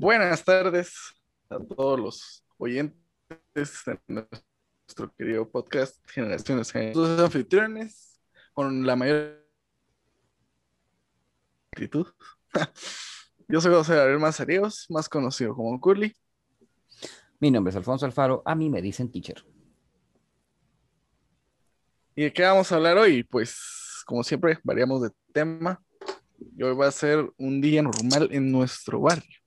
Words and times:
Buenas 0.00 0.42
tardes 0.42 0.94
a 1.50 1.58
todos 1.58 2.00
los 2.00 2.44
oyentes 2.56 2.96
de 3.84 4.00
nuestro 4.08 5.14
querido 5.14 5.46
podcast 5.46 6.02
Generaciones 6.08 6.68
Sus 6.94 7.20
anfitriones 7.20 8.18
con 8.54 8.86
la 8.86 8.96
mayor 8.96 9.46
actitud. 11.70 12.06
Yo 13.48 13.60
soy 13.60 13.74
José 13.74 13.94
Gabriel 13.94 14.20
Mazaríos, 14.20 14.86
más 14.88 15.06
conocido 15.06 15.54
como 15.54 15.78
Curly. 15.78 16.16
Mi 17.38 17.50
nombre 17.50 17.68
es 17.68 17.76
Alfonso 17.76 18.06
Alfaro, 18.06 18.42
a 18.46 18.54
mí 18.54 18.70
me 18.70 18.80
dicen 18.80 19.12
teacher. 19.12 19.44
¿Y 22.16 22.22
de 22.22 22.32
qué 22.32 22.44
vamos 22.44 22.72
a 22.72 22.76
hablar 22.76 22.96
hoy? 22.96 23.22
Pues, 23.22 24.02
como 24.06 24.24
siempre, 24.24 24.60
variamos 24.64 25.02
de 25.02 25.10
tema. 25.34 25.78
Y 26.56 26.62
hoy 26.62 26.74
va 26.74 26.86
a 26.86 26.90
ser 26.90 27.30
un 27.36 27.60
día 27.60 27.82
normal 27.82 28.30
en 28.32 28.50
nuestro 28.50 28.98
barrio. 28.98 29.39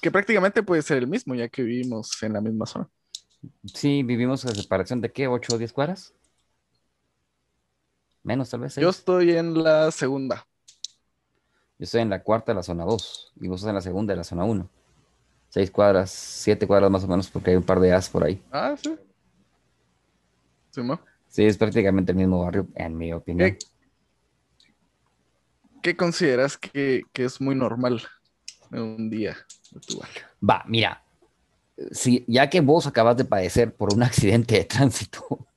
Que 0.00 0.10
prácticamente 0.10 0.62
puede 0.62 0.82
ser 0.82 0.98
el 0.98 1.06
mismo, 1.06 1.34
ya 1.34 1.48
que 1.48 1.62
vivimos 1.62 2.22
en 2.22 2.32
la 2.32 2.40
misma 2.40 2.66
zona. 2.66 2.88
Sí, 3.64 4.02
vivimos 4.02 4.44
a 4.44 4.54
separación 4.54 5.00
de 5.00 5.12
qué, 5.12 5.28
8 5.28 5.54
o 5.54 5.58
10 5.58 5.72
cuadras. 5.72 6.14
Menos 8.22 8.50
tal 8.50 8.60
vez. 8.60 8.76
Yo 8.76 8.90
estoy 8.90 9.32
en 9.36 9.62
la 9.62 9.90
segunda. 9.90 10.46
Yo 11.78 11.84
estoy 11.84 12.02
en 12.02 12.10
la 12.10 12.22
cuarta 12.22 12.52
de 12.52 12.56
la 12.56 12.62
zona 12.62 12.84
2 12.84 13.32
y 13.40 13.48
vos 13.48 13.60
estás 13.60 13.70
en 13.70 13.76
la 13.76 13.80
segunda 13.80 14.12
de 14.12 14.16
la 14.16 14.24
zona 14.24 14.44
1. 14.44 14.68
Seis 15.50 15.70
cuadras, 15.70 16.10
siete 16.10 16.66
cuadras 16.66 16.90
más 16.90 17.04
o 17.04 17.08
menos, 17.08 17.30
porque 17.30 17.50
hay 17.50 17.56
un 17.56 17.62
par 17.62 17.80
de 17.80 17.92
as 17.92 18.10
por 18.10 18.22
ahí. 18.22 18.42
Ah, 18.50 18.74
sí. 18.76 18.94
Sí, 20.70 20.82
¿no? 20.82 21.00
Sí, 21.28 21.44
es 21.44 21.56
prácticamente 21.56 22.12
el 22.12 22.18
mismo 22.18 22.42
barrio, 22.42 22.66
en 22.74 22.96
mi 22.98 23.12
opinión. 23.12 23.52
¿Qué, 23.52 23.66
qué 25.82 25.96
consideras 25.96 26.56
que, 26.56 27.02
que, 27.12 27.24
es 27.24 27.40
muy 27.40 27.54
normal 27.54 28.02
en 28.72 28.80
un 28.80 29.10
día 29.10 29.36
de 29.70 29.80
tu 29.80 29.98
barrio? 29.98 30.22
Va, 30.48 30.64
mira, 30.66 31.04
si, 31.90 32.24
ya 32.26 32.50
que 32.50 32.60
vos 32.60 32.86
acabas 32.86 33.16
de 33.16 33.24
padecer 33.24 33.74
por 33.74 33.94
un 33.94 34.02
accidente 34.04 34.56
de 34.56 34.64
tránsito, 34.64 35.48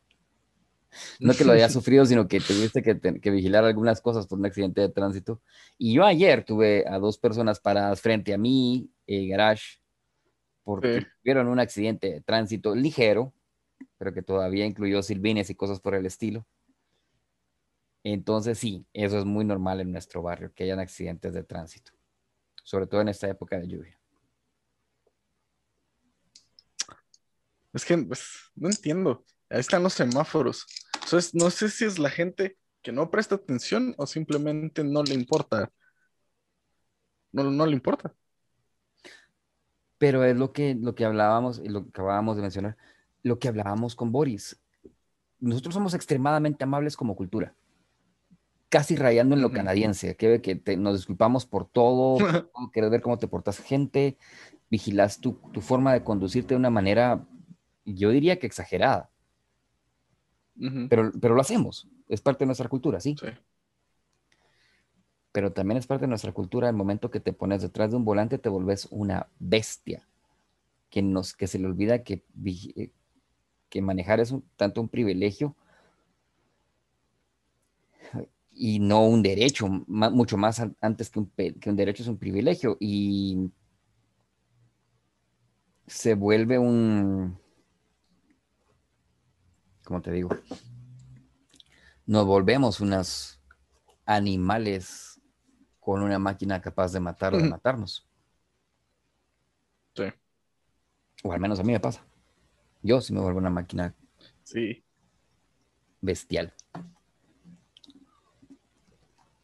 no 1.19 1.33
que 1.33 1.45
lo 1.45 1.53
hayas 1.53 1.73
sufrido, 1.73 2.05
sino 2.05 2.27
que 2.27 2.39
tuviste 2.39 2.81
que, 2.81 2.99
que, 2.99 3.31
vigilar 3.31 3.63
algunas 3.63 4.01
cosas 4.01 4.27
por 4.27 4.39
un 4.39 4.45
accidente 4.45 4.81
de 4.81 4.89
tránsito. 4.89 5.41
Y 5.77 5.93
yo 5.93 6.05
ayer 6.05 6.43
tuve 6.43 6.85
a 6.87 6.99
dos 6.99 7.17
personas 7.17 7.59
paradas 7.59 8.01
frente 8.01 8.33
a 8.33 8.37
mí, 8.37 8.89
eh, 9.07 9.27
garage, 9.27 9.79
porque 10.63 11.01
sí. 11.01 11.07
tuvieron 11.21 11.47
un 11.47 11.59
accidente 11.59 12.11
de 12.11 12.21
tránsito 12.21 12.75
ligero, 12.75 13.33
pero 13.97 14.13
que 14.13 14.21
todavía 14.21 14.65
incluyó 14.65 15.01
silvines 15.01 15.49
y 15.49 15.55
cosas 15.55 15.79
por 15.79 15.95
el 15.95 16.05
estilo. 16.05 16.45
Entonces 18.03 18.57
sí, 18.57 18.85
eso 18.93 19.19
es 19.19 19.25
muy 19.25 19.45
normal 19.45 19.79
en 19.79 19.91
nuestro 19.91 20.21
barrio, 20.21 20.51
que 20.53 20.63
hayan 20.63 20.79
accidentes 20.79 21.33
de 21.33 21.43
tránsito, 21.43 21.91
sobre 22.63 22.87
todo 22.87 23.01
en 23.01 23.09
esta 23.09 23.27
época 23.27 23.59
de 23.59 23.67
lluvia. 23.67 23.99
Es 27.73 27.85
que 27.85 27.97
pues, 27.97 28.51
no 28.55 28.69
entiendo. 28.69 29.23
Ahí 29.49 29.59
están 29.59 29.83
los 29.83 29.93
semáforos. 29.93 30.65
Entonces, 30.95 31.33
no 31.33 31.49
sé 31.49 31.69
si 31.69 31.85
es 31.85 31.99
la 31.99 32.09
gente 32.09 32.57
que 32.81 32.91
no 32.91 33.09
presta 33.11 33.35
atención 33.35 33.93
o 33.97 34.05
simplemente 34.05 34.83
no 34.83 35.03
le 35.03 35.13
importa. 35.13 35.71
No, 37.31 37.43
no 37.49 37.65
le 37.65 37.73
importa. 37.73 38.13
Pero 39.97 40.23
es 40.23 40.35
lo 40.35 40.51
que, 40.51 40.75
lo 40.75 40.95
que 40.95 41.05
hablábamos 41.05 41.59
y 41.59 41.69
lo 41.69 41.83
que 41.83 41.89
acabábamos 41.89 42.35
de 42.35 42.41
mencionar, 42.41 42.77
lo 43.23 43.39
que 43.39 43.47
hablábamos 43.47 43.95
con 43.95 44.11
Boris. 44.11 44.59
Nosotros 45.39 45.73
somos 45.73 45.93
extremadamente 45.93 46.63
amables 46.63 46.97
como 46.97 47.15
cultura, 47.15 47.55
casi 48.71 48.95
rayando 48.95 49.35
en 49.35 49.41
lo 49.41 49.51
canadiense, 49.51 50.15
que, 50.15 50.41
que 50.41 50.55
te, 50.55 50.77
nos 50.77 50.95
disculpamos 50.95 51.45
por 51.45 51.67
todo, 51.67 52.17
quieres 52.71 52.89
ver 52.89 53.01
cómo 53.01 53.17
te 53.17 53.27
portas 53.27 53.59
gente, 53.59 54.17
vigilas 54.69 55.19
tu, 55.19 55.33
tu, 55.51 55.59
forma 55.59 55.91
de 55.91 56.05
conducirte 56.05 56.53
de 56.53 56.59
una 56.59 56.69
manera, 56.69 57.27
yo 57.83 58.09
diría 58.11 58.39
que 58.39 58.47
exagerada. 58.47 59.09
Uh 60.55 60.63
-huh. 60.63 60.87
pero, 60.89 61.11
pero 61.19 61.35
lo 61.35 61.41
hacemos, 61.41 61.89
es 62.07 62.21
parte 62.21 62.45
de 62.45 62.47
nuestra 62.47 62.69
cultura, 62.69 63.01
¿sí? 63.01 63.17
Sí. 63.19 63.27
Pero 65.33 65.51
también 65.51 65.77
es 65.77 65.85
parte 65.85 66.03
de 66.05 66.09
nuestra 66.09 66.31
cultura 66.31 66.69
el 66.69 66.75
momento 66.75 67.11
que 67.11 67.19
te 67.19 67.33
pones 67.33 67.61
detrás 67.61 67.91
de 67.91 67.97
un 67.97 68.05
volante, 68.05 68.37
te 68.37 68.47
volvés 68.47 68.87
una 68.89 69.27
bestia, 69.37 70.07
que, 70.89 71.01
nos, 71.01 71.33
que 71.33 71.47
se 71.47 71.59
le 71.59 71.67
olvida 71.67 72.03
que, 72.03 72.23
que 73.69 73.81
manejar 73.81 74.21
es 74.21 74.31
un, 74.31 74.45
tanto 74.55 74.79
un 74.79 74.87
privilegio 74.87 75.57
y 78.63 78.77
no 78.77 79.07
un 79.07 79.23
derecho, 79.23 79.67
mucho 79.87 80.37
más 80.37 80.61
antes 80.81 81.09
que 81.09 81.17
un, 81.17 81.31
que 81.31 81.67
un 81.67 81.75
derecho 81.75 82.03
es 82.03 82.09
un 82.09 82.19
privilegio 82.19 82.77
y 82.79 83.49
se 85.87 86.13
vuelve 86.13 86.59
un, 86.59 87.39
¿cómo 89.83 89.99
te 90.03 90.11
digo? 90.11 90.29
Nos 92.05 92.27
volvemos 92.27 92.81
unas 92.81 93.41
animales 94.05 95.19
con 95.79 96.03
una 96.03 96.19
máquina 96.19 96.61
capaz 96.61 96.93
de 96.93 96.99
matar 96.99 97.33
o 97.33 97.37
de 97.37 97.49
matarnos. 97.49 98.07
Sí. 99.95 100.03
O 101.23 101.33
al 101.33 101.39
menos 101.39 101.59
a 101.59 101.63
mí 101.63 101.73
me 101.73 101.79
pasa. 101.79 102.05
Yo 102.83 103.01
sí 103.01 103.11
me 103.11 103.21
vuelvo 103.21 103.39
una 103.39 103.49
máquina. 103.49 103.95
Sí. 104.43 104.83
Bestial. 105.99 106.53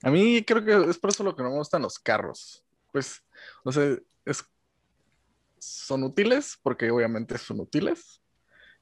A 0.03 0.11
mí 0.11 0.43
creo 0.43 0.63
que 0.63 0.89
es 0.89 0.97
por 0.97 1.09
eso 1.09 1.23
lo 1.23 1.35
que 1.35 1.43
no 1.43 1.49
me 1.49 1.57
gustan 1.57 1.81
los 1.81 1.97
carros. 1.97 2.63
Pues, 2.91 3.23
no 3.65 3.71
sé, 3.71 4.03
es, 4.25 4.43
son 5.59 6.03
útiles, 6.03 6.57
porque 6.61 6.91
obviamente 6.91 7.37
son 7.37 7.59
útiles, 7.59 8.21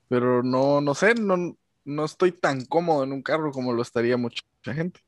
pero 0.09 0.43
no, 0.43 0.81
no 0.81 0.93
sé, 0.93 1.15
no, 1.15 1.57
no 1.85 2.05
estoy 2.05 2.31
tan 2.31 2.65
cómodo 2.65 3.03
en 3.03 3.13
un 3.13 3.21
carro 3.21 3.51
como 3.51 3.73
lo 3.73 3.81
estaría 3.81 4.17
mucha 4.17 4.43
gente. 4.65 5.01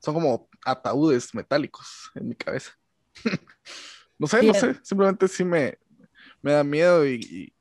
Son 0.00 0.14
como 0.14 0.48
ataúdes 0.64 1.34
metálicos 1.34 2.10
en 2.14 2.28
mi 2.28 2.34
cabeza. 2.34 2.72
no 4.18 4.26
sé, 4.26 4.42
no 4.42 4.52
sé, 4.52 4.76
simplemente 4.82 5.26
sí 5.26 5.44
me, 5.44 5.78
me 6.42 6.52
da 6.52 6.62
miedo 6.62 7.06
y, 7.06 7.14
y, 7.14 7.52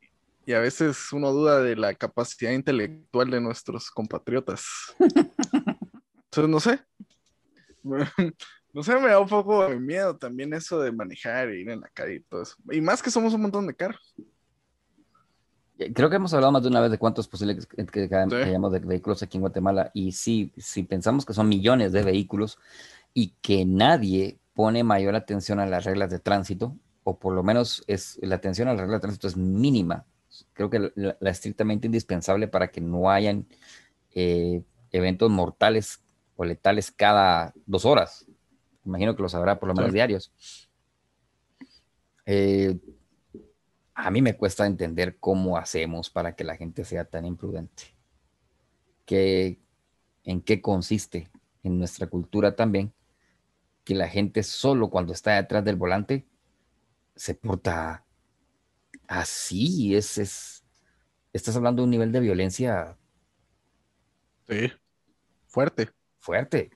y, 0.46 0.54
a 0.54 0.60
veces 0.60 1.14
uno 1.14 1.32
duda 1.32 1.62
de 1.62 1.78
la 1.78 1.94
capacidad 1.94 2.52
intelectual 2.52 3.32
de 3.32 3.40
nuestros 3.40 3.90
compatriotas. 3.90 4.66
Entonces, 5.00 6.50
no 6.50 6.60
sé. 6.60 6.82
No 8.74 8.84
sé, 8.84 8.94
me 9.00 9.08
da 9.08 9.22
un 9.22 9.30
poco 9.30 9.70
de 9.70 9.80
miedo 9.80 10.18
también 10.18 10.54
eso 10.54 10.82
de 10.82 10.92
manejar 10.92 11.48
e 11.48 11.62
ir 11.62 11.70
en 11.70 11.80
la 11.80 11.88
calle 11.88 12.16
y 12.16 12.20
todo 12.20 12.42
eso. 12.42 12.58
Y 12.70 12.82
más 12.82 13.02
que 13.02 13.10
somos 13.10 13.34
un 13.34 13.44
montón 13.44 13.66
de 13.68 13.74
carros. 13.74 14.14
Creo 15.94 16.10
que 16.10 16.18
hemos 16.18 16.34
hablado 16.34 16.52
más 16.52 16.62
de 16.62 16.68
una 16.68 16.82
vez 16.82 16.92
de 16.92 16.98
cuántos 16.98 17.26
posibles 17.30 17.68
que, 17.68 17.86
que, 17.86 18.10
que 18.10 18.26
sí. 18.30 18.36
hayamos 18.36 18.74
de 18.74 18.80
vehículos 18.80 19.24
aquí 19.24 19.38
en 19.38 19.44
Guatemala. 19.44 19.92
Y 19.94 20.12
sí, 20.12 20.52
si 20.58 20.84
pensamos 20.84 21.26
que 21.26 21.32
son 21.32 21.48
millones 21.48 21.94
de 21.94 22.04
vehículos 22.04 22.60
y 23.14 23.30
que 23.42 23.64
nadie 23.64 24.40
pone 24.54 24.84
mayor 24.84 25.16
atención 25.16 25.62
a 25.62 25.66
las 25.66 25.86
reglas 25.86 26.10
de 26.10 26.20
tránsito, 26.20 26.76
o 27.06 27.18
por 27.18 27.34
lo 27.34 27.44
menos 27.44 27.82
es, 27.88 28.20
la 28.22 28.36
atención 28.36 28.68
a 28.68 28.74
las 28.74 28.82
reglas 28.82 29.00
de 29.00 29.04
tránsito 29.04 29.28
es 29.30 29.38
mínima. 29.38 30.06
Creo 30.52 30.70
que 30.70 30.92
la, 30.96 31.16
la 31.18 31.30
estrictamente 31.30 31.88
indispensable 31.88 32.50
para 32.50 32.68
que 32.68 32.82
no 32.82 33.10
hayan 33.10 33.48
eh, 34.12 34.64
eventos 34.92 35.30
mortales 35.30 36.02
o 36.36 36.46
letales 36.46 36.92
cada 36.92 37.54
dos 37.66 37.86
horas. 37.86 38.26
Imagino 38.86 39.16
que 39.16 39.24
los 39.24 39.36
habrá 39.36 39.60
por 39.60 39.68
lo 39.68 39.76
menos 39.76 39.92
sí. 39.92 39.96
diarios. 39.96 40.32
Eh, 42.26 42.78
a 43.94 44.12
mí 44.12 44.22
me 44.22 44.36
cuesta 44.36 44.66
entender 44.66 45.18
cómo 45.20 45.58
hacemos 45.58 46.10
para 46.10 46.36
que 46.36 46.44
la 46.44 46.58
gente 46.58 46.84
sea 46.84 47.06
tan 47.06 47.26
imprudente. 47.26 47.96
Que, 49.06 49.60
¿En 50.24 50.42
qué 50.42 50.62
consiste 50.62 51.30
en 51.64 51.78
nuestra 51.78 52.08
cultura 52.08 52.56
también 52.56 52.94
que 53.84 53.94
la 53.94 54.10
gente 54.10 54.42
solo 54.44 54.90
cuando 54.90 55.14
está 55.14 55.36
detrás 55.36 55.64
del 55.64 55.76
volante 55.76 56.26
se 57.16 57.36
porta 57.36 58.04
así? 59.08 59.96
Es, 59.96 60.18
es, 60.18 60.66
estás 61.32 61.56
hablando 61.56 61.82
de 61.82 61.86
un 61.86 61.92
nivel 61.92 62.12
de 62.12 62.20
violencia. 62.20 62.98
Sí, 64.48 64.72
fuerte. 65.48 65.90
Fuerte. 66.26 66.72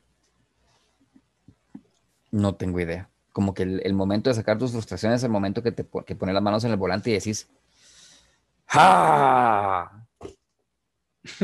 No 2.31 2.53
tengo 2.53 2.79
idea 2.79 3.09
como 3.31 3.53
que 3.53 3.63
el, 3.63 3.81
el, 3.85 3.93
momento 3.93 4.29
de 4.29 4.33
sacar 4.33 4.57
tus 4.57 4.71
frustraciones 4.71 5.21
es 5.21 5.23
el 5.23 5.31
momento 5.31 5.63
que 5.63 5.71
te 5.71 5.87
que 6.05 6.15
pones 6.15 6.33
las 6.33 6.43
manos 6.43 6.63
en 6.65 6.71
el 6.71 6.77
volante 6.77 7.09
y 7.09 7.13
decís 7.13 7.47
¡Ja! 8.65 10.05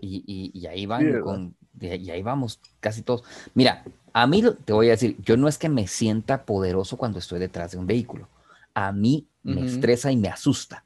y, 0.00 0.24
y, 0.24 0.52
y, 0.54 0.66
ahí 0.66 0.86
van 0.86 1.20
con, 1.20 1.56
y 1.80 2.10
ahí 2.10 2.22
vamos 2.22 2.60
casi 2.80 3.02
todos. 3.02 3.24
Mira, 3.54 3.84
a 4.12 4.26
mí 4.26 4.42
te 4.64 4.72
voy 4.72 4.86
a 4.86 4.92
decir, 4.92 5.16
yo 5.22 5.36
no 5.36 5.48
es 5.48 5.58
que 5.58 5.68
me 5.68 5.86
sienta 5.88 6.44
poderoso 6.44 6.96
cuando 6.96 7.18
estoy 7.18 7.40
detrás 7.40 7.72
de 7.72 7.78
un 7.78 7.86
vehículo. 7.86 8.28
A 8.72 8.92
mí 8.92 9.26
uh 9.44 9.50
-huh. 9.50 9.54
me 9.56 9.66
estresa 9.66 10.12
y 10.12 10.16
me 10.16 10.28
asusta 10.28 10.84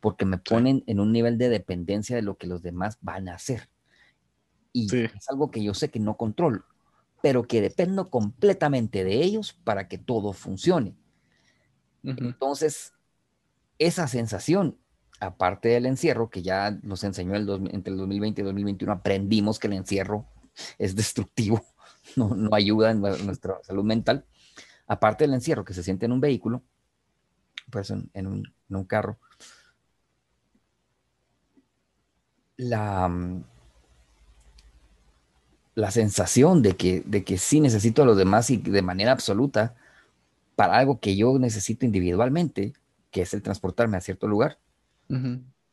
porque 0.00 0.24
me 0.24 0.38
ponen 0.38 0.78
sí. 0.78 0.84
en 0.86 1.00
un 1.00 1.12
nivel 1.12 1.36
de 1.36 1.48
dependencia 1.48 2.14
de 2.14 2.22
lo 2.22 2.36
que 2.36 2.46
los 2.46 2.62
demás 2.62 2.98
van 3.00 3.28
a 3.28 3.34
hacer. 3.34 3.68
Y 4.78 4.88
sí. 4.88 5.04
es 5.04 5.28
algo 5.28 5.50
que 5.50 5.62
yo 5.62 5.74
sé 5.74 5.90
que 5.90 6.00
no 6.00 6.16
controlo 6.16 6.64
pero 7.20 7.46
que 7.46 7.60
dependo 7.60 8.10
completamente 8.10 9.04
de 9.04 9.22
ellos 9.22 9.52
para 9.64 9.88
que 9.88 9.98
todo 9.98 10.32
funcione. 10.32 10.94
Entonces, 12.04 12.94
esa 13.78 14.06
sensación, 14.06 14.78
aparte 15.20 15.68
del 15.68 15.86
encierro, 15.86 16.30
que 16.30 16.42
ya 16.42 16.70
nos 16.82 17.04
enseñó 17.04 17.34
el 17.34 17.48
entre 17.72 17.92
el 17.92 17.98
2020 17.98 18.40
y 18.40 18.42
el 18.42 18.46
2021, 18.46 18.92
aprendimos 18.92 19.58
que 19.58 19.66
el 19.66 19.74
encierro 19.74 20.26
es 20.78 20.94
destructivo, 20.94 21.62
no, 22.16 22.30
no 22.30 22.54
ayuda 22.54 22.92
en 22.92 23.00
nuestra 23.00 23.58
salud 23.62 23.84
mental. 23.84 24.24
Aparte 24.86 25.24
del 25.24 25.34
encierro 25.34 25.64
que 25.64 25.74
se 25.74 25.82
siente 25.82 26.06
en 26.06 26.12
un 26.12 26.20
vehículo, 26.20 26.62
pues 27.70 27.90
en, 27.90 28.08
un, 28.14 28.54
en 28.70 28.76
un 28.76 28.84
carro, 28.84 29.18
la, 32.56 33.06
mm, 33.08 33.44
la 35.78 35.92
sensación 35.92 36.60
de 36.60 36.76
que, 36.76 37.04
de 37.06 37.22
que 37.22 37.38
sí 37.38 37.60
necesito 37.60 38.02
a 38.02 38.04
los 38.04 38.16
demás 38.16 38.50
y 38.50 38.56
de 38.56 38.82
manera 38.82 39.12
absoluta 39.12 39.76
para 40.56 40.76
algo 40.76 40.98
que 40.98 41.14
yo 41.14 41.38
necesito 41.38 41.86
individualmente, 41.86 42.72
que 43.12 43.22
es 43.22 43.32
el 43.32 43.42
transportarme 43.42 43.96
a 43.96 44.00
cierto 44.00 44.26
lugar, 44.26 44.58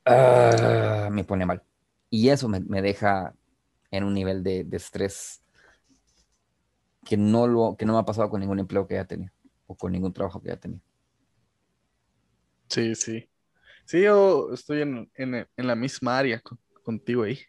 ah, 0.05 1.09
me 1.11 1.23
pone 1.23 1.47
mal. 1.47 1.63
Y 2.11 2.29
eso 2.29 2.47
me, 2.47 2.81
deja 2.83 3.33
en 3.89 4.03
un 4.03 4.13
nivel 4.13 4.43
de, 4.43 4.67
estrés 4.73 5.41
que 7.03 7.17
no, 7.17 7.47
lo, 7.47 7.75
que 7.75 7.87
no 7.87 7.93
me 7.93 7.99
ha 7.99 8.05
pasado 8.05 8.29
con 8.29 8.41
ningún 8.41 8.59
empleo 8.59 8.85
que 8.85 8.99
haya 8.99 9.07
tenido 9.07 9.31
o 9.65 9.73
con 9.73 9.91
ningún 9.91 10.13
trabajo 10.13 10.39
que 10.39 10.51
haya 10.51 10.59
tenido. 10.59 10.81
Sí, 12.69 12.93
sí. 12.93 13.27
Sí, 13.85 14.03
yo 14.03 14.53
estoy 14.53 14.81
en, 14.81 15.47
la 15.55 15.75
misma 15.75 16.19
área 16.19 16.43
contigo 16.83 17.23
ahí. 17.23 17.39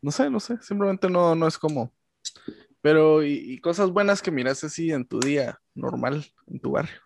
No 0.00 0.10
sé, 0.10 0.30
no 0.30 0.40
sé, 0.40 0.58
simplemente 0.62 1.08
no, 1.08 1.34
no 1.34 1.46
es 1.46 1.58
como. 1.58 1.92
Pero, 2.80 3.24
y, 3.24 3.58
cosas 3.60 3.90
buenas 3.90 4.22
que 4.22 4.30
miras 4.30 4.62
así 4.62 4.92
en 4.92 5.06
tu 5.06 5.18
día 5.18 5.60
normal, 5.74 6.24
en 6.46 6.60
tu 6.60 6.72
barrio. 6.72 7.00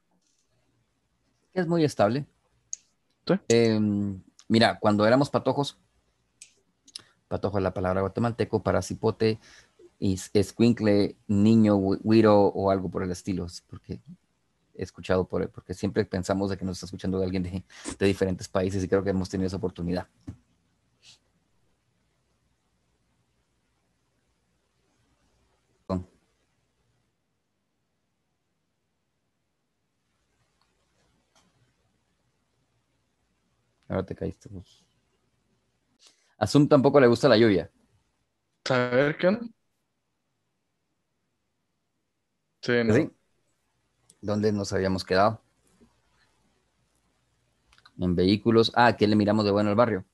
Es 1.54 1.66
muy 1.66 1.84
estable. 1.84 2.26
Em, 3.48 4.20
mira, 4.48 4.78
cuando 4.78 5.06
éramos 5.06 5.30
patojos, 5.30 5.78
patojo 7.28 7.58
es 7.58 7.62
la 7.62 7.72
palabra 7.72 8.00
guatemalteco, 8.00 8.62
para 8.62 8.82
cipote, 8.82 9.38
y 9.98 10.18
escuincle, 10.32 11.16
niño, 11.28 11.76
güiro 11.76 12.46
o 12.46 12.70
algo 12.70 12.90
por 12.90 13.02
el 13.02 13.10
estilo, 13.10 13.46
porque 13.68 14.00
he 14.74 14.82
escuchado 14.82 15.26
por 15.26 15.48
porque 15.50 15.74
siempre 15.74 16.04
pensamos 16.04 16.50
de 16.50 16.56
que 16.56 16.64
nos 16.64 16.78
está 16.78 16.86
escuchando 16.86 17.18
de 17.18 17.24
alguien 17.24 17.42
de, 17.42 17.62
de 17.98 18.06
diferentes 18.06 18.48
países 18.48 18.82
y 18.82 18.88
creo 18.88 19.04
que 19.04 19.10
hemos 19.10 19.28
tenido 19.28 19.46
esa 19.46 19.58
oportunidad. 19.58 20.08
Ahora 33.90 34.06
te 34.06 34.14
caíste 34.14 34.48
vos. 34.48 34.84
A 36.38 36.46
Zoom 36.46 36.68
tampoco 36.68 37.00
le 37.00 37.08
gusta 37.08 37.28
la 37.28 37.36
lluvia. 37.36 37.68
A 38.70 38.76
ver, 38.76 39.16
¿qué 39.18 39.36
Sí, 42.62 42.72
¿no? 42.84 43.10
¿Dónde 44.20 44.52
nos 44.52 44.72
habíamos 44.72 45.04
quedado? 45.04 45.42
En 47.98 48.14
vehículos. 48.14 48.70
Ah, 48.76 48.96
¿qué 48.96 49.08
le 49.08 49.16
miramos 49.16 49.44
de 49.44 49.50
bueno 49.50 49.70
al 49.70 49.76
barrio? 49.76 50.04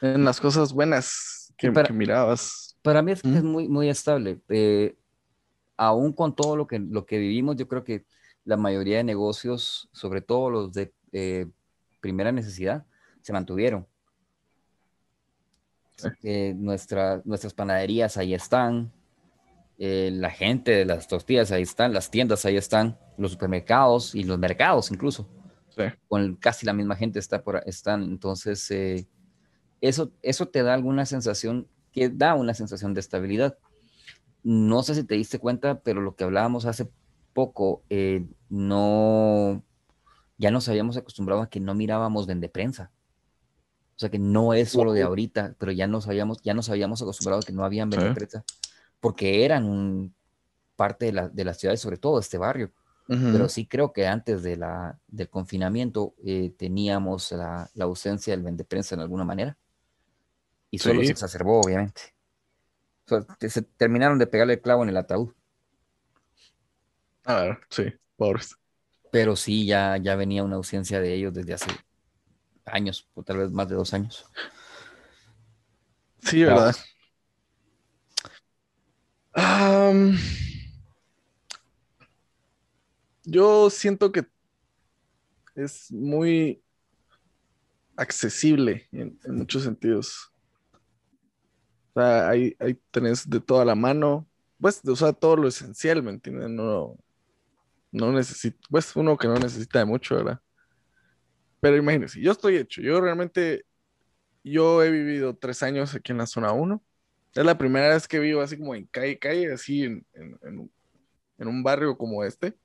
En 0.00 0.24
las 0.24 0.40
cosas 0.40 0.72
buenas 0.72 1.54
que, 1.56 1.70
mirabas. 1.92 2.76
Para 2.82 3.02
mí 3.02 3.12
es, 3.12 3.24
es 3.24 3.44
muy, 3.44 3.68
muy 3.68 3.88
estable. 3.88 4.40
Eh, 4.48 4.96
aún 5.76 6.12
con 6.12 6.34
todo 6.34 6.56
lo 6.56 6.66
que, 6.66 6.80
lo 6.80 7.06
que 7.06 7.18
vivimos, 7.18 7.54
yo 7.54 7.68
creo 7.68 7.84
que 7.84 8.04
la 8.44 8.56
mayoría 8.56 8.96
de 8.96 9.04
negocios, 9.04 9.88
sobre 9.92 10.22
todo 10.22 10.50
los 10.50 10.72
de 10.72 10.92
eh, 11.12 11.46
primera 12.00 12.32
necesidad, 12.32 12.84
se 13.22 13.32
mantuvieron. 13.32 13.86
Eh, 16.22 16.54
nuestras 16.56 17.54
panaderías 17.54 18.16
ahí 18.16 18.34
están, 18.34 18.92
eh, 19.78 20.10
la 20.12 20.30
gente 20.30 20.72
de 20.72 20.84
las 20.84 21.08
tortillas 21.08 21.52
ahí 21.52 21.62
están, 21.62 21.92
las 21.92 22.10
tiendas 22.10 22.44
ahí 22.44 22.56
están, 22.56 22.98
los 23.16 23.32
supermercados 23.32 24.14
y 24.14 24.24
los 24.24 24.38
mercados 24.38 24.90
incluso. 24.90 25.28
Con 26.08 26.36
casi 26.36 26.66
la 26.66 26.74
misma 26.74 26.96
gente 26.96 27.18
está 27.18 27.42
por, 27.42 27.62
están. 27.66 28.02
Entonces, 28.02 28.70
eh, 28.70 29.06
eso, 29.80 30.12
eso 30.22 30.46
te 30.48 30.62
da 30.62 30.74
alguna 30.74 31.06
sensación, 31.06 31.66
que 31.92 32.08
da 32.08 32.34
una 32.34 32.54
sensación 32.54 32.94
de 32.94 33.00
estabilidad. 33.00 33.58
No 34.42 34.82
sé 34.82 34.94
si 34.94 35.04
te 35.04 35.14
diste 35.14 35.38
cuenta, 35.38 35.80
pero 35.80 36.00
lo 36.00 36.14
que 36.14 36.24
hablábamos 36.24 36.66
hace 36.66 36.90
poco, 37.32 37.82
no, 38.50 39.64
ya 40.36 40.50
nos 40.50 40.68
habíamos 40.68 40.96
acostumbrado 40.96 41.42
a 41.42 41.48
que 41.48 41.60
no 41.60 41.74
mirábamos 41.74 42.26
vende 42.26 42.48
prensa. 42.48 42.90
O 43.94 43.98
sea 43.98 44.10
que 44.10 44.18
no 44.18 44.54
es 44.54 44.70
solo 44.70 44.92
de 44.92 45.02
ahorita, 45.02 45.54
pero 45.58 45.70
ya 45.72 45.86
nos 45.86 46.08
habíamos, 46.08 46.42
ya 46.42 46.54
nos 46.54 46.68
habíamos 46.70 47.02
acostumbrado 47.02 47.40
a 47.40 47.44
que 47.44 47.52
no 47.52 47.64
habían 47.64 47.92
empresas 47.92 48.44
porque 49.02 49.44
eran 49.44 49.64
un 49.64 50.14
parte 50.76 51.06
de 51.06 51.12
la, 51.12 51.28
de 51.28 51.44
la 51.44 51.54
ciudad, 51.54 51.74
sobre 51.74 51.96
todo 51.96 52.20
este 52.20 52.38
barrio. 52.38 52.70
Pero 53.08 53.46
sí 53.50 53.66
creo 53.66 53.92
que 53.92 54.06
antes 54.06 54.42
de 54.42 54.56
la, 54.56 54.98
del 55.06 55.28
confinamiento 55.28 56.14
eh, 56.24 56.54
teníamos 56.56 57.30
la, 57.32 57.68
la, 57.74 57.84
ausencia 57.84 58.32
del 58.32 58.42
vendeprensa 58.42 58.94
en 58.94 59.02
alguna 59.02 59.24
manera. 59.24 59.58
Y 60.70 60.78
solo 60.78 61.02
se 61.02 61.10
exacerbó, 61.10 61.60
obviamente. 61.60 62.14
se 63.40 63.62
terminaron 63.62 64.18
de 64.18 64.26
pegarle 64.26 64.54
el 64.54 64.62
clavo 64.62 64.82
en 64.82 64.88
el 64.88 64.96
ataúd. 64.96 65.34
A 67.24 67.42
ver, 67.42 67.58
sí, 67.68 67.92
pobres. 68.16 68.56
Pero 69.10 69.36
sí, 69.36 69.66
ya, 69.66 69.98
ya 69.98 70.16
venía 70.16 70.42
una 70.42 70.56
ausencia 70.56 70.98
de 71.00 71.12
ellos 71.12 71.34
desde 71.34 71.52
hace 71.52 71.70
años, 72.64 73.08
o 73.14 73.22
tal 73.22 73.38
vez 73.38 73.50
más 73.50 73.68
de 73.68 73.74
dos 73.74 73.92
años. 73.94 74.24
Sí, 76.20 76.44
¿verdad? 76.44 76.76
yo 83.24 83.70
siento 83.70 84.12
que 84.12 84.26
es 85.54 85.90
muy 85.90 86.62
accesible 87.96 88.88
en, 88.92 89.18
muchos 89.26 89.62
sentidos. 89.62 90.32
O 91.94 92.00
sea, 92.00 92.28
ahí, 92.28 92.56
tenés 92.90 93.28
de 93.28 93.40
toda 93.40 93.64
la 93.64 93.74
mano, 93.74 94.26
pues, 94.60 94.80
o 94.86 94.96
sea, 94.96 95.12
todo 95.12 95.36
lo 95.36 95.48
esencial, 95.48 96.02
¿me 96.02 96.10
entiendes? 96.10 96.48
No, 96.48 96.96
no 97.90 98.12
necesito, 98.12 98.58
pues, 98.70 98.94
uno 98.96 99.16
que 99.16 99.28
no 99.28 99.34
necesita 99.34 99.80
de 99.80 99.84
mucho, 99.84 100.16
¿verdad? 100.16 100.40
Pero 101.62 101.76
imagínense, 101.76 102.20
yo 102.20 102.32
estoy 102.32 102.56
hecho. 102.56 102.82
Yo 102.82 103.00
realmente, 103.00 103.64
yo 104.42 104.82
he 104.82 104.90
vivido 104.90 105.36
tres 105.36 105.62
años 105.62 105.94
aquí 105.94 106.10
en 106.10 106.18
la 106.18 106.26
zona 106.26 106.50
1. 106.50 106.82
Es 107.36 107.44
la 107.44 107.56
primera 107.56 107.90
vez 107.90 108.08
que 108.08 108.18
vivo 108.18 108.40
así 108.40 108.58
como 108.58 108.74
en 108.74 108.86
calle, 108.86 109.16
calle, 109.16 109.52
así 109.52 109.84
en, 109.84 110.04
un 111.38 111.62
barrio 111.62 111.96
como 111.96 112.24
este. 112.24 112.56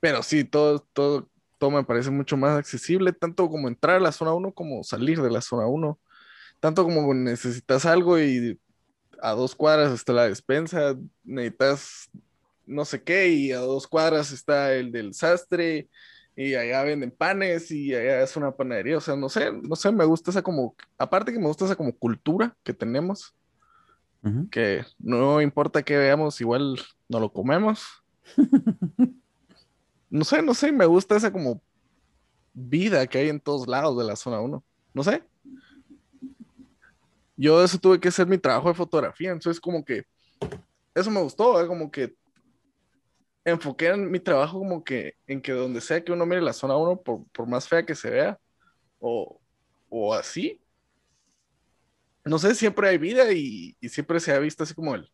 Pero 0.00 0.24
sí, 0.24 0.42
todo, 0.42 0.80
todo, 0.92 1.30
todo 1.58 1.70
me 1.70 1.84
parece 1.84 2.10
mucho 2.10 2.36
más 2.36 2.58
accesible, 2.58 3.12
tanto 3.12 3.48
como 3.48 3.68
entrar 3.68 3.98
a 3.98 4.00
la 4.00 4.10
zona 4.10 4.32
1 4.34 4.52
como 4.52 4.82
salir 4.82 5.22
de 5.22 5.30
la 5.30 5.40
zona 5.40 5.66
1. 5.68 5.96
Tanto 6.58 6.82
como 6.82 7.14
necesitas 7.14 7.86
algo 7.86 8.18
y 8.18 8.58
a 9.22 9.30
dos 9.34 9.54
cuadras 9.54 9.92
está 9.92 10.12
la 10.12 10.28
despensa, 10.28 10.96
necesitas 11.22 12.10
no 12.66 12.84
sé 12.84 13.04
qué, 13.04 13.28
y 13.28 13.52
a 13.52 13.60
dos 13.60 13.86
cuadras 13.86 14.32
está 14.32 14.74
el 14.74 14.90
del 14.90 15.14
sastre, 15.14 15.88
y 16.36 16.54
allá 16.54 16.82
venden 16.82 17.10
panes 17.10 17.70
y 17.70 17.94
allá 17.94 18.22
es 18.22 18.36
una 18.36 18.50
panadería, 18.50 18.98
o 18.98 19.00
sea, 19.00 19.14
no 19.14 19.28
sé, 19.28 19.52
no 19.52 19.76
sé, 19.76 19.92
me 19.92 20.04
gusta 20.04 20.30
esa 20.30 20.42
como, 20.42 20.74
aparte 20.98 21.32
que 21.32 21.38
me 21.38 21.46
gusta 21.46 21.64
esa 21.64 21.76
como 21.76 21.96
cultura 21.96 22.56
que 22.62 22.74
tenemos, 22.74 23.34
que 24.50 24.82
no 24.98 25.42
importa 25.42 25.82
que 25.82 25.98
veamos, 25.98 26.40
igual 26.40 26.80
no 27.10 27.20
lo 27.20 27.30
comemos. 27.30 27.84
no 30.08 30.24
sé, 30.24 30.40
no 30.40 30.54
sé, 30.54 30.72
me 30.72 30.86
gusta 30.86 31.16
esa 31.16 31.30
como 31.30 31.60
vida 32.54 33.06
que 33.06 33.18
hay 33.18 33.28
en 33.28 33.38
todos 33.38 33.68
lados 33.68 33.98
de 33.98 34.04
la 34.04 34.16
zona 34.16 34.40
1, 34.40 34.64
no 34.94 35.04
sé. 35.04 35.22
Yo 37.36 37.62
eso 37.62 37.78
tuve 37.78 38.00
que 38.00 38.08
hacer 38.08 38.26
mi 38.26 38.38
trabajo 38.38 38.68
de 38.68 38.74
fotografía, 38.74 39.30
entonces 39.30 39.60
como 39.60 39.84
que 39.84 40.04
eso 40.94 41.10
me 41.10 41.20
gustó, 41.20 41.62
¿eh? 41.62 41.66
como 41.66 41.90
que 41.90 42.14
enfoqué 43.44 43.88
en 43.88 44.10
mi 44.10 44.20
trabajo 44.20 44.58
como 44.58 44.82
que 44.82 45.16
en 45.26 45.40
que 45.42 45.52
donde 45.52 45.80
sea 45.80 46.02
que 46.02 46.12
uno 46.12 46.26
mire 46.26 46.40
la 46.40 46.52
zona 46.52 46.76
1, 46.76 47.02
por, 47.02 47.46
más 47.46 47.68
fea 47.68 47.84
que 47.84 47.94
se 47.94 48.10
vea, 48.10 48.38
o, 48.98 49.40
así, 50.14 50.60
no 52.24 52.38
sé, 52.38 52.54
siempre 52.54 52.88
hay 52.88 52.98
vida 52.98 53.32
y, 53.32 53.76
siempre 53.88 54.18
se 54.18 54.32
ha 54.32 54.38
visto 54.38 54.64
así 54.64 54.74
como 54.74 54.94
el, 54.94 55.10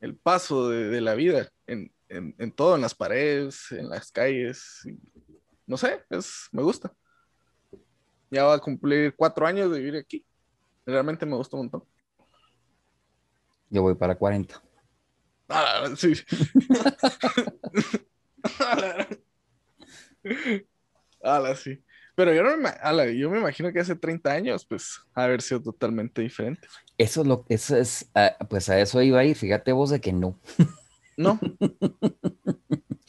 el 0.00 0.16
paso 0.16 0.68
de, 0.68 1.00
la 1.00 1.14
vida 1.14 1.50
en, 1.66 1.90
todo, 2.54 2.76
en 2.76 2.82
las 2.82 2.94
paredes, 2.94 3.72
en 3.72 3.88
las 3.88 4.12
calles. 4.12 4.82
no 5.66 5.76
sé, 5.76 6.04
es, 6.10 6.48
me 6.52 6.62
gusta. 6.62 6.92
Ya 8.30 8.44
va 8.44 8.54
a 8.54 8.58
cumplir 8.60 9.14
cuatro 9.16 9.46
años 9.46 9.70
de 9.70 9.78
vivir 9.78 9.96
aquí. 9.96 10.24
Realmente 10.86 11.26
me 11.26 11.36
gusta 11.36 11.56
un 11.56 11.64
montón. 11.64 11.84
Yo 13.70 13.82
voy 13.82 13.94
para 13.94 14.14
40. 14.14 14.62
Ah, 15.54 15.88
sí. 15.96 16.14
Ala, 21.22 21.54
sí. 21.54 21.80
Pero 22.16 22.32
yo, 22.32 22.42
no 22.42 22.56
me, 22.56 23.18
yo 23.18 23.30
me 23.30 23.38
imagino 23.38 23.72
que 23.72 23.80
hace 23.80 23.96
30 23.96 24.32
años, 24.32 24.64
pues, 24.64 25.00
haber 25.14 25.42
sido 25.42 25.62
totalmente 25.62 26.22
diferente. 26.22 26.68
Eso 26.96 27.22
es 27.22 27.26
lo 27.26 27.44
eso 27.48 27.76
es, 27.76 28.08
pues 28.48 28.68
a 28.68 28.80
eso 28.80 29.02
iba 29.02 29.20
a 29.20 29.24
ir. 29.24 29.36
Fíjate 29.36 29.72
vos 29.72 29.90
de 29.90 30.00
que 30.00 30.12
no. 30.12 30.38
No. 31.16 31.40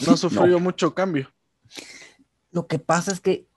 No 0.06 0.18
sufrió 0.18 0.60
mucho 0.60 0.94
cambio. 0.94 1.32
Lo 2.52 2.68
que 2.68 2.80
pasa 2.80 3.12
es 3.12 3.20
que, 3.20 3.48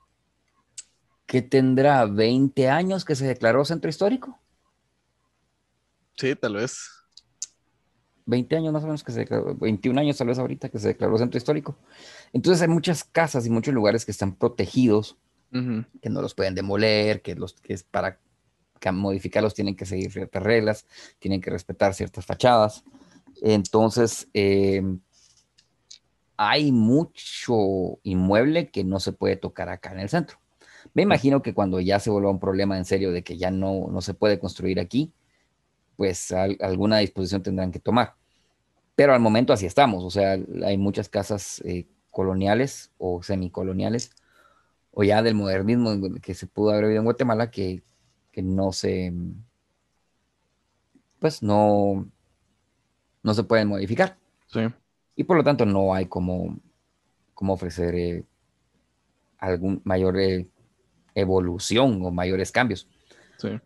que 1.26 1.40
tendrá 1.40 2.04
20 2.04 2.68
años 2.68 3.04
que 3.04 3.14
se 3.14 3.26
declaró 3.26 3.64
centro 3.64 3.88
histórico. 3.88 4.38
Sí, 6.16 6.35
tal 6.35 6.54
vez. 6.54 6.98
20 8.28 8.56
años 8.56 8.73
más 8.75 8.85
o 8.85 8.87
menos 8.87 9.02
que 9.02 9.11
se 9.11 9.20
declaró, 9.20 9.54
21 9.54 10.00
años 10.00 10.18
tal 10.18 10.26
vez 10.26 10.38
ahorita 10.38 10.68
que 10.68 10.78
se 10.78 10.88
declaró 10.88 11.16
centro 11.16 11.38
histórico. 11.38 11.76
Entonces 12.35 12.61
hay 12.61 12.68
muchas 12.68 13.02
casas 13.02 13.47
y 13.47 13.50
muchos 13.50 13.73
lugares 13.73 14.04
que 14.04 14.11
están 14.11 14.35
protegidos, 14.35 15.16
que 15.50 16.11
no 16.11 16.20
los 16.20 16.35
pueden 16.35 16.54
demoler, 16.54 17.23
que, 17.23 17.35
los, 17.35 17.54
que 17.54 17.73
es 17.73 17.82
para 17.82 18.20
modificarlos 18.92 19.54
tienen 19.54 19.75
que 19.75 19.87
seguir 19.87 20.12
ciertas 20.12 20.42
reglas, 20.42 20.87
tienen 21.18 21.40
que 21.40 21.50
respetar 21.50 21.94
ciertas 21.94 22.26
fachadas. 22.26 22.85
Entonces, 23.40 24.28
eh, 24.35 24.82
hay 26.37 26.70
mucho 26.70 27.99
inmueble 28.02 28.68
que 28.68 28.85
no 28.85 29.00
se 29.00 29.12
puede 29.12 29.37
tocar 29.37 29.70
acá 29.70 29.92
en 29.92 30.00
el 30.00 30.11
centro. 30.11 30.38
Me 30.92 31.02
imagino 31.02 31.40
que 31.40 31.54
cuando 31.54 31.80
ya 31.80 31.99
se 31.99 32.11
vuelva 32.11 32.30
un 32.30 32.40
problema 32.40 32.76
en 32.76 32.85
serio 32.85 33.11
de 33.11 33.23
que 33.25 33.38
ya 33.38 33.50
no, 33.50 33.88
no 33.90 34.02
se 34.02 34.12
puede 34.12 34.38
construir 34.38 34.80
aquí, 34.80 35.14
pues 35.99 36.31
alguna 36.31 36.99
disposición 36.99 37.43
tendrán 37.43 37.73
que 37.73 37.81
tomar. 37.81 38.14
Pero 38.95 39.12
al 39.12 39.21
momento 39.21 39.52
así 39.52 39.67
estamos, 39.67 40.05
o 40.05 40.11
sea, 40.11 40.38
hay 40.64 40.78
muchas 40.78 41.09
casas 41.09 41.61
eh, 41.64 41.88
coloniales 42.12 42.93
o 42.99 43.21
semicoloniales 43.21 44.12
o 44.93 45.02
ya 45.02 45.25
del 45.25 45.35
modernismo 45.35 45.90
que 46.23 46.35
se 46.35 46.47
pudo 46.47 46.71
haber 46.71 46.85
vivido 46.85 47.00
en 47.00 47.05
Guatemala 47.05 47.50
que, 47.50 47.83
que 48.31 48.43
no 48.43 48.71
se, 48.71 49.12
pues 51.19 51.43
no, 51.43 52.09
no 53.25 53.35
se 53.35 53.43
pueden 53.43 53.67
modificar. 53.67 54.17
Sí. 54.47 54.61
Y 55.17 55.25
por 55.25 55.37
lo 55.37 55.43
tanto 55.43 55.67
no 55.67 55.95
hay 55.95 56.07
como, 56.07 56.61
como 57.35 57.55
ofrecer 57.55 57.95
eh, 57.97 58.25
algún 59.38 59.81
mayor 59.83 60.17
eh, 60.21 60.47
evolución 61.17 62.05
o 62.05 62.12
mayores 62.12 62.52
cambios. 62.52 62.87
Sí. 63.37 63.61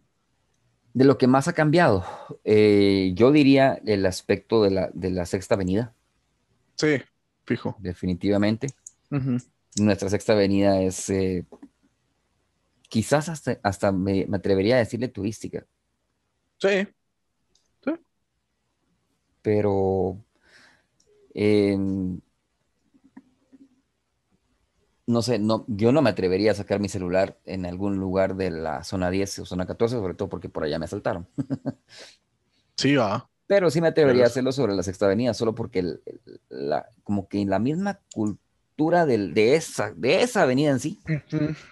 De 0.94 1.04
lo 1.04 1.16
que 1.16 1.26
más 1.26 1.48
ha 1.48 1.54
cambiado, 1.54 2.04
eh, 2.44 3.12
yo 3.14 3.32
diría 3.32 3.80
el 3.86 4.04
aspecto 4.04 4.62
de 4.62 4.70
la, 4.70 4.90
de 4.92 5.10
la 5.10 5.24
Sexta 5.24 5.54
Avenida. 5.54 5.94
Sí, 6.76 6.98
fijo. 7.44 7.76
Definitivamente. 7.78 8.68
Nuestra 9.76 10.10
Sexta 10.10 10.34
Avenida 10.34 10.80
es 10.82 11.12
quizás 12.88 13.28
hasta, 13.28 13.58
hasta 13.62 13.90
me, 13.92 14.26
me, 14.26 14.36
atrevería 14.36 14.76
a 14.76 14.78
decirle 14.78 15.08
turística. 15.08 15.64
Sí, 16.58 16.86
pero 19.42 20.24
em, 21.34 22.20
no 25.06 25.22
sé, 25.22 25.38
no, 25.38 25.64
yo 25.68 25.92
no 25.92 26.02
me 26.02 26.10
atrevería 26.10 26.52
a 26.52 26.54
sacar 26.54 26.80
mi 26.80 26.88
celular 26.88 27.38
en 27.44 27.66
algún 27.66 27.96
lugar 27.96 28.36
de 28.36 28.50
la 28.50 28.84
zona 28.84 29.10
10 29.10 29.40
o 29.40 29.46
zona 29.46 29.66
14, 29.66 29.96
sobre 29.96 30.14
todo 30.14 30.28
porque 30.28 30.48
por 30.48 30.64
allá 30.64 30.78
me 30.78 30.84
asaltaron. 30.84 31.26
sí, 32.76 32.94
va. 32.94 33.28
Pero 33.46 33.70
sí 33.70 33.80
me 33.80 33.88
atrevería 33.88 34.24
a 34.24 34.28
hacerlo 34.28 34.52
sobre 34.52 34.74
la 34.74 34.82
Sexta 34.82 35.06
Avenida, 35.06 35.34
solo 35.34 35.54
porque 35.54 35.84
la, 36.48 36.88
como 37.02 37.28
que 37.28 37.44
la 37.44 37.58
misma 37.58 38.00
cultura 38.14 39.04
del, 39.04 39.34
de, 39.34 39.56
esa, 39.56 39.92
de 39.92 40.22
esa 40.22 40.42
avenida 40.42 40.70
en 40.70 40.80
sí 40.80 41.00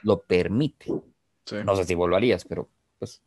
lo 0.03 0.21
permite. 0.23 0.87
No 1.65 1.75
sé 1.77 1.85
si 1.85 1.95
volverías, 1.95 2.45
pero 2.45 2.69
pues. 2.99 3.23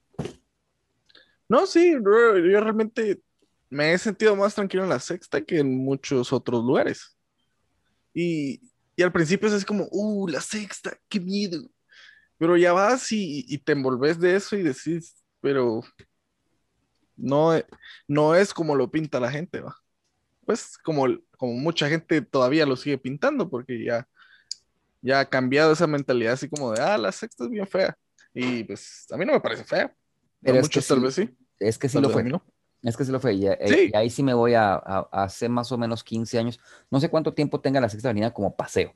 No, 1.49 1.65
sí, 1.65 1.93
yo 1.93 2.61
realmente 2.61 3.21
me 3.69 3.93
he 3.93 3.97
sentido 3.97 4.35
más 4.35 4.55
tranquilo 4.55 4.83
en 4.83 4.89
la 4.89 4.99
sexta 4.99 5.41
que 5.41 5.59
en 5.59 5.77
muchos 5.77 6.31
otros 6.31 6.63
lugares. 6.63 7.17
Y, 8.13 8.61
al 9.01 9.11
principio 9.11 9.47
es 9.47 9.53
así 9.55 9.65
como, 9.65 9.87
uh, 9.91 10.27
la 10.27 10.41
sexta, 10.41 10.97
qué 11.09 11.19
miedo. 11.19 11.59
Pero 12.37 12.57
ya 12.57 12.73
vas 12.73 13.11
y, 13.11 13.57
te 13.59 13.71
envolves 13.71 14.19
de 14.19 14.35
eso 14.35 14.55
y 14.55 14.63
decís, 14.63 15.15
pero 15.41 15.81
no, 17.15 17.53
no 18.07 18.35
es 18.35 18.53
como 18.53 18.75
lo 18.75 18.91
pinta 18.91 19.19
la 19.19 19.31
gente, 19.31 19.61
va. 19.61 19.75
Pues 20.45 20.77
como, 20.77 21.05
como 21.37 21.53
mucha 21.53 21.87
gente 21.87 22.21
todavía 22.21 22.65
lo 22.65 22.75
sigue 22.75 22.97
pintando 22.97 23.49
porque 23.49 23.83
ya, 23.83 24.07
ya 25.01 25.21
ha 25.21 25.29
cambiado 25.29 25.71
esa 25.73 25.87
mentalidad 25.87 26.33
así 26.33 26.49
como 26.49 26.73
de, 26.73 26.81
ah, 26.81 26.97
la 26.97 27.11
sexta 27.11 27.45
es 27.45 27.49
bien 27.49 27.67
fea. 27.67 27.97
Y 28.33 28.63
pues 28.63 29.05
a 29.11 29.17
mí 29.17 29.25
no 29.25 29.33
me 29.33 29.39
parece 29.39 29.63
fea. 29.63 29.95
Pero 30.41 30.59
muchos 30.59 30.85
tal 30.85 30.99
vez 30.99 31.15
sí. 31.15 31.29
Es 31.59 31.77
que 31.77 31.87
sí 31.87 31.99
lo 31.99 32.09
fue. 32.09 32.23
Es 32.83 32.97
que 32.97 33.05
se 33.05 33.11
lo 33.11 33.19
fue. 33.19 33.33
Eh, 33.33 33.89
y, 33.91 33.95
ahí 33.95 34.09
sí 34.09 34.23
me 34.23 34.33
voy 34.33 34.53
a, 34.55 34.75
hace 34.75 35.47
más 35.47 35.71
o 35.71 35.77
menos 35.77 36.03
15 36.03 36.37
años. 36.37 36.59
No 36.91 36.99
sé 36.99 37.09
cuánto 37.09 37.33
tiempo 37.33 37.61
tenga 37.61 37.79
la 37.79 37.89
Sexta 37.89 38.09
Avenida 38.09 38.33
como 38.33 38.55
paseo. 38.55 38.93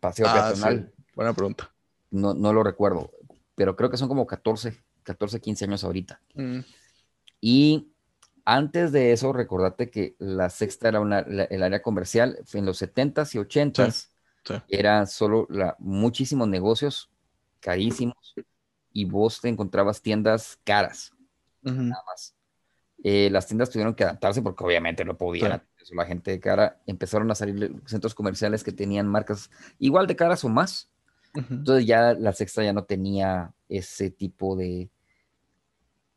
Paseo 0.00 0.26
ah, 0.28 0.52
Buena 1.14 1.34
pregunta. 1.34 1.72
No, 2.10 2.32
no 2.32 2.52
lo 2.52 2.62
recuerdo, 2.62 3.10
pero 3.54 3.76
creo 3.76 3.90
que 3.90 3.98
son 3.98 4.08
como 4.08 4.26
14, 4.26 4.74
14, 5.02 5.40
15 5.40 5.64
años 5.66 5.84
ahorita. 5.84 6.20
Mm. 6.34 6.60
Y 7.40 7.92
antes 8.44 8.92
de 8.92 9.12
eso, 9.12 9.34
recordate 9.34 9.90
que 9.90 10.16
la 10.18 10.48
Sexta 10.48 10.88
era 10.88 11.00
una, 11.00 11.18
el 11.18 11.62
área 11.62 11.82
comercial 11.82 12.38
en 12.54 12.64
los 12.64 12.80
70s 12.80 13.34
y 13.34 13.38
80s. 13.38 14.08
Era 14.68 15.04
solo 15.04 15.46
la, 15.50 15.76
muchísimos 15.78 16.48
negocios 16.48 17.10
carísimos 17.60 18.34
y 18.92 19.04
vos 19.04 19.42
te 19.42 19.48
encontrabas 19.48 20.00
tiendas 20.00 20.58
caras. 20.64 21.12
Nada 21.60 22.02
más. 22.06 22.37
Eh, 23.04 23.30
las 23.30 23.46
tiendas 23.46 23.70
tuvieron 23.70 23.94
que 23.94 24.04
adaptarse 24.04 24.42
porque 24.42 24.64
obviamente 24.64 25.04
no 25.04 25.16
podían. 25.16 25.62
La 25.92 26.04
gente 26.04 26.32
de 26.32 26.40
cara 26.40 26.80
empezaron 26.86 27.30
a 27.30 27.34
salir 27.34 27.72
centros 27.86 28.14
comerciales 28.14 28.62
que 28.62 28.72
tenían 28.72 29.06
marcas 29.06 29.50
igual 29.78 30.06
de 30.06 30.16
caras 30.16 30.44
o 30.44 30.48
más. 30.48 30.90
Entonces 31.34 31.86
ya 31.86 32.14
la 32.14 32.32
sexta 32.32 32.62
ya 32.64 32.72
no 32.72 32.84
tenía 32.84 33.52
ese 33.68 34.10
tipo 34.10 34.56
de, 34.56 34.90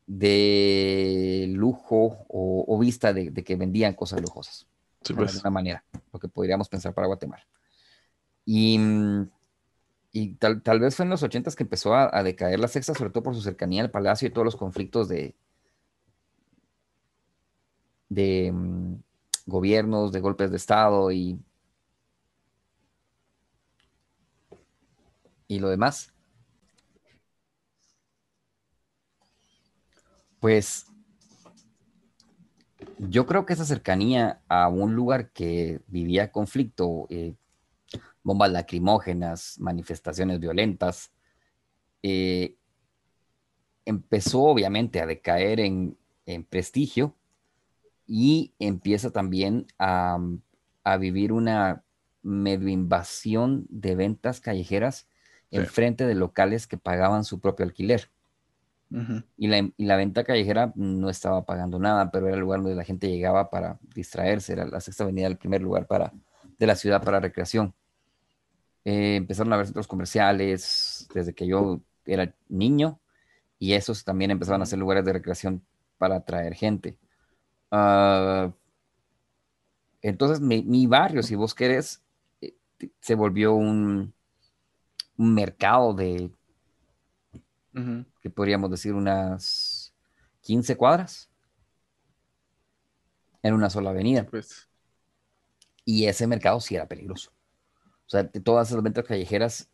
de 0.06 1.46
lujo 1.50 2.26
o, 2.28 2.78
vista 2.78 3.12
de, 3.12 3.32
que 3.32 3.56
vendían 3.56 3.94
cosas 3.94 4.20
lujosas. 4.20 4.66
De 5.06 5.14
pues. 5.14 5.34
alguna 5.34 5.50
manera, 5.50 5.84
lo 6.12 6.18
que 6.18 6.28
podríamos 6.28 6.68
pensar 6.68 6.92
para 6.92 7.06
Guatemala. 7.06 7.46
Y, 8.44 8.78
y 10.10 10.34
tal, 10.34 10.62
tal, 10.62 10.80
vez 10.80 10.96
fue 10.96 11.04
en 11.04 11.10
los 11.10 11.22
ochentas 11.22 11.54
que 11.54 11.62
empezó 11.62 11.94
a, 11.94 12.10
a, 12.12 12.22
decaer 12.22 12.58
la 12.58 12.68
sexta, 12.68 12.94
sobre 12.94 13.10
todo 13.10 13.22
por 13.22 13.34
su 13.34 13.42
cercanía 13.42 13.82
al 13.82 13.90
palacio 13.90 14.28
y 14.28 14.32
todos 14.32 14.44
los 14.44 14.56
conflictos 14.56 15.08
de, 15.08 15.34
de 18.14 18.52
mm, 18.52 18.96
gobiernos, 19.46 20.12
de 20.12 20.20
golpes 20.20 20.50
de 20.50 20.56
Estado 20.56 21.10
y, 21.12 21.38
y 25.48 25.58
lo 25.60 25.68
demás. 25.68 26.12
Pues 30.40 30.86
yo 32.98 33.26
creo 33.26 33.46
que 33.46 33.52
esa 33.54 33.64
cercanía 33.64 34.42
a 34.48 34.68
un 34.68 34.94
lugar 34.94 35.30
que 35.32 35.80
vivía 35.86 36.30
conflicto, 36.32 37.06
eh, 37.10 37.34
bombas 38.22 38.52
lacrimógenas, 38.52 39.56
manifestaciones 39.60 40.40
violentas, 40.40 41.12
eh, 42.02 42.56
empezó 43.84 44.42
obviamente 44.42 45.00
a 45.00 45.06
decaer 45.06 45.60
en 45.60 46.44
prestigio 46.44 47.14
y 48.14 48.52
empieza 48.58 49.10
también 49.10 49.66
a, 49.78 50.18
vivir 51.00 51.32
una 51.32 51.82
medio 52.20 52.68
invasión 52.68 53.64
de 53.70 53.94
ventas 53.94 54.38
callejeras 54.42 55.08
en 55.50 55.64
frente 55.64 56.06
de 56.06 56.14
locales 56.14 56.66
que 56.66 56.76
pagaban 56.76 57.24
su 57.24 57.40
propio 57.40 57.64
alquiler. 57.64 58.10
y, 59.38 59.46
la, 59.46 59.96
venta 59.96 60.24
callejera 60.24 60.74
no 60.76 61.08
estaba 61.08 61.46
pagando 61.46 61.78
nada, 61.78 62.10
pero 62.10 62.26
era 62.26 62.34
el 62.34 62.42
lugar 62.42 62.60
donde 62.60 62.76
la 62.76 62.84
gente 62.84 63.08
llegaba 63.08 63.48
para 63.48 63.78
distraerse, 63.94 64.52
era 64.52 64.66
la 64.66 64.80
sexta 64.80 65.04
avenida, 65.04 65.26
el 65.26 65.38
primer 65.38 65.62
lugar 65.62 65.86
para, 65.86 66.12
de 66.58 66.66
la 66.66 66.76
ciudad 66.76 67.02
para 67.02 67.18
recreación. 67.18 67.72
Eh, 68.84 69.16
empezaron 69.16 69.54
a 69.54 69.54
haber 69.54 69.68
centros 69.68 69.88
comerciales 69.88 71.08
desde 71.14 71.32
que 71.32 71.46
yo 71.46 71.80
era 72.04 72.34
niño 72.50 73.00
y 73.58 73.72
esos 73.72 74.04
también 74.04 74.32
empezaron 74.32 74.60
a 74.60 74.66
ser 74.66 74.80
lugares 74.80 75.02
de 75.02 75.14
recreación 75.14 75.64
para 75.96 76.16
atraer 76.16 76.52
gente. 76.52 76.98
Ah, 77.74 78.52
entonces, 80.02 80.40
mi, 80.40 80.86
barrio, 80.86 81.22
si 81.22 81.34
vos 81.34 81.54
querés, 81.54 82.02
eh, 82.42 82.54
se 83.00 83.14
volvió 83.14 83.54
un, 83.54 84.12
un 85.16 85.34
mercado 85.34 85.94
de, 85.94 86.30
que 88.20 88.30
podríamos 88.30 88.70
decir, 88.70 88.92
unas 88.92 89.94
15 90.42 90.76
cuadras. 90.76 91.30
en 93.42 93.54
una 93.54 93.70
sola 93.70 93.90
avenida. 93.90 94.24
Pues. 94.24 94.68
Y 95.84 96.04
ese 96.06 96.26
mercado 96.26 96.60
sí 96.60 96.74
era 96.76 96.86
peligroso. 96.86 97.32
O 98.06 98.10
sea, 98.10 98.28
todas 98.30 98.68
esas 98.68 98.82
ventas 98.82 99.04
callejeras 99.04 99.70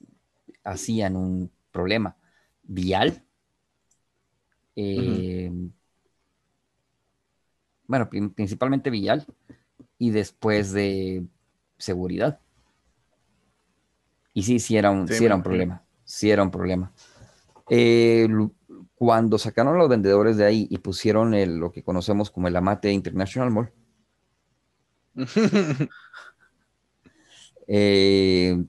hacían 0.63 1.17
un 1.17 1.51
problema 1.73 2.17
vial. 2.63 3.25
Eh, 4.77 5.51
bueno, 7.89 8.09
principalmente 8.09 8.91
vial 8.91 9.27
y 9.99 10.11
después 10.11 10.73
de 10.73 11.25
seguridad. 11.79 12.39
Y 14.35 14.45
sí, 14.45 14.61
sí 14.61 14.77
era 14.77 14.91
un, 14.91 15.09
sí, 15.09 15.25
era 15.25 15.35
un 15.35 15.43
problema. 15.43 15.83
Sí 16.05 16.31
era 16.31 16.43
un 16.45 16.51
problema. 16.51 16.93
Eh, 17.71 18.29
cuando 18.95 19.39
sacaron 19.39 19.79
los 19.79 19.89
vendedores 19.89 20.37
de 20.37 20.45
ahí 20.45 20.69
y 20.71 20.79
pusieron 20.79 21.35
el, 21.35 21.57
lo 21.57 21.73
que 21.73 21.83
conocemos 21.83 22.31
como 22.31 22.47
el 22.47 22.57
Amate 22.57 22.93
International 22.93 23.51
Mall, 23.51 23.73
eh, 27.67 28.65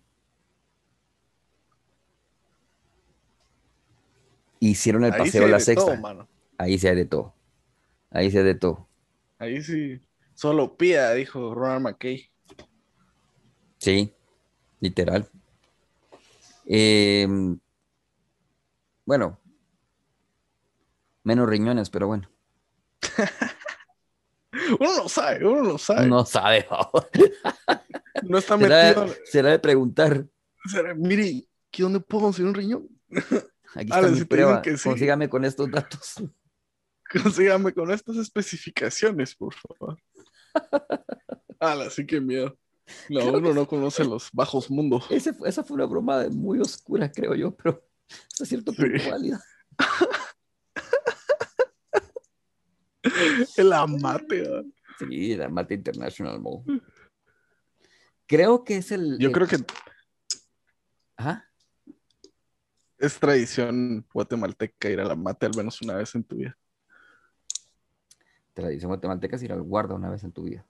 hicieron 4.59 5.03
el 5.03 5.11
paseo 5.11 5.45
a 5.45 5.49
la 5.49 5.59
sexta. 5.59 6.01
ahí 6.57 6.79
se 6.79 6.89
hay 6.89 6.95
de 6.95 7.05
todo. 7.05 7.35
Ahí 8.09 8.31
se 8.31 8.39
hay 8.39 8.45
de 8.45 8.55
todo. 8.55 8.88
Ahí 9.39 9.63
sí. 9.63 10.01
Solo 10.34 10.75
pida, 10.75 11.13
dijo 11.13 11.55
Ronald 11.55 11.81
McKay. 11.81 12.29
Sí, 13.77 14.13
literal. 14.81 15.29
Em, 16.65 17.58
bueno, 19.05 19.39
menos 21.24 21.50
riñones, 21.50 21.89
pero 21.89 22.08
bueno. 22.08 22.29
uno 24.79 24.98
no 24.98 25.10
sabe, 25.10 25.48
uno 25.48 25.63
no 25.63 25.77
sabe. 25.77 26.08
No 26.08 26.25
sabe, 26.25 26.67
no 28.24 28.38
está 28.38 28.58
metido. 28.58 29.08
Será, 29.24 29.51
de 29.51 29.60
preguntar. 29.60 30.27
Será, 30.65 30.93
mire, 30.93 31.48
¿dónde 31.77 32.01
puedo 32.01 32.25
conseguir 32.25 32.50
un 32.50 32.55
riñón? 32.55 32.89
Aquí 33.74 33.89
está 33.93 34.08
mi 34.10 34.25
prueba. 34.25 34.62
Consígame 34.84 35.29
con 35.29 35.46
estos 35.46 35.72
datos. 35.72 36.15
Consígame 37.11 37.73
con 37.73 37.91
estas 37.91 38.17
especificaciones, 38.17 39.35
por 39.35 39.53
favor. 39.53 39.99
Ala, 41.59 41.89
sí 41.89 42.05
que 42.05 42.21
miedo. 42.21 42.57
No, 43.09 43.33
uno 43.33 43.53
no 43.53 43.67
conoce 43.67 44.03
los 44.03 44.29
bajos 44.31 44.69
mundos. 44.69 45.05
esa 45.09 45.63
fue 45.63 45.75
una 45.75 45.85
broma 45.85 46.27
muy 46.29 46.59
oscura, 46.59 47.11
creo 47.11 47.35
yo, 47.35 47.55
pero 47.55 47.83
es 48.39 48.47
cierto 48.47 48.73
punto 48.73 48.97
sí. 48.97 49.09
válida. 49.09 49.43
el 53.57 53.73
amate. 53.73 54.65
Sí, 54.97 55.33
el 55.33 55.41
amate 55.43 55.75
International 55.75 56.39
Mall. 56.39 56.63
Creo 58.27 58.63
que 58.63 58.77
es 58.77 58.91
el. 58.91 59.17
Yo 59.19 59.31
creo 59.31 59.47
que. 59.47 59.57
Ajá. 61.17 61.45
Es 62.97 63.17
tradición 63.17 64.05
guatemalteca 64.13 64.89
ir 64.89 64.99
a 64.99 65.05
la 65.05 65.15
mate 65.15 65.45
al 65.45 65.55
menos 65.55 65.81
una 65.81 65.95
vez 65.95 66.13
en 66.15 66.23
tu 66.23 66.35
vida. 66.35 66.57
Tradición 68.59 68.89
guatemalteca 68.89 69.35
es 69.35 69.43
ir 69.43 69.53
al 69.53 69.61
guarda 69.61 69.95
una 69.95 70.09
vez 70.09 70.23
en 70.23 70.31
tu 70.31 70.43
vida. 70.43 70.65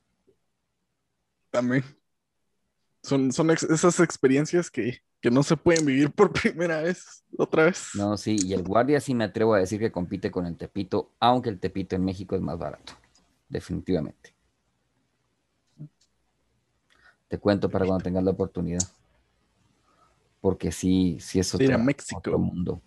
También. 1.49 1.83
Son, 3.01 3.31
son 3.31 3.49
esas 3.49 3.99
experiencias 3.99 4.69
que, 4.69 5.01
no 5.23 5.41
se 5.43 5.57
pueden 5.57 5.85
vivir 5.85 6.11
por 6.11 6.31
primera 6.41 6.81
vez, 6.81 7.23
otra 7.37 7.65
vez. 7.65 7.89
No, 7.95 8.17
sí, 8.17 8.37
y 8.43 8.53
el 8.53 8.63
guardia 8.63 8.99
sí 8.99 9.15
me 9.15 9.23
atrevo 9.23 9.53
a 9.53 9.59
decir 9.59 9.79
que 9.79 9.91
compite 9.91 10.31
con 10.31 10.45
el 10.45 10.57
Tepito, 10.57 11.11
aunque 11.19 11.49
el 11.49 11.59
Tepito 11.59 11.95
en 11.95 12.05
México 12.05 12.35
es 12.35 12.41
más 12.41 12.57
barato, 12.57 12.93
definitivamente. 13.47 14.33
Te 17.27 17.37
cuento 17.37 17.69
para 17.69 17.85
cuando 17.85 18.03
tengas 18.03 18.23
la 18.23 18.31
oportunidad. 18.31 18.81
Porque 20.41 20.71
sí, 20.71 21.17
sí 21.19 21.39
es 21.39 21.53
otro, 21.53 21.77
México. 21.77 22.37
mundo. 22.37 22.81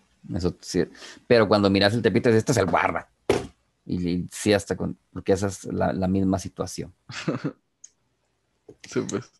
Pero 1.27 1.47
cuando 1.47 1.69
miras 1.69 1.93
el 1.93 2.01
Tepito, 2.01 2.29
este 2.29 2.51
es 2.51 2.57
el 2.57 2.65
guarda. 2.65 3.09
Y, 3.85 4.27
sí, 4.31 4.53
hasta 4.53 4.77
con, 4.77 4.97
porque 5.11 5.33
esa 5.33 5.47
es 5.47 5.65
la, 5.65 5.91
la 5.93 6.07
misma 6.07 6.39
situación. 6.39 6.93
sí, 8.83 9.01
pues. 9.09 9.31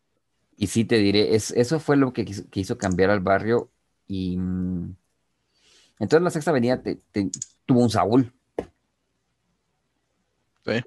Y 0.57 0.67
sí 0.67 0.85
te 0.85 0.97
diré, 0.97 1.35
es, 1.35 1.51
eso 1.51 1.79
fue 1.79 1.97
lo 1.97 2.13
que 2.13 2.25
quiso, 2.25 2.77
cambiar 2.77 3.09
al 3.09 3.19
barrio. 3.19 3.69
Y 4.07 4.37
mm, 4.37 4.95
entonces 5.99 6.23
la 6.23 6.29
sexta 6.29 6.51
avenida 6.51 6.81
tuvo 7.65 7.81
un 7.81 7.89
Saúl. 7.89 8.33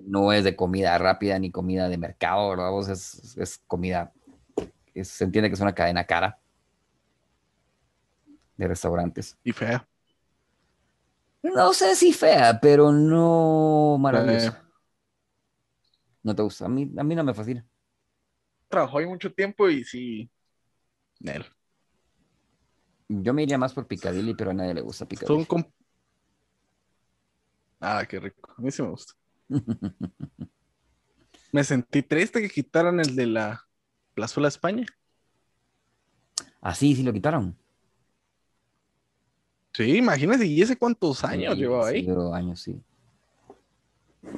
No 0.03 0.33
es 0.33 0.45
de 0.45 0.57
comida 0.57 0.97
rápida 0.97 1.39
ni 1.39 1.51
comida 1.51 1.89
de 1.89 1.99
mercado, 1.99 2.49
¿verdad? 2.51 2.91
es, 2.91 3.37
es, 3.37 3.59
comida, 3.67 4.13
se 5.03 5.25
entiende 5.25 5.51
que 5.51 5.55
es 5.55 5.61
una 5.61 5.75
cadena 5.75 6.05
cara 6.05 6.39
de 8.57 8.69
restaurantes. 8.69 9.37
Y 9.45 9.53
fea. 9.53 9.87
No 11.55 11.73
sé 11.73 11.95
si 11.95 12.13
fea, 12.13 12.59
pero 12.61 12.93
no 12.93 13.97
maravillosa. 13.99 14.63
No 16.23 16.35
te 16.35 16.43
gusta. 16.43 16.67
A 16.67 16.69
mí, 16.69 16.91
a 16.97 17.05
mí 17.05 17.15
no 17.15 17.25
me 17.25 17.35
fascina 17.35 17.65
trabajó 18.69 18.99
ahí 18.99 19.07
mucho 19.07 19.33
tiempo 19.33 19.69
y 19.69 19.85
sí. 19.85 20.31
Nel. 21.21 21.45
Yo 23.09 23.33
me 23.33 23.45
iría 23.45 23.59
más 23.59 23.73
por 23.73 23.87
Picadilly, 23.87 24.35
pero 24.35 24.51
a 24.51 24.55
nadie 24.55 24.75
le 24.75 24.81
gusta 24.81 25.07
Picadilly. 25.07 25.47
Ah, 27.81 28.05
qué 28.09 28.19
rico. 28.19 28.55
A 28.57 28.61
mí 28.61 28.71
sí 28.71 28.83
me 28.83 28.89
gusta. 28.89 29.15
me 31.53 31.63
sentí 31.63 32.03
triste 32.03 32.43
que 32.43 32.51
quitaran 32.51 33.01
el 33.01 33.15
de 33.15 33.27
la 33.27 33.65
Plazuela 34.15 34.49
España. 34.49 34.87
Ah, 36.61 36.75
sí, 36.75 36.97
sí 36.97 37.03
lo 37.03 37.13
quitaron. 37.13 37.57
Sí, 39.77 39.99
imagínate, 39.99 40.47
¿y 40.47 40.63
ese 40.63 40.75
cuántos 40.75 41.23
años 41.23 41.55
llevaba 41.55 41.89
ahí? 41.89 42.01
Llevaba 42.01 42.35
años, 42.35 42.63
sí. 42.63 42.81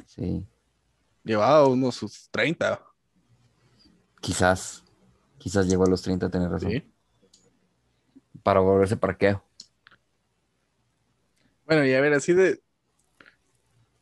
Sí. 0.05 0.45
Llevaba 1.23 1.65
unos 1.65 1.95
sus 1.95 2.29
30. 2.29 2.85
Quizás, 4.19 4.83
quizás 5.37 5.65
llegó 5.65 5.85
a 5.85 5.89
los 5.89 6.01
30 6.01 6.25
a 6.25 6.29
tener 6.29 6.49
razón. 6.49 6.83
Para 8.43 8.59
volverse 8.59 8.97
parqueo. 8.97 9.41
Bueno, 11.65 11.85
y 11.85 11.93
a 11.93 12.01
ver, 12.01 12.11
así 12.11 12.33
de. 12.33 12.61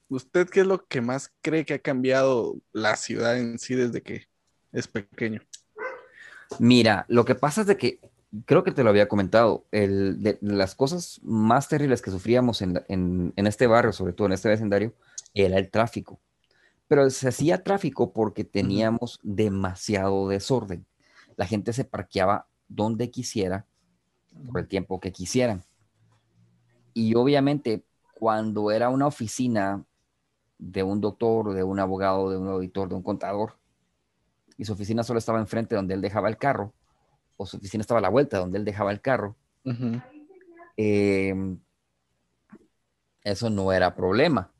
¿Usted 0.10 0.50
qué 0.50 0.62
es 0.62 0.65
lo 0.65 0.88
que 0.88 1.02
más 1.02 1.32
cree 1.43 1.65
que 1.65 1.76
ha 1.76 1.80
cambiado 1.80 2.56
la 2.71 2.95
ciudad 2.95 3.38
en 3.38 3.60
sí 3.60 3.76
desde 3.76 4.02
que 4.02 4.28
es 4.71 4.88
pequeño? 4.88 5.43
Mira, 6.58 7.06
lo 7.10 7.26
que 7.26 7.36
pasa 7.36 7.62
es 7.62 7.67
de 7.67 7.78
que 7.78 8.00
creo 8.46 8.63
que 8.63 8.72
te 8.72 8.84
lo 8.84 8.90
había 8.90 9.08
comentado, 9.08 9.66
el, 9.72 10.22
de, 10.22 10.38
las 10.42 10.76
cosas 10.76 11.20
más 11.24 11.68
terribles 11.70 12.02
que 12.02 12.12
sufríamos 12.12 12.62
en, 12.62 12.84
en, 12.88 13.48
este 13.48 13.68
barrio, 13.68 13.94
sobre 13.94 14.13
todo 14.13 14.28
en 14.28 14.34
este 14.34 14.50
vecindario, 14.50 14.94
era 15.34 15.58
el 15.58 15.70
tráfico 15.70 16.20
pero 16.88 17.10
se 17.10 17.28
hacía 17.28 17.63
tráfico 17.63 18.13
porque 18.13 18.44
teníamos 18.44 19.20
demasiado 19.22 20.28
desorden. 20.30 20.86
La 21.36 21.46
gente 21.46 21.74
se 21.74 21.84
parqueaba 21.84 22.48
donde 22.70 23.12
quisiera, 23.12 23.66
por 24.46 24.62
el 24.62 24.68
tiempo 24.68 25.00
que 25.00 25.12
quisieran. 25.12 25.63
Y 26.94 27.16
obviamente, 27.16 27.84
cuando 28.16 28.72
era 28.72 28.90
una 28.90 29.08
oficina 29.08 29.84
de 30.58 30.84
un 30.84 31.02
doctor, 31.02 31.54
de 31.54 31.63
un 31.63 31.80
abogado, 31.80 32.30
de 32.30 32.38
un 32.38 32.48
auditor, 32.48 32.90
de 32.90 32.96
un 32.96 33.04
contador, 33.04 33.58
y 34.58 34.66
su 34.66 34.74
oficina 34.74 35.04
solo 35.04 35.20
estaba 35.20 35.40
enfrente 35.40 35.76
donde 35.76 35.94
él 35.94 36.02
dejaba 36.02 36.30
el 36.30 36.38
carro, 36.38 36.74
o 37.38 37.45
su 37.45 37.58
oficina 37.58 37.82
estaba 37.82 38.00
a 38.00 38.02
la 38.02 38.10
vuelta 38.10 38.39
donde 38.39 38.58
él 38.58 38.65
dejaba 38.65 38.91
el 38.91 39.02
carro, 39.02 39.36
em, 40.76 41.60
eso 43.23 43.50
no 43.50 43.71
era 43.71 43.95
problema 43.95 44.52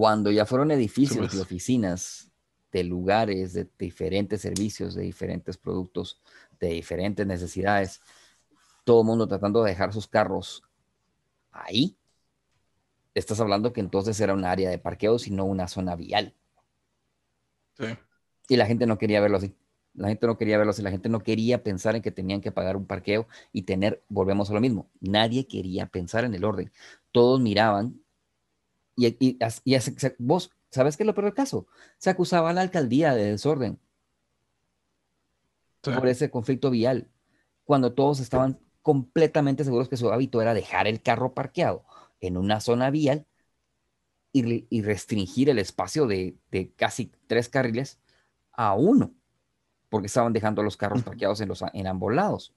cuando 0.00 0.30
ya 0.30 0.46
fueron 0.46 0.70
edificios 0.70 1.34
y 1.34 1.38
oficinas 1.38 2.30
de 2.72 2.84
lugares, 2.84 3.52
de 3.52 3.68
diferentes 3.78 4.40
servicios, 4.40 4.94
de 4.94 5.02
diferentes 5.02 5.58
productos, 5.58 6.22
de 6.58 6.68
diferentes 6.68 7.26
necesidades, 7.26 8.00
todo 8.84 9.02
el 9.02 9.06
mundo 9.06 9.28
tratando 9.28 9.62
de 9.62 9.72
dejar 9.72 9.92
sus 9.92 10.06
carros 10.06 10.62
ahí, 11.52 11.98
estás 13.14 13.40
hablando 13.40 13.74
que 13.74 13.80
entonces 13.80 14.18
era 14.20 14.32
un 14.32 14.46
área 14.46 14.70
de 14.70 14.78
parqueo, 14.78 15.18
sino 15.18 15.44
una 15.44 15.68
zona 15.68 15.96
vial. 15.96 16.34
Sí. 17.74 17.86
Y 18.48 18.56
la 18.56 18.64
gente 18.64 18.86
no 18.86 18.96
quería 18.96 19.20
verlo 19.20 19.36
así. 19.36 19.54
La 20.00 20.08
gente 20.08 20.26
no 20.26 20.38
quería 20.38 20.56
verlo 20.56 20.70
así. 20.70 20.82
La 20.82 20.90
gente 20.90 21.08
no 21.10 21.22
quería 21.22 21.62
pensar 21.62 21.94
en 21.94 22.02
que 22.02 22.10
tenían 22.10 22.40
que 22.40 22.52
pagar 22.52 22.76
un 22.76 22.86
parqueo 22.86 23.28
y 23.52 23.62
tener, 23.62 24.02
volvemos 24.08 24.50
a 24.50 24.54
lo 24.54 24.60
mismo, 24.60 24.88
nadie 25.00 25.46
quería 25.46 25.86
pensar 25.86 26.24
en 26.24 26.34
el 26.34 26.44
orden. 26.44 26.72
Todos 27.12 27.40
miraban 27.40 28.00
y, 28.96 29.38
vos, 30.18 30.52
¿sabes 30.70 30.96
qué 30.96 31.02
es 31.02 31.06
lo 31.06 31.14
peor 31.14 31.26
del 31.26 31.34
caso? 31.34 31.66
Se 31.98 32.10
acusaba 32.10 32.50
a 32.50 32.52
la 32.52 32.62
alcaldía 32.62 33.14
de 33.14 33.24
desorden 33.24 33.78
por 35.82 36.08
ese 36.08 36.30
conflicto 36.30 36.70
vial, 36.70 37.08
cuando 37.64 37.92
todos 37.92 38.20
estaban 38.20 38.58
completamente 38.82 39.64
seguros 39.64 39.88
que 39.88 39.96
su 39.96 40.10
hábito 40.10 40.40
era 40.42 40.54
dejar 40.54 40.86
el 40.86 41.02
carro 41.02 41.34
parqueado 41.34 41.84
en 42.20 42.36
una 42.36 42.60
zona 42.60 42.90
vial 42.90 43.26
y, 44.32 44.82
restringir 44.82 45.50
el 45.50 45.58
espacio 45.58 46.06
de, 46.06 46.38
casi 46.76 47.12
tres 47.26 47.48
carriles 47.48 48.00
a 48.52 48.74
uno, 48.74 49.14
porque 49.90 50.06
estaban 50.06 50.32
dejando 50.32 50.62
los 50.62 50.76
carros 50.76 51.02
parqueados 51.02 51.40
en, 51.40 51.48
los, 51.48 51.62
en 51.74 51.86
ambos 51.86 52.14
lados. 52.14 52.54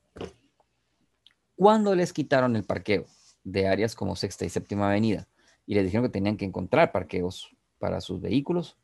Cuando 1.56 1.96
les 1.96 2.14
quitaron 2.14 2.56
el 2.56 2.64
parqueo 2.64 3.06
de 3.44 3.68
áreas 3.68 3.96
como 3.96 4.16
Sexta 4.16 4.46
y 4.46 4.50
Séptima 4.50 4.88
Avenida 4.88 5.28
y 5.66 5.76
les 5.76 5.84
dijeron 5.84 6.06
que 6.06 6.12
tenían 6.12 6.38
que 6.38 6.46
encontrar 6.46 6.92
parqueos 6.92 7.56
para 7.80 8.00
sus 8.00 8.22
vehículos, 8.22 8.78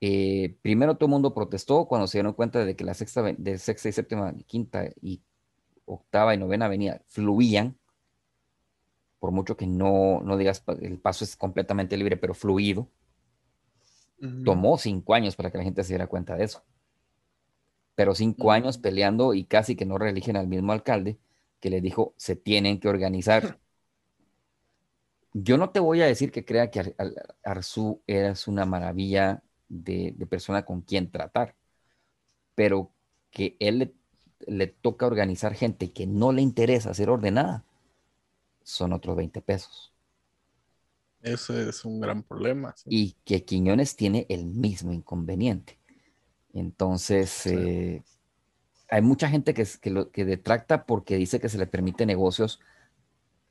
eh, 0.00 0.56
primero 0.62 0.94
todo 0.96 1.06
el 1.06 1.10
mundo 1.10 1.34
protestó 1.34 1.86
cuando 1.86 2.06
se 2.06 2.18
dieron 2.18 2.32
cuenta 2.32 2.64
de 2.64 2.76
que 2.76 2.84
la 2.84 2.94
sexta, 2.94 3.22
de 3.22 3.58
sexta 3.58 3.88
y 3.88 3.92
séptima, 3.92 4.32
quinta 4.46 4.84
y 5.02 5.20
octava 5.84 6.34
y 6.34 6.38
novena 6.38 6.66
avenida 6.66 7.02
fluían, 7.06 7.76
por 9.18 9.32
mucho 9.32 9.56
que 9.56 9.66
no, 9.66 10.20
no 10.22 10.36
digas 10.36 10.62
el 10.80 10.98
paso 10.98 11.24
es 11.24 11.34
completamente 11.34 11.96
libre, 11.96 12.16
pero 12.16 12.34
fluido. 12.34 12.88
Tomó 14.44 14.78
cinco 14.78 15.14
años 15.14 15.36
para 15.36 15.50
que 15.50 15.58
la 15.58 15.64
gente 15.64 15.82
se 15.84 15.90
diera 15.90 16.08
cuenta 16.08 16.34
de 16.34 16.44
eso. 16.44 16.64
Pero 17.98 18.14
cinco 18.14 18.52
años 18.52 18.78
peleando 18.78 19.34
y 19.34 19.42
casi 19.42 19.74
que 19.74 19.84
no 19.84 19.98
reeligen 19.98 20.36
al 20.36 20.46
mismo 20.46 20.70
alcalde 20.70 21.18
que 21.58 21.68
le 21.68 21.80
dijo 21.80 22.14
se 22.16 22.36
tienen 22.36 22.78
que 22.78 22.86
organizar. 22.86 23.58
Yo 25.32 25.58
no 25.58 25.70
te 25.70 25.80
voy 25.80 26.00
a 26.02 26.06
decir 26.06 26.30
que 26.30 26.44
crea 26.44 26.70
que 26.70 26.94
Arzu 27.42 28.00
es 28.06 28.46
una 28.46 28.64
maravilla 28.66 29.42
de, 29.68 30.14
persona 30.30 30.64
con 30.64 30.82
quien 30.82 31.10
tratar, 31.10 31.56
pero 32.54 32.92
que 33.32 33.56
él 33.58 33.92
le, 34.46 34.66
toca 34.68 35.04
organizar 35.08 35.54
gente 35.54 35.90
que 35.90 36.06
no 36.06 36.30
le 36.30 36.40
interesa 36.40 36.94
ser 36.94 37.10
ordenada, 37.10 37.64
son 38.62 38.92
otros 38.92 39.16
20 39.16 39.42
pesos. 39.42 39.92
Eso 41.20 41.58
es 41.58 41.84
un 41.84 41.98
gran 41.98 42.22
problema. 42.22 42.76
Y 42.86 43.16
que 43.24 43.44
Quiñones 43.44 43.96
tiene 43.96 44.24
el 44.28 44.46
mismo 44.46 44.92
inconveniente. 44.92 45.77
Entonces, 46.52 47.46
eh, 47.46 48.02
hay 48.88 49.02
mucha 49.02 49.28
gente 49.28 49.54
que, 49.54 49.66
que, 49.80 49.90
lo, 49.90 50.10
que 50.10 50.24
detracta 50.24 50.86
porque 50.86 51.16
dice 51.16 51.40
que 51.40 51.48
se 51.48 51.58
le 51.58 51.66
permite 51.66 52.06
negocios, 52.06 52.60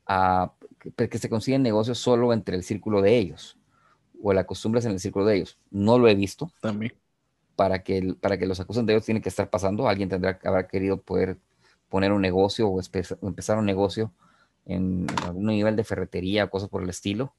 a, 0.06 0.52
que, 0.78 1.08
que 1.08 1.18
se 1.18 1.28
consiguen 1.28 1.62
negocios 1.62 1.98
solo 1.98 2.32
entre 2.32 2.56
el 2.56 2.64
círculo 2.64 3.02
de 3.02 3.16
ellos 3.18 3.58
o 4.22 4.32
la 4.32 4.44
costumbre 4.44 4.80
es 4.80 4.86
en 4.86 4.92
el 4.92 5.00
círculo 5.00 5.24
de 5.24 5.36
ellos. 5.36 5.58
No 5.70 5.98
lo 5.98 6.08
he 6.08 6.14
visto. 6.14 6.52
También. 6.60 6.92
Para 7.56 7.82
que, 7.82 8.14
para 8.20 8.38
que 8.38 8.46
los 8.46 8.60
acusen 8.60 8.86
de 8.86 8.94
ellos 8.94 9.04
tiene 9.04 9.20
que 9.20 9.28
estar 9.28 9.50
pasando. 9.50 9.88
Alguien 9.88 10.08
tendrá 10.08 10.38
que 10.38 10.48
haber 10.48 10.66
querido 10.66 11.00
poder 11.00 11.38
poner 11.88 12.12
un 12.12 12.22
negocio 12.22 12.68
o 12.68 12.80
empezar 13.22 13.58
un 13.58 13.66
negocio 13.66 14.12
en 14.66 15.06
algún 15.24 15.46
nivel 15.46 15.76
de 15.76 15.84
ferretería 15.84 16.44
o 16.44 16.50
cosas 16.50 16.68
por 16.68 16.82
el 16.82 16.90
estilo 16.90 17.32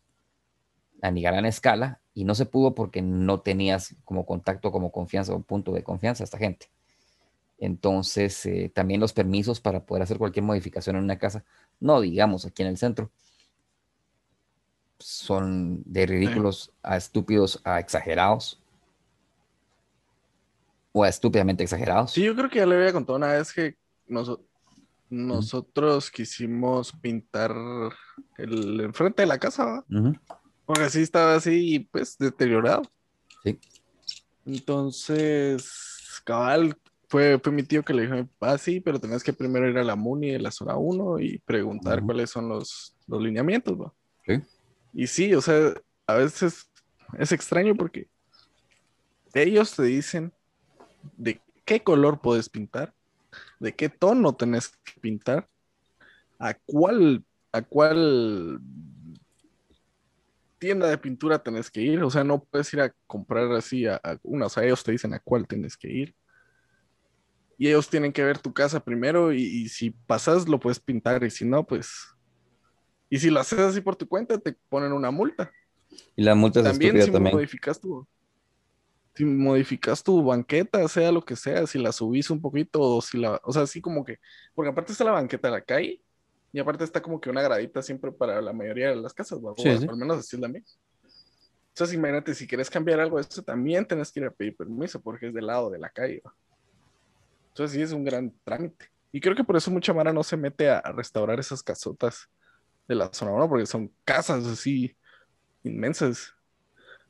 a 1.02 1.12
ni 1.12 1.22
gran 1.22 1.46
escala 1.46 2.00
y 2.14 2.26
no 2.26 2.36
se 2.36 2.46
pudo 2.46 2.76
porque 2.76 3.02
no 3.02 3.40
tenías 3.40 3.96
como 4.04 4.26
contacto, 4.26 4.72
como 4.72 4.92
confianza 4.92 5.34
o 5.34 5.42
punto 5.42 5.72
de 5.72 5.84
confianza 5.84 6.24
a 6.24 6.26
esta 6.26 6.38
gente. 6.38 6.70
Entonces, 7.58 8.46
eh, 8.46 8.72
también 8.74 9.02
los 9.02 9.14
permisos 9.14 9.60
para 9.60 9.86
poder 9.86 10.04
hacer 10.04 10.18
cualquier 10.18 10.46
modificación 10.46 10.96
en 10.96 11.04
una 11.04 11.18
casa, 11.18 11.44
no 11.80 12.02
digamos 12.02 12.46
aquí 12.46 12.62
en 12.62 12.70
el 12.70 12.78
centro, 12.78 13.12
son 14.98 15.82
de 15.86 16.06
ridículos 16.06 16.72
a 16.84 16.98
estúpidos 16.98 17.62
a 17.64 17.80
exagerados. 17.80 18.62
O 20.92 21.04
a 21.04 21.10
estúpidamente 21.10 21.64
exagerados. 21.64 22.12
Sí, 22.12 22.24
yo 22.24 22.36
creo 22.36 22.50
que 22.50 22.60
ya 22.60 22.66
le 22.66 22.76
había 22.76 22.92
contado 22.92 23.18
una 23.18 23.28
vez 23.28 23.54
que 23.54 23.78
nosotros 25.10 26.10
quisimos 26.10 26.92
pintar 26.94 27.56
el 28.38 28.82
enfrente 28.82 29.22
de 29.22 29.28
la 29.28 29.38
casa, 29.38 29.86
porque 30.69 30.84
así 30.84 31.01
estaba 31.01 31.34
así, 31.34 31.79
pues 31.91 32.15
deteriorado. 32.19 32.84
Sí. 33.43 33.58
Entonces, 34.45 36.21
cabal, 36.23 36.77
fue, 37.08 37.39
fue 37.39 37.51
mi 37.51 37.63
tío 37.63 37.84
que 37.84 37.91
le 37.91 38.03
dijo, 38.03 38.29
ah, 38.39 38.55
sí, 38.60 38.79
pero 38.79 38.99
tenías 38.99 39.23
que 39.23 39.34
primero 39.34 39.67
ir 39.67 39.79
a 39.79 39.84
la 39.84 39.95
MUNI 39.95 40.29
de 40.29 40.38
la 40.38 40.51
zona 40.51 40.77
1 40.77 41.21
y 41.21 41.39
preguntar 41.39 42.03
cuáles 42.03 42.29
son 42.29 42.49
los, 42.49 42.95
los 43.08 43.19
lineamientos, 43.19 43.79
Sí. 44.27 44.34
Y 44.93 45.08
sí, 45.08 45.34
o 45.34 45.41
sea, 45.41 45.73
a 46.05 46.13
veces 46.13 46.69
es 47.17 47.32
extraño 47.32 47.73
porque 47.73 48.08
ellos 49.34 49.75
te 49.75 49.82
dicen 49.82 50.32
de 51.17 51.41
qué 51.65 51.82
color 51.82 52.21
puedes 52.21 52.47
pintar, 52.47 52.93
de 53.60 53.73
qué 53.73 53.89
tono 53.89 54.36
tenés 54.36 54.67
que 54.84 55.01
pintar, 55.01 55.49
a 56.38 56.53
cuál, 56.53 57.25
a 57.51 57.63
cuál 57.63 58.62
tienda 60.60 60.88
de 60.88 60.98
pintura 60.98 61.41
tenés 61.41 61.72
que 61.72 61.82
ir. 61.82 62.04
O 62.04 62.10
sea, 62.10 62.24
no 62.24 62.43
puedes 62.43 62.72
ir 62.74 62.82
a 62.82 62.93
comprar 63.08 63.52
así 63.54 63.88
a, 63.88 64.00
una, 64.24 64.45
o 64.45 64.50
sea, 64.50 64.63
ellos 64.63 64.84
te 64.84 64.91
dicen 64.91 65.13
a 65.13 65.19
cuál 65.19 65.48
tienes 65.48 65.78
que 65.78 65.91
ir. 65.91 66.15
Y 67.58 67.67
ellos 67.67 67.89
tienen 67.89 68.13
que 68.13 68.24
ver 68.24 68.38
tu 68.38 68.54
casa 68.54 68.80
primero 68.80 69.34
y, 69.34 69.41
y 69.41 69.69
si 69.69 69.89
pasas 69.89 70.48
lo 70.48 70.60
puedes 70.60 70.80
pintar 70.80 71.24
y 71.24 71.30
si 71.30 71.45
no, 71.45 71.65
pues 71.65 72.15
y 73.10 73.17
si 73.17 73.30
lo 73.30 73.39
haces 73.39 73.60
así 73.60 73.82
por 73.82 73.95
tu 73.95 74.08
cuenta, 74.08 74.38
te 74.38 74.56
ponen 74.69 74.91
una 74.91 75.12
multa. 75.12 75.52
Y 76.15 76.24
la 76.24 76.36
multa 76.36 76.60
es 76.60 76.65
también 76.65 77.02
si 77.02 77.12
modificas 77.12 77.80
tu 77.82 78.08
si 79.15 79.26
modificas 79.26 80.02
tu 80.02 80.24
banqueta, 80.24 80.88
sea 80.88 81.12
lo 81.12 81.26
que 81.26 81.36
sea, 81.36 81.67
si 81.67 81.78
la 81.78 81.91
subís 81.91 82.30
un 82.30 82.39
poquito 82.39 82.80
o 82.80 83.02
si 83.02 83.17
la, 83.17 83.41
o 83.43 83.52
sea, 83.52 83.63
así 83.63 83.82
como 83.82 84.06
que, 84.06 84.19
porque 84.54 84.69
aparte 84.69 84.93
está 84.93 85.04
la 85.04 85.12
banqueta 85.12 85.50
de 85.50 85.52
la 85.52 85.62
calle 85.62 86.02
y 86.52 86.60
aparte 86.60 86.84
está 86.84 87.02
como 87.02 87.22
que 87.22 87.30
una 87.30 87.42
gradita 87.42 87.82
siempre 87.82 88.12
para 88.12 88.42
la 88.42 88.54
mayoría 88.54 88.90
de 88.90 88.96
las 88.96 89.14
casas, 89.14 89.40
¿no? 89.42 89.54
al 89.58 89.98
menos 89.98 90.20
así 90.20 90.36
es 90.36 90.42
la 90.42 90.48
mía. 90.48 90.64
Entonces 91.70 91.96
imagínate, 91.96 92.34
si 92.34 92.48
quieres 92.48 92.70
cambiar 92.70 93.00
algo 93.00 93.18
de 93.18 93.22
eso, 93.22 93.42
también 93.42 93.86
tienes 93.86 94.12
que 94.12 94.20
ir 94.20 94.26
a 94.26 94.32
pedir 94.32 94.56
permiso 94.56 95.00
porque 95.00 95.28
es 95.28 95.34
del 95.34 95.48
lado 95.48 95.70
de 95.70 95.80
la 95.80 95.90
calle. 95.90 96.22
Entonces 97.50 97.76
sí 97.76 97.82
es 97.82 97.92
un 97.92 98.04
gran 98.04 98.34
trámite. 98.44 98.90
Y 99.12 99.22
creo 99.22 99.36
que 99.36 99.44
por 99.44 99.56
eso 99.56 99.72
mucha 99.72 99.94
Mara 99.94 100.12
no 100.12 100.24
se 100.24 100.38
mete 100.38 100.70
a 100.70 100.82
restaurar 100.82 101.40
esas 101.40 101.64
casotas 101.64 102.30
de 102.88 102.96
la 102.96 103.12
zona 103.14 103.32
1, 103.32 103.48
porque 103.48 103.66
son 103.66 103.92
casas 104.04 104.46
así 104.46 104.96
inmensas. 105.64 106.34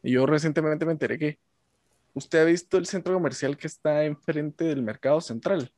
Y 0.04 0.12
yo 0.12 0.26
recientemente 0.26 0.86
me 0.86 0.92
enteré 0.92 1.18
que 1.18 1.40
usted 2.14 2.42
ha 2.42 2.46
visto 2.46 2.78
el 2.78 2.86
centro 2.86 3.14
comercial 3.14 3.58
que 3.58 3.68
está 3.68 4.04
enfrente 4.06 4.66
del 4.66 4.82
mercado 4.82 5.20
central. 5.22 5.74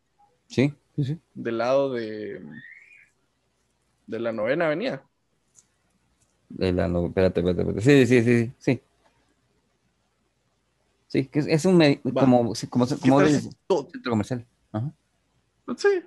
Sí, 0.48 0.74
sí, 0.96 1.04
sí. 1.06 1.20
Del 1.34 1.60
lado 1.60 1.94
de, 1.94 2.42
de 4.12 4.20
la 4.20 4.32
novena 4.34 4.68
avenida. 4.68 5.04
De 6.50 6.74
la 6.74 6.88
no, 6.88 7.08
espérate, 7.08 7.40
espérate, 7.40 7.62
espérate. 7.62 7.82
Sí, 7.82 8.06
sí, 8.06 8.24
sí, 8.24 8.54
sí. 8.60 8.82
Sí, 11.08 11.28
que 11.28 11.40
es, 11.40 11.66
un 11.66 11.80
como, 12.04 12.54
como, 12.54 12.54
como 12.70 12.86
centro 12.86 14.12
comercial. 14.12 14.46
Ajá. 14.72 14.94
Sí. 15.78 16.04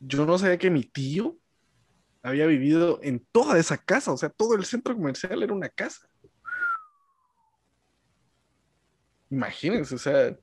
Yo 0.00 0.24
no 0.24 0.38
sabía 0.38 0.58
que 0.58 0.70
mi 0.70 0.84
tío 0.84 1.36
había 2.22 2.46
vivido 2.46 3.00
en 3.02 3.24
toda 3.32 3.58
esa 3.58 3.76
casa, 3.76 4.12
o 4.12 4.16
sea, 4.16 4.28
todo 4.28 4.54
el 4.54 4.64
centro 4.64 4.94
comercial 4.94 5.42
era 5.42 5.52
una 5.52 5.68
casa. 5.68 6.08
Imagínense, 9.28 9.94
o 9.94 9.98
sea, 9.98 10.36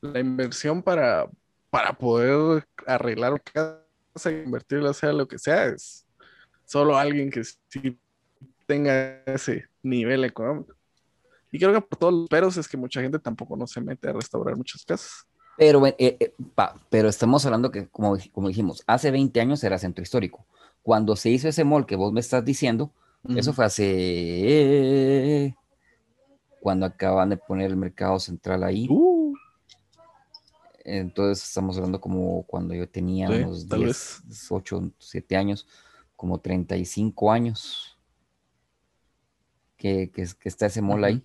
la 0.00 0.20
inversión 0.20 0.82
para, 0.82 1.28
para 1.70 1.92
poder 1.92 2.66
arreglar 2.86 3.42
casa 3.42 3.80
y 4.24 4.28
invertirla, 4.28 4.92
sea 4.92 5.12
lo 5.12 5.26
que 5.26 5.38
sea, 5.38 5.66
es 5.66 6.06
solo 6.64 6.96
alguien 6.96 7.30
que 7.30 7.42
sí 7.44 7.98
tenga 8.66 9.22
ese 9.24 9.66
nivel 9.82 10.24
económico. 10.24 10.74
Y 11.52 11.58
creo 11.58 11.72
que 11.72 11.80
por 11.80 11.98
todos 11.98 12.12
los 12.12 12.28
peros 12.28 12.56
es 12.56 12.68
que 12.68 12.76
mucha 12.76 13.00
gente 13.00 13.18
tampoco 13.18 13.56
no 13.56 13.66
se 13.66 13.80
mete 13.80 14.08
a 14.08 14.12
restaurar 14.12 14.56
muchas 14.56 14.84
casas. 14.84 15.26
Pero, 15.56 15.84
eh, 15.86 15.94
eh, 15.98 16.32
pero 16.88 17.08
estamos 17.08 17.44
hablando 17.44 17.70
que, 17.70 17.88
como, 17.88 18.16
como 18.32 18.48
dijimos, 18.48 18.82
hace 18.86 19.10
20 19.10 19.40
años 19.40 19.62
era 19.64 19.78
centro 19.78 20.02
histórico. 20.02 20.46
Cuando 20.82 21.16
se 21.16 21.30
hizo 21.30 21.48
ese 21.48 21.64
mall 21.64 21.86
que 21.86 21.96
vos 21.96 22.12
me 22.12 22.20
estás 22.20 22.44
diciendo, 22.44 22.92
eso 23.36 23.52
fue 23.52 23.66
hace... 23.66 25.54
Cuando 26.60 26.86
acaban 26.86 27.30
de 27.30 27.36
poner 27.36 27.70
el 27.70 27.76
mercado 27.76 28.18
central 28.18 28.62
ahí. 28.64 28.86
Uh. 28.88 29.09
Entonces 30.98 31.46
estamos 31.46 31.76
hablando 31.76 32.00
como 32.00 32.42
cuando 32.44 32.74
yo 32.74 32.88
tenía 32.88 33.28
unos 33.28 33.68
10, 33.68 34.22
8, 34.50 34.90
7 34.98 35.36
años, 35.36 35.66
como 36.16 36.38
35 36.38 37.30
años 37.30 37.96
que, 39.76 40.10
que, 40.10 40.26
está 40.42 40.66
ese 40.66 40.82
mall 40.82 41.04
ahí. 41.04 41.22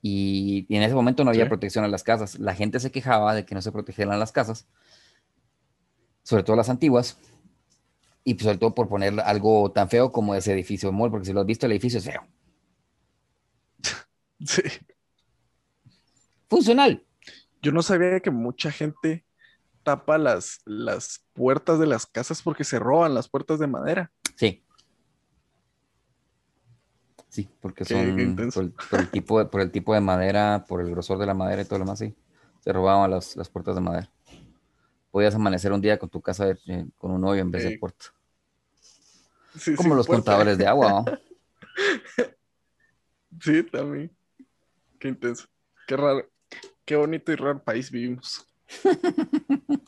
Y, 0.00 0.66
en 0.70 0.82
ese 0.82 0.94
momento 0.94 1.24
no 1.24 1.30
había 1.30 1.48
protección 1.48 1.84
a 1.84 1.88
las 1.88 2.04
casas. 2.04 2.38
La 2.38 2.54
gente 2.54 2.78
se 2.80 2.92
quejaba 2.92 3.34
de 3.34 3.44
que 3.44 3.54
no 3.54 3.62
se 3.62 3.72
protegieran 3.72 4.18
las 4.18 4.32
casas, 4.32 4.66
sobre 6.22 6.44
todo 6.44 6.56
las 6.56 6.68
antiguas, 6.68 7.18
y 8.22 8.34
pues, 8.34 8.44
sobre 8.44 8.58
todo 8.58 8.74
por 8.74 8.88
poner 8.88 9.18
algo 9.20 9.72
tan 9.72 9.88
feo 9.88 10.12
como 10.12 10.34
ese 10.34 10.52
edificio 10.52 10.92
mall, 10.92 11.10
porque 11.10 11.26
si 11.26 11.32
lo 11.32 11.40
has 11.40 11.46
visto, 11.46 11.66
el 11.66 11.72
edificio 11.72 11.98
es 11.98 12.04
feo. 12.04 12.22
Sí. 14.46 14.62
Funcional. 16.48 17.04
Yo 17.62 17.72
no 17.72 17.82
sabía 17.82 18.20
que 18.20 18.30
mucha 18.30 18.70
gente 18.70 19.24
tapa 19.82 20.18
las, 20.18 20.60
las 20.64 21.24
puertas 21.32 21.78
de 21.78 21.86
las 21.86 22.06
casas 22.06 22.42
porque 22.42 22.64
se 22.64 22.78
roban 22.78 23.14
las 23.14 23.28
puertas 23.28 23.58
de 23.58 23.66
madera. 23.66 24.12
Sí. 24.36 24.64
Sí, 27.28 27.48
porque 27.60 27.84
son 27.84 28.36
por 28.90 29.00
el, 29.00 29.10
tipo 29.10 29.38
de, 29.38 29.46
por 29.46 29.60
el 29.60 29.70
tipo 29.70 29.94
de 29.94 30.00
madera, 30.00 30.64
por 30.66 30.80
el 30.80 30.90
grosor 30.90 31.18
de 31.18 31.26
la 31.26 31.34
madera 31.34 31.62
y 31.62 31.64
todo 31.64 31.78
lo 31.78 31.84
demás, 31.84 31.98
sí. 31.98 32.14
Se 32.60 32.72
robaban 32.72 33.10
las, 33.10 33.36
las 33.36 33.48
puertas 33.48 33.74
de 33.74 33.80
madera. 33.80 34.10
Podías 35.10 35.34
amanecer 35.34 35.72
un 35.72 35.80
día 35.80 35.98
con 35.98 36.08
tu 36.08 36.20
casa 36.20 36.50
eh, 36.50 36.86
con 36.96 37.10
un 37.10 37.24
hoyo 37.24 37.40
en 37.40 37.50
vez 37.50 37.64
de 37.64 37.78
puerta. 37.78 38.06
Como 39.76 39.94
los 39.94 40.06
contadores 40.06 40.58
de 40.58 40.66
agua, 40.66 40.90
¿no? 40.90 41.04
Sí, 43.40 43.62
también. 43.62 44.10
Qué 44.98 45.08
intenso. 45.08 45.46
Qué 45.86 45.96
raro. 45.96 46.28
Qué 46.88 46.96
bonito 46.96 47.30
y 47.30 47.36
raro 47.36 47.62
país 47.62 47.90
vivimos. 47.90 48.46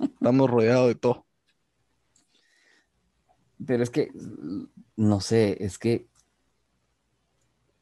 Estamos 0.03 0.51
rodeados 0.51 0.89
de 0.89 0.95
todo. 0.97 1.25
Pero 3.67 3.83
es 3.83 3.89
que, 3.89 4.11
no 4.97 5.23
sé, 5.23 5.65
es 5.65 5.79
que, 5.79 6.09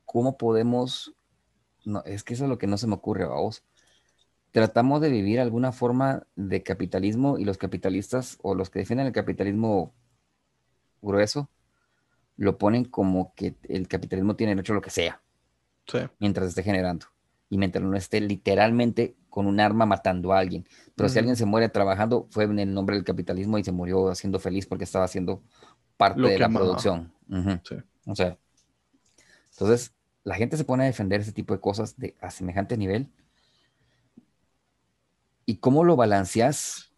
¿cómo 0.05 0.39
podemos? 0.39 1.17
No, 1.85 2.05
es 2.05 2.23
que 2.23 2.35
eso 2.35 2.45
es 2.45 2.49
lo 2.49 2.59
que 2.59 2.69
no 2.69 2.79
se 2.79 2.87
me 2.87 2.95
ocurre 2.95 3.25
a 3.25 3.31
vos. 3.31 3.65
Tratamos 4.53 5.01
de 5.01 5.11
vivir 5.11 5.41
alguna 5.41 5.73
forma 5.73 6.25
de 6.37 6.63
capitalismo 6.63 7.39
y 7.39 7.45
los 7.45 7.59
capitalistas 7.59 8.39
o 8.41 8.55
los 8.55 8.71
que 8.71 8.79
defienden 8.79 9.09
el 9.09 9.13
capitalismo 9.13 9.93
grueso 11.03 11.51
lo 12.37 12.57
ponen 12.57 12.85
como 12.85 13.35
que 13.35 13.57
el 13.65 13.89
capitalismo 13.89 14.37
tiene 14.37 14.55
derecho 14.55 14.75
a 14.75 14.77
lo 14.77 14.81
que 14.81 14.91
sea. 14.91 15.21
Mientras 16.21 16.51
esté 16.51 16.63
generando. 16.63 17.07
Y 17.51 17.59
mientras 17.59 17.85
no 17.85 17.97
esté 17.97 18.21
literalmente 18.21 19.17
con 19.31 19.47
un 19.47 19.61
arma 19.61 19.87
matando 19.87 20.33
a 20.33 20.39
alguien. 20.39 20.67
Pero 20.95 21.09
si 21.09 21.19
alguien 21.19 21.37
se 21.37 21.47
muere 21.47 21.69
trabajando, 21.69 22.27
fue 22.31 22.45
en 22.45 22.59
el 22.59 22.75
nombre 22.75 22.97
del 22.97 23.05
capitalismo 23.05 23.59
y 23.59 23.65
se 23.65 23.73
murió 23.73 24.09
haciendo 24.11 24.39
feliz 24.39 24.67
porque 24.67 24.85
estaba 24.85 25.05
haciendo 25.05 25.43
parte 25.97 26.21
de 26.21 26.39
la 26.39 26.49
producción. 26.49 27.13
O 28.07 28.15
sea, 28.15 28.37
entonces 29.53 29.93
la 30.25 30.35
gente 30.35 30.57
se 30.57 30.65
pone 30.65 30.85
a 30.85 30.87
defender 30.87 31.21
ese 31.21 31.33
tipo 31.33 31.55
de 31.55 31.61
cosas 31.61 31.97
de, 31.97 32.17
a 32.21 32.31
semejante 32.31 32.77
nivel. 32.77 33.09
¿Y 35.47 35.57
cómo 35.57 35.85
lo 35.85 35.97
balanceas 35.97 36.93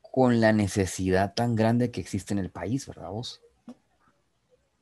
con 0.00 0.40
la 0.40 0.52
necesidad 0.52 1.34
tan 1.34 1.54
grande 1.54 1.90
que 1.90 2.00
existe 2.00 2.34
en 2.34 2.38
el 2.38 2.50
país, 2.50 2.86
verdad 2.86 3.10
vos? 3.10 3.40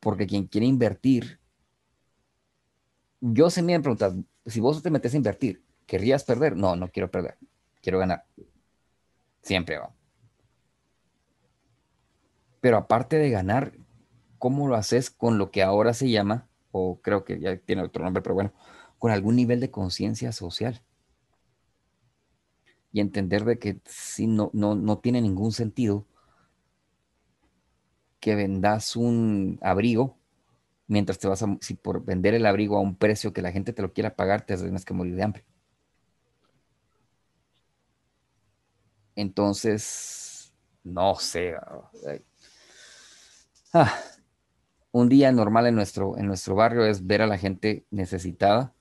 Porque 0.00 0.26
quien 0.26 0.46
quiere 0.46 0.66
invertir, 0.66 1.38
yo 3.20 3.50
se 3.50 3.62
me 3.62 3.78
preguntas, 3.78 4.14
si 4.46 4.60
vos 4.60 4.82
te 4.82 4.90
metes 4.90 5.14
a 5.14 5.16
invertir, 5.16 5.62
¿querrías 5.86 6.24
perder? 6.24 6.56
No, 6.56 6.76
no 6.76 6.88
quiero 6.88 7.10
perder, 7.10 7.36
quiero 7.82 7.98
ganar. 7.98 8.24
Siempre 9.42 9.78
va. 9.78 9.94
Pero 12.60 12.76
aparte 12.76 13.16
de 13.16 13.30
ganar, 13.30 13.72
¿cómo 14.38 14.68
lo 14.68 14.74
haces 14.74 15.10
con 15.10 15.38
lo 15.38 15.50
que 15.50 15.62
ahora 15.62 15.94
se 15.94 16.10
llama, 16.10 16.48
o 16.72 17.00
creo 17.00 17.24
que 17.24 17.40
ya 17.40 17.56
tiene 17.56 17.82
otro 17.82 18.04
nombre, 18.04 18.22
pero 18.22 18.34
bueno, 18.34 18.52
con 18.98 19.10
algún 19.10 19.36
nivel 19.36 19.60
de 19.60 19.70
conciencia 19.70 20.32
social? 20.32 20.82
Y 22.92 23.00
entender 23.00 23.44
de 23.44 23.58
que 23.58 23.80
si 23.86 24.26
no, 24.26 24.50
no, 24.52 24.74
no 24.74 24.98
tiene 24.98 25.22
ningún 25.22 25.52
sentido 25.52 26.06
que 28.18 28.34
vendas 28.34 28.96
un 28.96 29.58
abrigo 29.62 30.19
mientras 30.90 31.18
te 31.18 31.28
vas 31.28 31.42
a, 31.42 31.56
si 31.60 31.74
por 31.74 32.04
vender 32.04 32.34
el 32.34 32.46
abrigo 32.46 32.76
a 32.76 32.80
un 32.80 32.96
precio 32.96 33.32
que 33.32 33.42
la 33.42 33.52
gente 33.52 33.72
te 33.72 33.82
lo 33.82 33.92
quiera 33.92 34.16
pagar, 34.16 34.42
te 34.42 34.56
tienes 34.56 34.84
que 34.84 34.94
morir 34.94 35.14
de 35.14 35.22
hambre. 35.22 35.44
Entonces, 39.14 40.52
no 40.82 41.14
sé. 41.16 41.54
Ah, 43.72 43.94
un 44.92 45.08
día 45.08 45.30
normal 45.32 45.66
en 45.66 45.76
nuestro, 45.76 46.18
en 46.18 46.26
nuestro 46.26 46.54
barrio 46.54 46.84
es 46.84 47.06
ver 47.06 47.22
a 47.22 47.26
la 47.26 47.38
gente 47.38 47.86
necesitada 47.90 48.74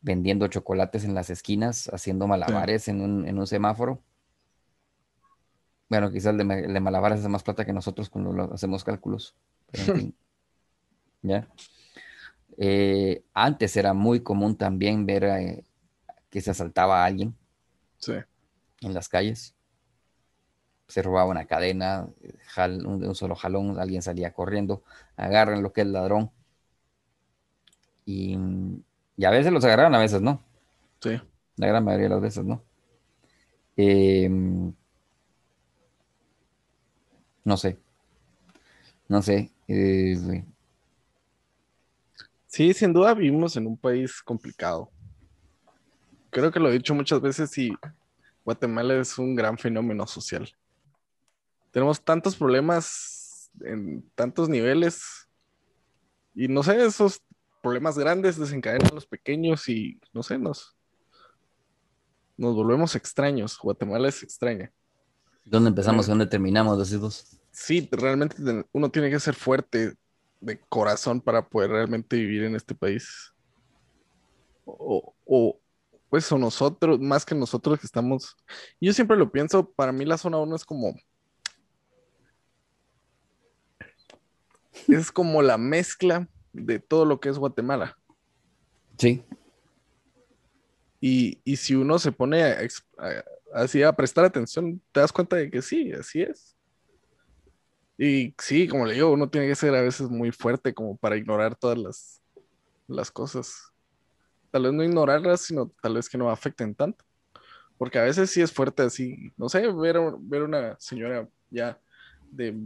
vendiendo 0.00 0.48
chocolates 0.48 1.04
en 1.04 1.14
las 1.14 1.30
esquinas, 1.30 1.88
haciendo 1.92 2.26
malabares 2.26 2.88
en, 2.88 3.00
un, 3.00 3.26
en 3.26 3.38
un 3.38 3.46
semáforo 3.46 4.02
bueno, 5.92 6.10
quizás 6.10 6.34
el 6.34 6.38
de, 6.38 6.80
Malabares 6.80 7.20
hace 7.20 7.28
más 7.28 7.42
plata 7.42 7.66
que 7.66 7.74
nosotros 7.74 8.08
cuando 8.08 8.50
hacemos 8.54 8.82
cálculos. 8.82 9.36
¿Ya? 11.22 11.48
Eh, 12.58 13.24
antes 13.32 13.76
era 13.76 13.94
muy 13.94 14.20
común 14.20 14.56
también 14.56 15.06
ver 15.06 15.24
eh, 15.24 15.64
que 16.30 16.40
se 16.40 16.50
asaltaba 16.50 17.02
a 17.02 17.06
alguien 17.06 17.34
en 18.80 18.94
las 18.94 19.08
calles. 19.08 19.54
Se 20.88 21.00
robaba 21.00 21.30
una 21.30 21.46
cadena, 21.46 22.08
un, 22.58 23.04
un, 23.06 23.14
solo 23.14 23.34
jalón, 23.34 23.78
alguien 23.78 24.02
salía 24.02 24.32
corriendo, 24.32 24.82
agarran 25.16 25.62
lo 25.62 25.72
que 25.72 25.82
es 25.82 25.86
ladrón. 25.86 26.30
Y, 28.04 28.36
y, 29.16 29.24
a 29.24 29.30
veces 29.30 29.52
los 29.52 29.64
agarraron, 29.64 29.94
a 29.94 29.98
veces 29.98 30.20
no. 30.20 30.42
Sí. 31.00 31.20
La 31.56 31.66
gran 31.68 31.84
mayoría 31.84 32.08
de 32.08 32.14
las 32.14 32.20
veces 32.20 32.44
no. 32.44 32.62
Eh, 33.76 34.28
no 37.44 37.56
sé. 37.56 37.78
No 39.08 39.22
sé. 39.22 39.50
Eh, 39.68 40.44
sí, 42.52 42.74
sin 42.74 42.92
duda 42.92 43.14
vivimos 43.14 43.56
en 43.56 43.66
un 43.66 43.78
país 43.78 44.22
complicado. 44.22 44.90
Creo 46.30 46.52
que 46.52 46.60
lo 46.60 46.68
he 46.68 46.72
dicho 46.72 46.94
muchas 46.94 47.20
veces 47.20 47.56
y 47.56 47.72
Guatemala 48.44 48.94
es 48.94 49.18
un 49.18 49.34
gran 49.34 49.56
fenómeno 49.56 50.06
social. 50.06 50.48
Tenemos 51.70 52.02
tantos 52.04 52.36
problemas 52.36 53.50
en 53.60 54.02
tantos 54.14 54.50
niveles 54.50 55.28
y 56.34 56.48
no 56.48 56.62
sé, 56.62 56.84
esos 56.84 57.22
problemas 57.62 57.96
grandes 57.96 58.38
desencadenan 58.38 58.94
los 58.94 59.06
pequeños 59.06 59.68
y 59.68 59.98
no 60.12 60.22
sé, 60.22 60.36
nos, 60.36 60.76
nos 62.36 62.54
volvemos 62.54 62.94
extraños. 62.96 63.58
Guatemala 63.58 64.08
es 64.08 64.22
extraña. 64.22 64.70
¿Dónde 65.46 65.70
empezamos 65.70 66.06
y 66.06 66.10
dónde 66.10 66.26
terminamos, 66.26 66.90
dos? 67.00 67.38
Sí, 67.50 67.88
realmente 67.90 68.36
uno 68.72 68.90
tiene 68.90 69.10
que 69.10 69.20
ser 69.20 69.34
fuerte 69.34 69.94
de 70.42 70.60
corazón 70.68 71.20
para 71.20 71.48
poder 71.48 71.70
realmente 71.70 72.16
vivir 72.16 72.44
en 72.44 72.56
este 72.56 72.74
país. 72.74 73.32
O, 74.64 75.14
o 75.24 75.58
pues 76.10 76.30
o 76.30 76.36
nosotros, 76.36 77.00
más 77.00 77.24
que 77.24 77.34
nosotros 77.34 77.80
que 77.80 77.86
estamos. 77.86 78.36
Yo 78.78 78.92
siempre 78.92 79.16
lo 79.16 79.32
pienso, 79.32 79.70
para 79.70 79.92
mí 79.92 80.04
la 80.04 80.18
zona 80.18 80.36
1 80.36 80.56
es 80.56 80.64
como. 80.64 80.94
Es 84.88 85.10
como 85.10 85.40
la 85.40 85.56
mezcla 85.56 86.28
de 86.52 86.78
todo 86.80 87.06
lo 87.06 87.18
que 87.18 87.30
es 87.30 87.38
Guatemala. 87.38 87.96
Sí. 88.98 89.24
Y, 91.00 91.40
y 91.44 91.56
si 91.56 91.74
uno 91.74 91.98
se 91.98 92.12
pone 92.12 92.42
a, 92.42 92.58
así 93.54 93.82
a 93.82 93.92
prestar 93.92 94.24
atención, 94.24 94.82
te 94.92 95.00
das 95.00 95.12
cuenta 95.12 95.36
de 95.36 95.50
que 95.50 95.62
sí, 95.62 95.92
así 95.92 96.22
es. 96.22 96.56
Y 98.04 98.34
sí, 98.36 98.66
como 98.66 98.84
le 98.84 98.94
digo, 98.94 99.12
uno 99.12 99.30
tiene 99.30 99.46
que 99.46 99.54
ser 99.54 99.72
a 99.76 99.80
veces 99.80 100.10
muy 100.10 100.32
fuerte 100.32 100.74
como 100.74 100.96
para 100.96 101.16
ignorar 101.16 101.54
todas 101.54 101.78
las, 101.78 102.20
las 102.88 103.12
cosas. 103.12 103.72
Tal 104.50 104.64
vez 104.64 104.72
no 104.72 104.82
ignorarlas, 104.82 105.42
sino 105.42 105.72
tal 105.80 105.94
vez 105.94 106.08
que 106.08 106.18
no 106.18 106.28
afecten 106.28 106.74
tanto. 106.74 107.04
Porque 107.78 108.00
a 108.00 108.02
veces 108.02 108.28
sí 108.28 108.42
es 108.42 108.52
fuerte 108.52 108.82
así, 108.82 109.32
no 109.36 109.48
sé, 109.48 109.70
ver, 109.70 110.00
ver 110.18 110.42
una 110.42 110.76
señora 110.80 111.28
ya 111.48 111.80
de 112.32 112.56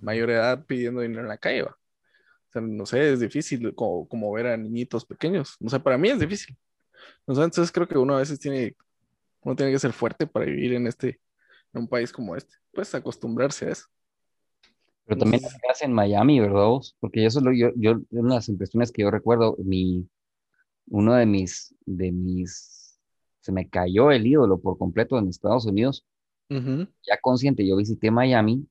mayor 0.00 0.30
edad 0.30 0.64
pidiendo 0.64 1.00
dinero 1.00 1.22
en 1.22 1.28
la 1.28 1.38
calle, 1.38 1.66
sea, 2.52 2.62
no 2.62 2.86
sé, 2.86 3.14
es 3.14 3.18
difícil 3.18 3.74
como, 3.74 4.06
como 4.08 4.30
ver 4.30 4.46
a 4.46 4.56
niñitos 4.56 5.04
pequeños. 5.04 5.56
No 5.58 5.68
sé, 5.68 5.80
para 5.80 5.98
mí 5.98 6.10
es 6.10 6.20
difícil. 6.20 6.56
entonces 7.26 7.72
creo 7.72 7.88
que 7.88 7.98
uno 7.98 8.14
a 8.14 8.20
veces 8.20 8.38
tiene 8.38 8.76
uno 9.40 9.56
tiene 9.56 9.72
que 9.72 9.80
ser 9.80 9.92
fuerte 9.92 10.28
para 10.28 10.46
vivir 10.46 10.74
en 10.74 10.86
este, 10.86 11.20
en 11.74 11.80
un 11.80 11.88
país 11.88 12.12
como 12.12 12.36
este. 12.36 12.54
Pues 12.72 12.94
acostumbrarse 12.94 13.66
a 13.66 13.70
eso. 13.72 13.88
Pero 15.08 15.20
también 15.20 15.40
se 15.40 15.48
hace 15.70 15.86
en 15.86 15.94
Miami, 15.94 16.38
¿verdad? 16.38 16.68
Porque 17.00 17.24
eso 17.24 17.38
es 17.38 17.44
lo, 17.44 17.52
yo, 17.54 17.70
yo, 17.76 17.92
una 18.10 18.34
de 18.34 18.34
las 18.34 18.48
impresiones 18.50 18.92
que 18.92 19.00
yo 19.00 19.10
recuerdo, 19.10 19.56
mi, 19.64 20.06
uno 20.88 21.14
de 21.14 21.24
mis, 21.24 21.74
de 21.86 22.12
mis, 22.12 23.00
se 23.40 23.50
me 23.50 23.70
cayó 23.70 24.10
el 24.10 24.26
ídolo 24.26 24.60
por 24.60 24.76
completo 24.76 25.18
en 25.18 25.28
Estados 25.28 25.64
Unidos. 25.64 26.04
Ya 26.50 27.18
consciente, 27.22 27.66
yo 27.66 27.76
visité 27.76 28.10
Miami 28.10 28.66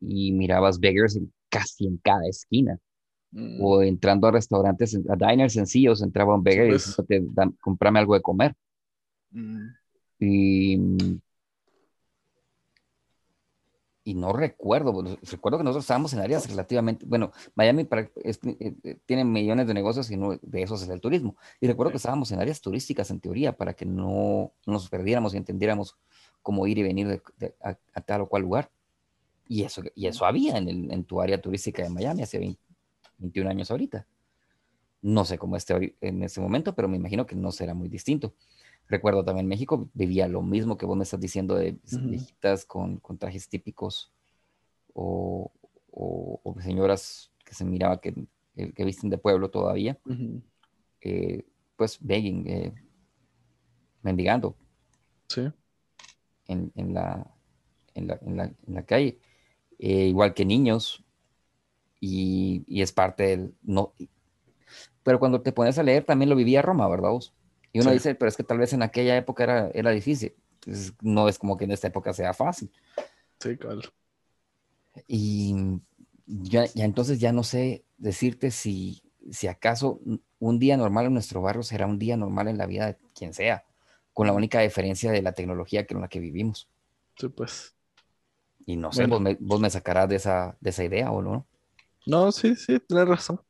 y 0.00 0.32
mirabas 0.32 0.78
beggars 0.78 1.18
casi 1.48 1.86
en 1.86 1.96
cada 1.96 2.26
esquina. 2.28 2.78
Mm. 3.30 3.58
O 3.62 3.82
entrando 3.82 4.26
a 4.26 4.30
restaurantes, 4.30 4.94
a 5.08 5.16
diners 5.16 5.54
sencillos, 5.54 6.02
entraba 6.02 6.34
un 6.34 6.42
beggar 6.42 6.66
y 6.66 6.70
pues. 6.70 6.96
te 7.08 7.24
comprame 7.62 7.98
algo 7.98 8.12
de 8.14 8.20
comer. 8.20 8.54
Mm. 9.30 9.68
Y, 10.20 10.78
y 14.04 14.14
no 14.14 14.32
recuerdo, 14.32 15.16
recuerdo 15.22 15.58
que 15.58 15.64
nosotros 15.64 15.84
estábamos 15.84 16.12
en 16.12 16.20
áreas 16.20 16.48
relativamente, 16.48 17.06
bueno, 17.06 17.32
Miami 17.54 17.86
eh, 17.90 18.08
eh, 18.24 18.98
tiene 19.06 19.24
millones 19.24 19.66
de 19.68 19.74
negocios 19.74 20.10
y 20.10 20.14
uno 20.14 20.38
de 20.42 20.62
esos 20.62 20.82
es 20.82 20.88
el 20.88 21.00
turismo. 21.00 21.36
Y 21.60 21.68
recuerdo 21.68 21.92
que 21.92 21.98
estábamos 21.98 22.32
en 22.32 22.40
áreas 22.40 22.60
turísticas 22.60 23.10
en 23.10 23.20
teoría 23.20 23.56
para 23.56 23.74
que 23.74 23.86
no, 23.86 24.52
nos 24.66 24.88
perdiéramos 24.88 25.34
y 25.34 25.36
entendiéramos 25.36 25.96
cómo 26.42 26.66
ir 26.66 26.78
y 26.78 26.82
venir 26.82 27.22
a, 27.62 28.00
tal 28.00 28.22
o 28.22 28.28
cual 28.28 28.42
lugar. 28.42 28.70
Y 29.46 29.62
eso, 29.62 29.82
y 29.94 30.06
eso 30.06 30.24
había 30.24 30.56
en, 30.56 30.68
el, 30.68 30.92
en 30.92 31.04
tu 31.04 31.20
área 31.20 31.40
turística 31.40 31.82
de 31.82 31.90
Miami 31.90 32.22
hace 32.22 32.56
21 33.18 33.50
años 33.50 33.70
ahorita. 33.70 34.06
No 35.02 35.24
sé 35.24 35.38
cómo 35.38 35.56
esté 35.56 35.96
en 36.00 36.22
este 36.22 36.40
momento, 36.40 36.74
pero 36.74 36.88
me 36.88 36.96
imagino 36.96 37.26
que 37.26 37.36
no 37.36 37.52
será 37.52 37.74
muy 37.74 37.88
distinto. 37.88 38.34
Recuerdo 38.88 39.24
también 39.24 39.46
México 39.46 39.88
vivía 39.94 40.28
lo 40.28 40.42
mismo 40.42 40.76
que 40.76 40.86
vos 40.86 40.96
me 40.96 41.04
estás 41.04 41.20
diciendo 41.20 41.54
de 41.54 41.78
viejitas 42.02 42.64
con, 42.64 43.00
trajes 43.18 43.48
típicos 43.48 44.12
o, 44.92 45.50
señoras 46.60 47.30
que 47.44 47.54
se 47.54 47.64
miraba 47.64 48.00
que, 48.00 48.14
que 48.54 48.84
visten 48.84 49.10
de 49.10 49.18
pueblo 49.18 49.50
todavía, 49.50 49.98
eh, 51.00 51.44
pues 51.76 51.98
begging, 52.00 52.46
eh, 52.48 52.74
mendigando. 54.02 54.56
Sí. 55.28 55.50
En, 56.48 56.70
la, 56.92 57.34
en, 57.94 58.36
la, 58.66 58.82
calle. 58.84 59.18
Eh, 59.78 60.06
igual 60.08 60.34
que 60.34 60.44
niños. 60.44 61.02
Y, 61.98 62.64
y, 62.66 62.82
es 62.82 62.92
parte 62.92 63.22
del... 63.22 63.54
No, 63.62 63.94
pero 65.02 65.18
cuando 65.18 65.40
te 65.40 65.52
pones 65.52 65.78
a 65.78 65.82
leer, 65.82 66.04
también 66.04 66.28
lo 66.28 66.36
vivía 66.36 66.62
Roma, 66.62 66.88
¿verdad 66.88 67.10
vos? 67.10 67.34
Y 67.72 67.80
uno 67.80 67.90
dice, 67.90 68.14
pero 68.14 68.28
es 68.28 68.36
que 68.36 68.44
tal 68.44 68.58
vez 68.58 68.72
en 68.72 68.82
aquella 68.82 69.16
época 69.16 69.44
era, 69.44 69.70
era 69.72 69.90
difícil. 69.90 70.34
no 71.00 71.28
es 71.28 71.38
como 71.38 71.56
que 71.56 71.64
en 71.64 71.72
esta 71.72 71.88
época 71.88 72.12
sea 72.12 72.34
fácil. 72.34 72.70
Sí, 73.40 73.56
claro. 73.56 73.80
Y 75.06 75.54
ya, 76.26 76.66
ya 76.66 76.84
entonces 76.84 77.18
ya 77.18 77.32
no 77.32 77.42
sé 77.42 77.84
decirte 77.96 78.50
si, 78.50 79.02
si 79.30 79.46
acaso 79.46 80.00
un 80.38 80.58
día 80.58 80.76
normal 80.76 81.06
en 81.06 81.14
nuestro 81.14 81.40
barrio 81.40 81.62
será 81.62 81.86
un 81.86 81.98
día 81.98 82.16
normal 82.16 82.48
en 82.48 82.58
la 82.58 82.66
vida 82.66 82.86
de 82.86 82.96
quien 83.14 83.32
sea, 83.32 83.64
con 84.12 84.26
la 84.26 84.32
única 84.32 84.60
diferencia 84.60 85.10
de 85.10 85.22
la 85.22 85.32
tecnología 85.32 85.86
que 85.86 85.94
en 85.94 86.02
la 86.02 86.08
que 86.08 86.20
vivimos. 86.20 86.68
Sí, 87.16 87.28
pues. 87.28 87.74
Y 88.66 88.76
no 88.76 88.92
sé, 88.92 89.06
vos, 89.06 89.20
me, 89.20 89.36
vos, 89.40 89.60
me, 89.60 89.70
sacarás 89.70 90.08
de 90.08 90.16
esa, 90.16 90.56
de 90.60 90.70
esa 90.70 90.84
idea 90.84 91.10
o 91.10 91.22
no. 91.22 91.46
No, 92.06 92.30
sí, 92.30 92.54
sí, 92.54 92.78
tienes 92.80 93.08
razón. 93.08 93.40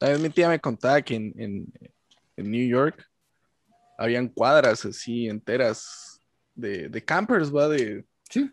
A 0.00 0.10
mi 0.18 0.30
tía 0.30 0.48
me 0.48 0.60
contaba 0.60 1.02
que 1.02 1.16
en, 1.16 1.34
en, 1.36 1.72
en 2.36 2.50
New 2.50 2.66
York 2.66 3.07
habían 3.98 4.28
cuadras 4.28 4.84
así 4.86 5.28
enteras 5.28 6.22
de, 6.54 6.88
de 6.88 7.04
campers, 7.04 7.54
va, 7.54 7.68
de, 7.68 8.06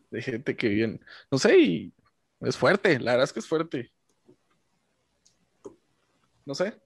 de 0.10 0.22
gente 0.22 0.58
que 0.58 0.68
viene, 0.68 1.00
no 1.32 1.38
sé, 1.38 1.58
y 1.58 1.94
es 2.42 2.58
fuerte, 2.58 3.00
la 3.00 3.12
verdad 3.12 3.24
es 3.26 3.34
que 3.34 3.40
es 3.40 3.48
fuerte. 3.48 3.92
No 6.46 6.54
sé. 6.54 6.80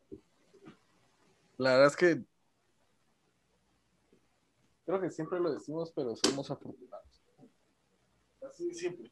La 1.58 1.72
verdad 1.72 1.88
es 1.88 1.96
que 1.98 2.24
creo 4.86 5.02
que 5.02 5.12
siempre 5.12 5.40
lo 5.40 5.54
decimos, 5.54 5.92
pero 5.96 6.16
somos 6.16 6.50
afortunados. 6.50 7.22
Así 8.50 8.74
siempre. 8.74 9.12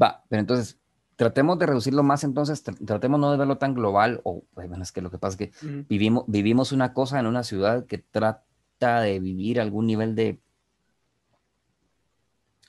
Va, 0.00 0.24
pero 0.28 0.40
entonces, 0.40 0.78
tratemos 1.20 1.58
de 1.58 1.66
reducirlo 1.66 2.02
más 2.02 2.24
entonces, 2.24 2.62
tratemos 2.62 3.20
no 3.20 3.30
de 3.30 3.36
verlo 3.36 3.58
tan 3.58 3.74
global, 3.74 4.22
o 4.24 4.42
bueno, 4.54 4.82
es 4.82 4.90
que 4.90 5.02
lo 5.02 5.10
que 5.10 5.18
pasa 5.18 5.34
es 5.34 5.50
que 5.50 5.84
vivimos, 5.86 6.24
vivimos 6.26 6.72
una 6.72 6.94
cosa 6.94 7.20
en 7.20 7.26
una 7.26 7.44
ciudad 7.44 7.84
que 7.84 7.98
trata 7.98 9.02
de 9.02 9.20
vivir 9.20 9.60
algún 9.60 9.86
nivel 9.86 10.14
de 10.14 10.40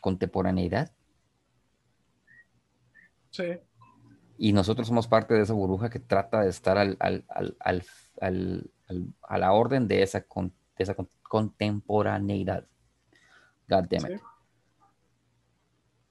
contemporaneidad. 0.02 0.92
Sí. 3.30 3.58
Y 4.38 4.52
nosotros 4.52 4.86
somos 4.86 5.08
parte 5.08 5.34
de 5.34 5.44
esa 5.44 5.54
burbuja 5.54 5.90
que 5.90 6.00
trata 6.00 6.42
de 6.42 6.50
estar 6.50 6.78
al, 6.78 6.98
a 7.00 9.38
la 9.38 9.54
orden 9.54 9.88
de 9.88 10.04
esa, 10.04 10.26
esa 10.78 10.96
contemporaneidad. 11.24 12.68
God 13.70 13.86
damn 13.90 14.12
it. 14.12 14.22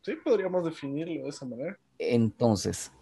sí, 0.00 0.16
podríamos 0.24 0.64
definirlo 0.64 1.24
de 1.24 1.28
esa 1.28 1.44
manera. 1.44 1.78
Entonces, 2.02 2.92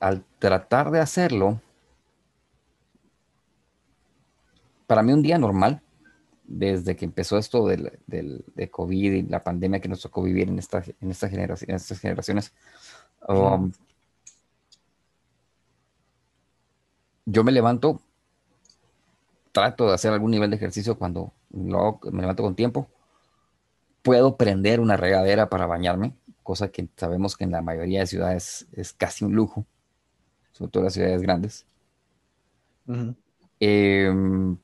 al 0.00 0.24
tratar 0.38 0.90
de 0.90 1.00
hacerlo, 1.00 1.60
para 4.86 5.02
mí 5.02 5.12
un 5.12 5.20
día 5.20 5.36
normal, 5.36 5.82
desde 6.44 6.96
que 6.96 7.04
empezó 7.04 7.36
esto 7.36 7.66
del, 7.66 7.92
de 8.06 8.70
COVID 8.70 9.12
y 9.12 9.22
la 9.24 9.44
pandemia 9.44 9.80
que 9.80 9.88
nos 9.90 10.00
tocó 10.00 10.22
vivir 10.22 10.48
en, 10.48 10.58
esta, 10.58 10.82
en, 10.98 11.10
esta 11.10 11.28
generación, 11.28 11.70
en 11.70 11.76
estas 11.76 12.00
generaciones, 12.00 12.54
um, 13.28 13.70
yo 17.26 17.44
me 17.44 17.52
levanto, 17.52 18.00
trato 19.52 19.88
de 19.88 19.94
hacer 19.94 20.14
algún 20.14 20.30
nivel 20.30 20.48
de 20.48 20.56
ejercicio 20.56 20.96
cuando 20.96 21.34
me 21.50 22.22
levanto 22.22 22.42
con 22.42 22.54
tiempo. 22.54 22.88
Puedo 24.00 24.38
prender 24.38 24.80
una 24.80 24.96
regadera 24.96 25.50
para 25.50 25.66
bañarme 25.66 26.14
cosa 26.46 26.68
que 26.68 26.88
sabemos 26.96 27.36
que 27.36 27.42
en 27.42 27.50
la 27.50 27.60
mayoría 27.60 28.00
de 28.00 28.06
ciudades 28.06 28.68
es 28.70 28.92
casi 28.92 29.24
un 29.24 29.34
lujo, 29.34 29.66
sobre 30.52 30.70
todo 30.70 30.82
en 30.82 30.84
las 30.84 30.94
ciudades 30.94 31.20
grandes. 31.20 31.66
Em, 33.58 34.56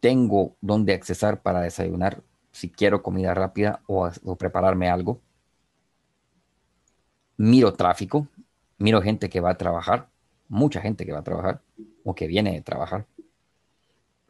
tengo 0.00 0.56
donde 0.62 0.94
accesar 0.94 1.42
para 1.42 1.60
desayunar 1.60 2.22
si 2.52 2.70
quiero 2.70 3.02
comida 3.02 3.34
rápida 3.34 3.82
o, 3.86 4.10
prepararme 4.36 4.88
algo. 4.88 5.20
Miro 7.36 7.74
tráfico, 7.74 8.26
miro 8.78 9.02
gente 9.02 9.28
que 9.28 9.40
va 9.40 9.50
a 9.50 9.58
trabajar, 9.58 10.08
mucha 10.48 10.80
gente 10.80 11.04
que 11.04 11.12
va 11.12 11.18
a 11.18 11.24
trabajar 11.24 11.60
o 12.02 12.14
que 12.14 12.26
viene 12.26 12.54
de 12.54 12.62
trabajar. 12.62 13.06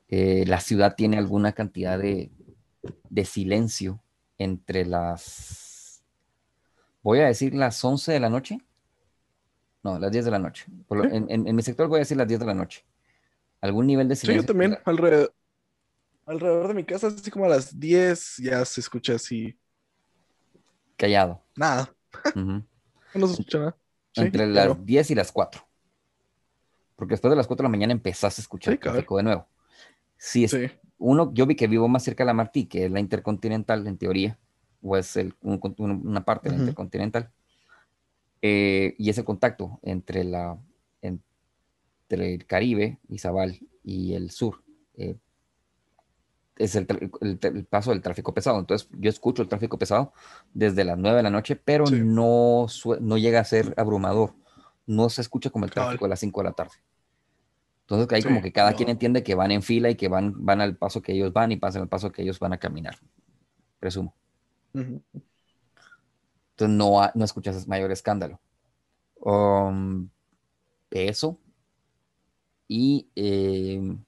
Eh, 0.09 0.45
la 0.47 0.59
ciudad 0.59 0.97
tiene 0.97 1.19
alguna 1.19 1.53
cantidad 1.53 1.97
de, 2.01 2.33
de 3.09 3.25
silencio 3.25 4.01
entre 4.39 4.85
las 4.85 5.68
voy 7.09 7.21
a 7.21 7.27
decir 7.27 7.55
las 7.55 7.83
11 7.83 8.13
de 8.13 8.21
la 8.21 8.29
noche. 8.29 8.59
No, 9.83 9.99
las 9.99 10.13
10 10.13 10.27
de 10.27 10.31
la 10.31 10.39
noche. 10.39 10.67
en, 10.91 11.57
mi 11.57 11.63
sector 11.63 11.89
voy 11.89 11.97
a 11.97 12.01
decir 12.01 12.19
las 12.19 12.29
10 12.29 12.41
de 12.41 12.47
la 12.47 12.55
noche. 12.55 12.85
¿Algún 13.63 13.87
nivel 13.87 14.09
de 14.09 14.15
silencio? 14.15 14.43
Sí, 14.43 14.47
yo 14.47 14.53
también, 14.53 14.79
alrededor, 14.85 15.35
alrededor 16.27 16.69
de 16.69 16.75
mi 16.75 16.85
casa, 16.85 17.07
así 17.07 17.31
como 17.31 17.47
a 17.47 17.49
las 17.49 17.79
10 17.79 18.37
ya 18.39 18.63
se 18.65 18.81
escucha 18.81 19.15
así. 19.15 19.59
Callado. 20.97 21.43
Nada. 21.57 21.95
no 22.35 23.27
se 23.27 23.33
escucha 23.33 23.59
nada. 23.59 23.77
Entre 24.15 24.47
las 24.47 24.85
10 24.85 25.11
y 25.11 25.15
las 25.15 25.33
4. 25.33 25.67
Porque 26.95 27.15
después 27.15 27.31
de 27.31 27.37
las 27.37 27.47
4 27.47 27.63
de 27.63 27.69
la 27.69 27.71
mañana 27.71 27.93
empezás 27.93 28.39
a 28.39 28.43
escuchar 28.43 28.75
el 28.75 28.81
tráfico 28.81 29.17
de 29.17 29.23
nuevo. 29.23 29.49
Sí, 30.19 30.45
es, 30.45 30.55
uno, 30.99 31.33
yo 31.33 31.47
vi 31.47 31.55
que 31.55 31.69
vivo 31.69 31.89
más 31.89 32.03
cerca 32.03 32.25
de 32.25 32.27
la 32.27 32.35
Martí, 32.35 32.67
que 32.67 32.85
es 32.85 32.91
la 32.91 33.01
intercontinental 33.01 33.87
en 33.87 33.97
teoría 33.97 34.39
o 34.83 34.97
es 34.97 35.17
el, 35.17 35.35
una 35.43 36.25
parte 36.25 36.49
intercontinental. 36.49 37.31
Eh, 38.41 38.95
y 38.99 39.11
es 39.11 39.19
el 39.19 39.25
contacto 39.25 39.81
entre, 39.83 40.25
la, 40.25 40.59
entre 41.03 42.35
el 42.35 42.47
Caribe, 42.47 42.99
Izabal, 43.09 43.59
y 43.83 44.15
el 44.15 44.31
sur. 44.31 44.63
Eh, 44.95 45.17
es 46.57 46.75
el, 46.75 46.87
paso 47.71 47.91
del 47.91 48.03
tráfico 48.03 48.35
pesado. 48.35 48.59
Entonces, 48.59 48.89
yo 48.99 49.09
escucho 49.09 49.43
el 49.43 49.49
tráfico 49.49 49.79
pesado 49.79 50.13
desde 50.53 50.85
las 50.85 50.99
9 50.99 51.17
de 51.17 51.23
la 51.23 51.31
noche, 51.31 51.57
pero 51.57 51.85
no, 51.87 52.67
no 53.01 53.19
llega 53.19 53.41
a 53.41 53.45
ser 53.45 53.75
abrumador. 53.77 54.35
No 54.87 55.09
se 55.09 55.21
escucha 55.21 55.51
como 55.51 55.65
el 55.67 55.71
tráfico 55.71 56.05
de 56.05 56.11
las 56.11 56.21
5 56.21 56.41
de 56.41 56.45
la 56.45 56.53
tarde. 56.53 56.73
Entonces, 57.83 58.13
ahí 58.13 58.23
como 58.23 58.43
que 58.43 58.53
cada 58.53 58.75
quien 58.75 58.91
entiende 58.91 59.23
que 59.23 59.35
van 59.35 59.51
en 59.51 59.63
fila 59.63 59.89
y 59.89 59.95
que 59.95 60.09
van, 60.09 60.45
van 60.45 60.61
al 60.61 60.77
paso 60.77 61.01
que 61.01 61.13
ellos 61.13 61.33
van 61.33 61.53
y 61.53 61.57
pasan 61.57 61.83
al 61.83 61.89
paso 61.89 62.13
que 62.13 62.23
ellos 62.23 62.39
van 62.39 62.53
a 62.53 62.59
caminar. 62.59 62.99
Presumo. 63.79 64.15
Entonces 64.75 65.03
no, 66.59 67.01
no 67.15 67.25
escuchas 67.25 67.69
mayor 67.69 67.93
escándalo. 67.93 68.41
Um, 69.21 70.09
eso. 70.91 71.39
Y 72.67 73.09
em, 73.15 73.99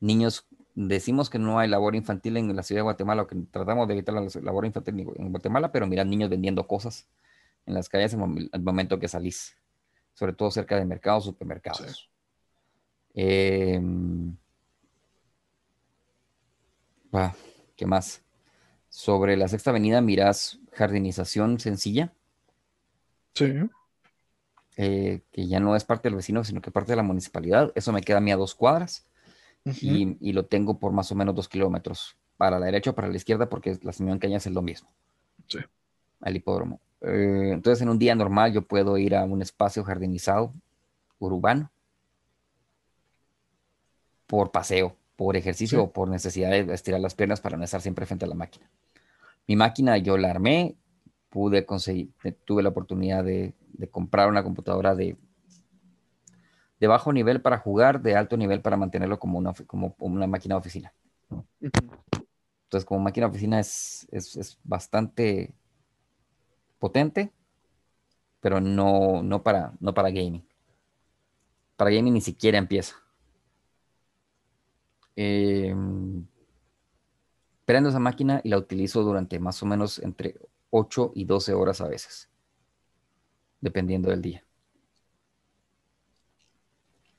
niños, 0.00 0.46
decimos 0.74 1.30
que 1.30 1.38
no 1.38 1.58
hay 1.58 1.68
labor 1.68 1.94
infantil 1.94 2.36
en 2.36 2.54
la 2.54 2.62
ciudad 2.62 2.80
de 2.80 2.84
Guatemala, 2.84 3.22
o 3.22 3.26
que 3.26 3.36
tratamos 3.50 3.86
de 3.86 3.94
evitar 3.94 4.14
la 4.14 4.26
labor 4.42 4.66
infantil 4.66 5.06
en 5.16 5.30
Guatemala, 5.30 5.70
pero 5.70 5.86
miran 5.86 6.10
niños 6.10 6.30
vendiendo 6.30 6.66
cosas 6.66 7.06
en 7.66 7.74
las 7.74 7.88
calles 7.88 8.14
el 8.14 8.62
momento 8.62 8.98
que 8.98 9.08
salís, 9.08 9.56
sobre 10.14 10.32
todo 10.32 10.50
cerca 10.50 10.76
de 10.76 10.84
mercados, 10.84 11.24
supermercados. 11.24 12.10
Em, 13.14 14.36
¿Qué 17.76 17.86
más? 17.86 18.21
Sobre 18.92 19.38
la 19.38 19.48
Sexta 19.48 19.70
Avenida 19.70 20.02
miras 20.02 20.58
jardinización 20.72 21.58
sencilla. 21.58 22.12
Sí. 23.32 23.50
Eh, 24.76 25.22
que 25.32 25.48
ya 25.48 25.60
no 25.60 25.74
es 25.74 25.84
parte 25.84 26.08
del 26.08 26.16
vecino, 26.16 26.44
sino 26.44 26.60
que 26.60 26.70
parte 26.70 26.92
de 26.92 26.96
la 26.96 27.02
municipalidad. 27.02 27.72
Eso 27.74 27.90
me 27.90 28.02
queda 28.02 28.18
a 28.18 28.20
mí 28.20 28.30
a 28.32 28.36
dos 28.36 28.54
cuadras 28.54 29.06
y, 29.64 30.32
lo 30.34 30.44
tengo 30.44 30.78
por 30.78 30.92
más 30.92 31.10
o 31.10 31.14
menos 31.14 31.34
dos 31.34 31.48
kilómetros 31.48 32.18
para 32.36 32.58
la 32.58 32.66
derecha 32.66 32.90
o 32.90 32.94
para 32.94 33.08
la 33.08 33.16
izquierda, 33.16 33.48
porque 33.48 33.78
la 33.80 33.94
Simeón 33.94 34.18
Cañas 34.18 34.46
es 34.46 34.52
lo 34.52 34.60
mismo. 34.60 34.90
Sí. 35.46 35.60
Al 36.20 36.36
hipódromo. 36.36 36.78
Eh, 37.00 37.52
entonces, 37.54 37.80
en 37.80 37.88
un 37.88 37.98
día 37.98 38.14
normal, 38.14 38.52
yo 38.52 38.60
puedo 38.60 38.98
ir 38.98 39.16
a 39.16 39.24
un 39.24 39.40
espacio 39.40 39.84
jardinizado 39.84 40.52
urbano 41.18 41.70
por 44.26 44.50
paseo 44.50 44.94
por 45.22 45.36
ejercicio 45.36 45.84
o 45.84 45.92
por 45.92 46.08
necesidad 46.08 46.50
de 46.50 46.74
estirar 46.74 47.00
las 47.00 47.14
piernas 47.14 47.40
para 47.40 47.56
no 47.56 47.62
estar 47.62 47.80
siempre 47.80 48.06
frente 48.06 48.24
a 48.24 48.28
la 48.28 48.34
máquina. 48.34 48.68
Mi 49.46 49.54
máquina 49.54 49.96
yo 49.96 50.18
la 50.18 50.30
armé, 50.30 50.74
pude 51.30 51.64
conseguir, 51.64 52.10
tuve 52.44 52.60
la 52.60 52.70
oportunidad 52.70 53.22
de, 53.22 53.54
comprar 53.92 54.28
una 54.28 54.42
computadora 54.42 54.96
de, 54.96 55.16
de 56.80 56.86
bajo 56.88 57.12
nivel 57.12 57.40
para 57.40 57.58
jugar, 57.58 58.02
de 58.02 58.16
alto 58.16 58.36
nivel 58.36 58.62
para 58.62 58.76
mantenerlo 58.76 59.20
como 59.20 59.38
una, 59.38 59.52
como 59.68 59.94
una 60.00 60.26
máquina 60.26 60.56
de 60.56 60.58
oficina. 60.58 60.92
Entonces, 61.60 62.84
como 62.84 63.00
máquina 63.00 63.26
de 63.26 63.30
oficina 63.30 63.60
es, 63.60 64.08
es, 64.10 64.58
bastante 64.64 65.54
potente, 66.80 67.30
pero 68.40 68.60
no, 68.60 69.22
no, 69.22 69.44
para, 69.44 69.72
no 69.78 69.94
para 69.94 70.10
gaming. 70.10 70.44
Para 71.76 71.92
gaming 71.92 72.14
ni 72.14 72.20
siquiera 72.20 72.58
empieza. 72.58 72.96
Eh, 75.16 75.74
prendo 77.64 77.90
esa 77.90 77.98
máquina 77.98 78.40
y 78.44 78.48
la 78.48 78.58
utilizo 78.58 79.02
durante 79.02 79.38
más 79.38 79.62
o 79.62 79.66
menos 79.66 79.98
entre 79.98 80.36
8 80.70 81.12
y 81.14 81.24
12 81.24 81.54
horas 81.54 81.80
a 81.80 81.88
veces, 81.88 82.28
dependiendo 83.60 84.10
del 84.10 84.22
día. 84.22 84.44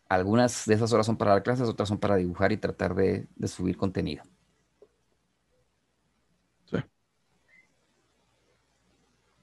Algunas 0.10 0.66
de 0.66 0.76
esas 0.76 0.94
horas 0.94 1.06
son 1.08 1.18
para 1.18 1.32
dar 1.32 1.44
clases, 1.44 1.68
otras 1.68 1.90
son 1.90 1.98
para 1.98 2.18
dibujar 2.18 2.52
y 2.52 2.58
tratar 2.58 2.94
de, 2.94 3.28
subir 3.48 3.78
contenido. 3.78 4.24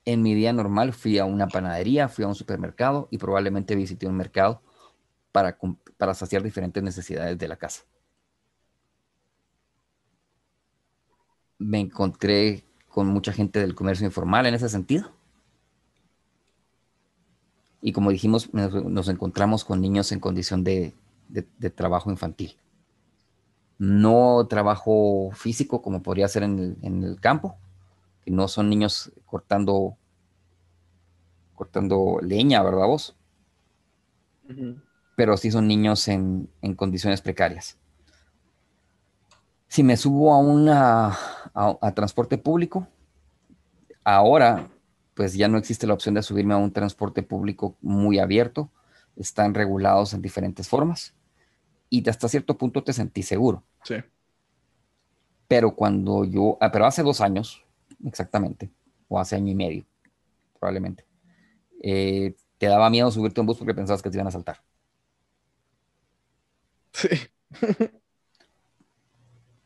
En 0.05 0.23
mi 0.23 0.35
día 0.35 0.53
normal 0.53 0.93
fui 0.93 1.19
a 1.19 1.25
una 1.25 1.47
panadería, 1.47 2.09
fui 2.09 2.25
a 2.25 2.29
un 2.29 2.35
supermercado 2.35 3.09
y 3.11 3.19
probablemente 3.19 3.77
visité 3.77 4.07
un 4.07 4.17
mercado 4.17 4.63
para, 5.33 5.59
para 5.99 6.15
saciar 6.15 6.43
diferentes 6.43 6.83
necesidades 6.83 7.39
de 7.39 7.49
la 7.49 7.57
casa. 7.57 7.83
Me 11.61 11.79
encontré 11.79 12.65
con 12.89 13.07
mucha 13.07 13.33
gente 13.33 13.61
del 13.61 13.75
comercio 13.75 14.05
informal 14.05 14.47
en 14.47 14.55
ese 14.55 14.69
sentido. 14.69 15.13
Y 17.81 17.93
como 17.93 18.11
dijimos, 18.11 18.53
nos, 18.53 19.09
encontramos 19.09 19.65
con 19.65 19.81
niños 19.81 20.11
en 20.13 20.21
condición 20.21 20.65
de, 20.65 20.95
trabajo 21.75 22.11
infantil. 22.11 22.57
No 23.79 24.47
trabajo 24.49 25.31
físico 25.33 25.81
como 25.81 26.03
podría 26.03 26.29
ser 26.29 26.43
en 26.43 26.77
el, 26.83 27.21
campo, 27.21 27.57
que 28.25 28.31
no 28.31 28.49
son 28.49 28.69
niños 28.69 29.13
cortando, 29.25 29.97
cortando 31.55 32.19
leña, 32.21 32.63
¿verdad 32.63 32.87
vos? 32.87 33.17
Pero 35.15 35.37
sí 35.37 35.51
son 35.51 35.69
niños 35.69 36.09
en, 36.09 36.51
en 36.61 36.75
condiciones 36.75 37.23
precarias 37.23 37.80
si 39.71 39.85
me 39.85 39.97
subo 39.97 40.35
a, 40.35 40.39
una, 40.39 41.17
a, 41.55 41.95
transporte 41.95 42.37
público, 42.39 42.89
ahora 44.03 44.69
pues 45.15 45.35
ya 45.35 45.47
no 45.47 45.59
existe 45.59 45.87
la 45.87 45.95
opción 45.95 46.17
de 46.17 46.25
subirme 46.25 46.55
a 46.55 46.57
un 46.57 46.73
transporte 46.73 47.23
público 47.23 47.77
muy 47.81 48.19
abierto, 48.19 48.69
están 49.15 49.55
regulados 49.55 50.13
en 50.13 50.23
diferentes 50.23 50.69
formas 50.69 51.15
y 51.89 52.09
hasta 52.11 52.29
cierto 52.29 52.59
punto 52.59 52.83
te 52.83 52.93
sentí 52.93 53.23
seguro. 53.23 53.63
Sí. 53.85 53.95
Pero 55.47 55.77
cuando 55.77 56.25
yo, 56.25 56.59
ah, 56.61 56.73
pero 56.73 56.87
hace 56.87 57.05
dos 57.05 57.21
años, 57.21 57.65
exactamente, 58.05 58.73
o 59.07 59.21
hace 59.21 59.37
año 59.37 59.53
y 59.53 59.55
medio, 59.55 59.85
probablemente, 60.59 61.07
eh, 61.81 62.35
te 62.59 62.67
daba 62.67 62.91
miedo 62.91 63.13
subirte 63.13 63.39
a 63.41 63.43
un 63.43 63.47
bus 63.47 63.59
porque 63.59 63.75
pensabas 63.75 64.03
que 64.03 64.11
te 64.11 64.17
iban 64.17 64.27
a 64.27 64.33
saltar. 64.33 64.65
Sí. 66.93 67.09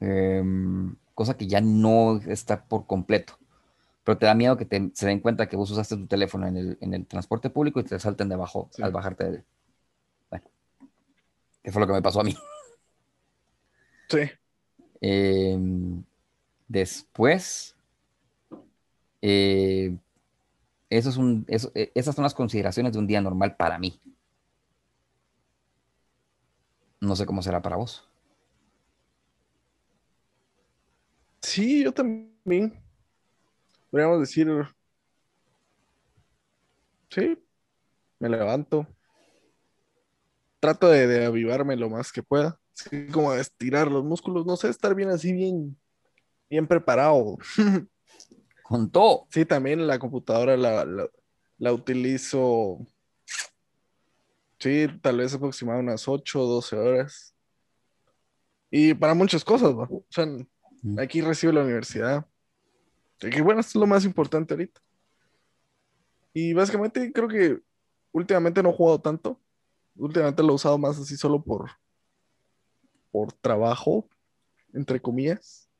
Em, 0.04 0.94
cosa 1.14 1.34
que 1.34 1.46
ya 1.46 1.62
no 1.62 2.20
está 2.26 2.64
por 2.64 2.86
completo. 2.86 3.38
Pero 4.04 4.18
te 4.18 4.26
da 4.26 4.34
miedo 4.34 4.58
que 4.58 4.66
se 4.92 5.06
den 5.06 5.20
cuenta 5.20 5.48
que 5.48 5.56
vos 5.56 5.70
usaste 5.70 5.96
tu 5.96 6.06
teléfono 6.06 6.46
en 6.46 6.94
el, 6.94 7.06
transporte 7.06 7.48
público 7.48 7.80
y 7.80 7.84
te 7.84 7.98
salten 7.98 8.28
debajo 8.28 8.68
al 8.82 8.92
bajarte 8.92 9.30
de... 9.30 9.44
Bueno, 10.28 10.44
que 11.62 11.72
fue 11.72 11.80
lo 11.80 11.86
que 11.86 11.94
me 11.94 12.02
pasó 12.02 12.20
a 12.20 12.24
mí. 12.24 12.36
Sí. 14.06 14.18
Em, 15.00 16.04
después, 16.68 17.74
eh, 19.22 19.96
eso 20.90 21.08
es 21.08 21.16
un, 21.16 21.46
e, 21.48 21.90
esas 21.94 22.14
son 22.14 22.22
las 22.22 22.34
consideraciones 22.34 22.92
de 22.92 22.98
un 22.98 23.06
día 23.06 23.22
normal 23.22 23.56
para 23.56 23.78
mí. 23.78 23.98
No 27.00 27.16
sé 27.16 27.24
cómo 27.24 27.40
será 27.40 27.62
para 27.62 27.76
vos. 27.76 28.06
Sí, 31.44 31.84
yo 31.84 31.92
también. 31.92 32.72
Podríamos 33.90 34.20
decir, 34.20 34.48
sí, 37.10 37.38
me 38.18 38.28
levanto. 38.30 38.86
Trato 40.58 40.88
de, 40.88 41.26
avivarme 41.26 41.76
lo 41.76 41.90
más 41.90 42.10
que 42.10 42.22
pueda. 42.22 42.58
Así 42.74 43.06
como 43.08 43.34
de 43.34 43.42
estirar 43.42 43.90
los 43.90 44.02
músculos, 44.04 44.46
no 44.46 44.56
sé, 44.56 44.70
estar 44.70 44.94
bien 44.94 45.10
así, 45.10 45.32
bien, 45.34 45.78
bien 46.48 46.66
preparado. 46.66 47.36
Con 48.62 48.90
todo. 48.90 49.26
Sí, 49.30 49.44
también 49.44 49.86
la 49.86 49.98
computadora 49.98 50.56
la, 50.56 51.72
utilizo, 51.72 52.78
sí, 54.58 54.86
tal 55.02 55.18
vez 55.18 55.34
aproximadamente 55.34 55.90
unas 55.90 56.08
8 56.08 56.40
o 56.40 56.46
12 56.46 56.74
horas. 56.74 57.34
Y 58.70 58.94
para 58.94 59.12
muchas 59.12 59.44
cosas, 59.44 59.74
¿no? 59.74 59.82
O 59.82 60.06
sea, 60.08 60.26
Aquí 60.98 61.20
recibo 61.20 61.52
la 61.52 61.62
universidad. 61.62 62.26
Que 63.18 63.40
bueno, 63.40 63.60
esto 63.60 63.78
es 63.78 63.80
lo 63.80 63.86
más 63.86 64.04
importante 64.04 64.54
ahorita. 64.54 64.80
Y 66.32 66.52
básicamente 66.52 67.12
creo 67.12 67.28
que 67.28 67.60
últimamente 68.12 68.62
no 68.62 68.70
he 68.70 68.74
jugado 68.74 69.00
tanto. 69.00 69.40
Últimamente 69.96 70.42
lo 70.42 70.50
he 70.50 70.56
usado 70.56 70.76
más 70.76 70.98
así 70.98 71.16
solo 71.16 71.42
por, 71.42 71.70
por 73.10 73.32
trabajo, 73.32 74.08
entre 74.72 75.00
comillas. 75.00 75.70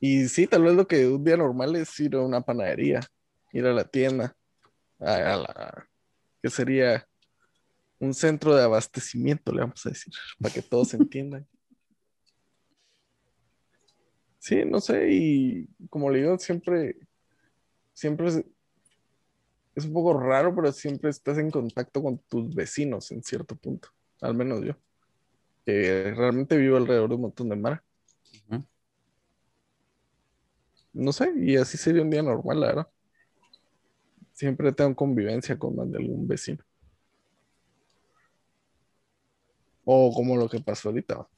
Y 0.00 0.28
sí, 0.28 0.46
tal 0.46 0.62
vez 0.62 0.74
lo 0.74 0.86
que 0.86 1.06
un 1.06 1.22
día 1.24 1.36
normal 1.36 1.76
es 1.76 1.98
ir 2.00 2.14
a 2.14 2.20
una 2.22 2.40
panadería, 2.40 3.00
ir 3.52 3.66
a 3.66 3.72
la 3.72 3.84
tienda, 3.84 4.34
a, 5.00 5.36
la, 5.36 5.88
que 6.40 6.50
sería 6.50 7.06
un 7.98 8.14
centro 8.14 8.54
de 8.54 8.62
abastecimiento, 8.62 9.52
le 9.52 9.60
vamos 9.60 9.84
a 9.84 9.90
decir, 9.90 10.12
para 10.40 10.54
que 10.54 10.62
todos 10.62 10.94
entiendan. 10.94 11.46
Sí, 14.48 14.64
no 14.64 14.80
sé, 14.80 15.10
y 15.10 15.68
como 15.90 16.08
le 16.08 16.20
digo, 16.20 16.38
siempre, 16.38 16.96
siempre 17.92 18.28
es, 18.28 19.84
un 19.84 19.92
poco 19.92 20.18
raro, 20.18 20.54
pero 20.54 20.72
siempre 20.72 21.10
estás 21.10 21.36
en 21.36 21.50
contacto 21.50 22.02
con 22.02 22.16
tus 22.16 22.54
vecinos 22.54 23.10
en 23.10 23.22
cierto 23.22 23.56
punto, 23.56 23.90
al 24.22 24.32
menos 24.32 24.64
yo, 24.64 24.72
que 25.66 26.14
realmente 26.16 26.56
vivo 26.56 26.78
alrededor 26.78 27.10
de 27.10 27.14
un 27.16 27.20
montón 27.20 27.50
de 27.50 27.56
mar. 27.56 27.84
No 30.94 31.12
sé, 31.12 31.30
y 31.36 31.56
así 31.56 31.76
sería 31.76 32.00
un 32.00 32.08
día 32.08 32.22
normal, 32.22 32.60
la 32.60 32.66
verdad. 32.68 32.88
Siempre 34.32 34.72
tengo 34.72 34.96
convivencia 34.96 35.58
con 35.58 35.78
algún 35.78 36.26
vecino. 36.26 36.64
O 39.84 40.10
como 40.14 40.38
lo 40.38 40.48
que 40.48 40.60
pasó 40.60 40.88
ahorita, 40.88 41.28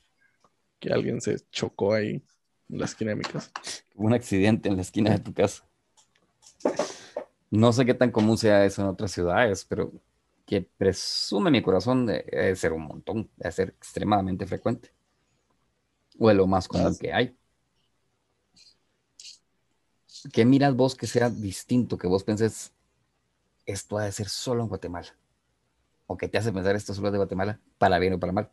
que 0.79 0.93
alguien 0.93 1.21
se 1.21 1.41
chocó 1.51 1.93
ahí 1.93 2.23
en 2.71 2.79
la 2.79 2.85
esquina 2.85 3.11
de 3.11 3.17
mi 3.17 3.23
casa. 3.23 3.51
Un 3.95 4.13
accidente 4.13 4.69
en 4.69 4.77
la 4.77 4.83
esquina 4.83 5.11
de 5.11 5.19
tu 5.19 5.33
casa. 5.33 5.65
No 7.51 7.73
sé 7.73 7.85
qué 7.85 7.95
tan 7.95 8.11
común 8.11 8.39
sea 8.39 8.65
eso 8.65 8.83
en 8.83 8.89
otras 8.89 9.11
ciudades, 9.11 9.65
pero 9.65 9.93
que 10.47 10.63
presume 10.63 11.51
mi 11.51 11.63
corazón 11.63 12.07
de, 12.07 12.55
ser 12.57 12.73
un 12.73 12.83
montón, 12.83 13.31
de 13.37 13.53
ser 13.53 13.71
extremadamente 13.71 14.47
frecuente. 14.47 14.93
O 16.19 16.29
de 16.29 16.35
lo 16.35 16.47
más 16.47 16.69
común 16.69 16.97
que 16.99 17.13
hay. 17.13 17.37
¿Qué 20.33 20.45
miras 20.45 20.75
vos 20.75 20.95
que 20.95 21.07
sea 21.07 21.31
distinto, 21.31 21.97
que 21.97 22.07
vos 22.07 22.25
penses, 22.25 22.73
esto 23.65 23.99
ha 23.99 24.05
de 24.05 24.13
ser 24.13 24.29
solo 24.29 24.63
en 24.63 24.69
Guatemala? 24.69 25.09
¿O 26.07 26.17
que 26.17 26.29
te 26.29 26.39
hace 26.39 26.53
pensar 26.53 26.77
esto 26.77 26.95
solo 26.95 27.11
de 27.11 27.19
Guatemala, 27.19 27.61
para 27.79 27.99
bien 27.99 28.13
o 28.15 28.21
para 28.21 28.33
mal? 28.33 28.51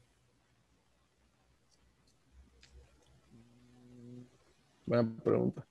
Buena 4.88 5.14
pregunta. 5.22 5.68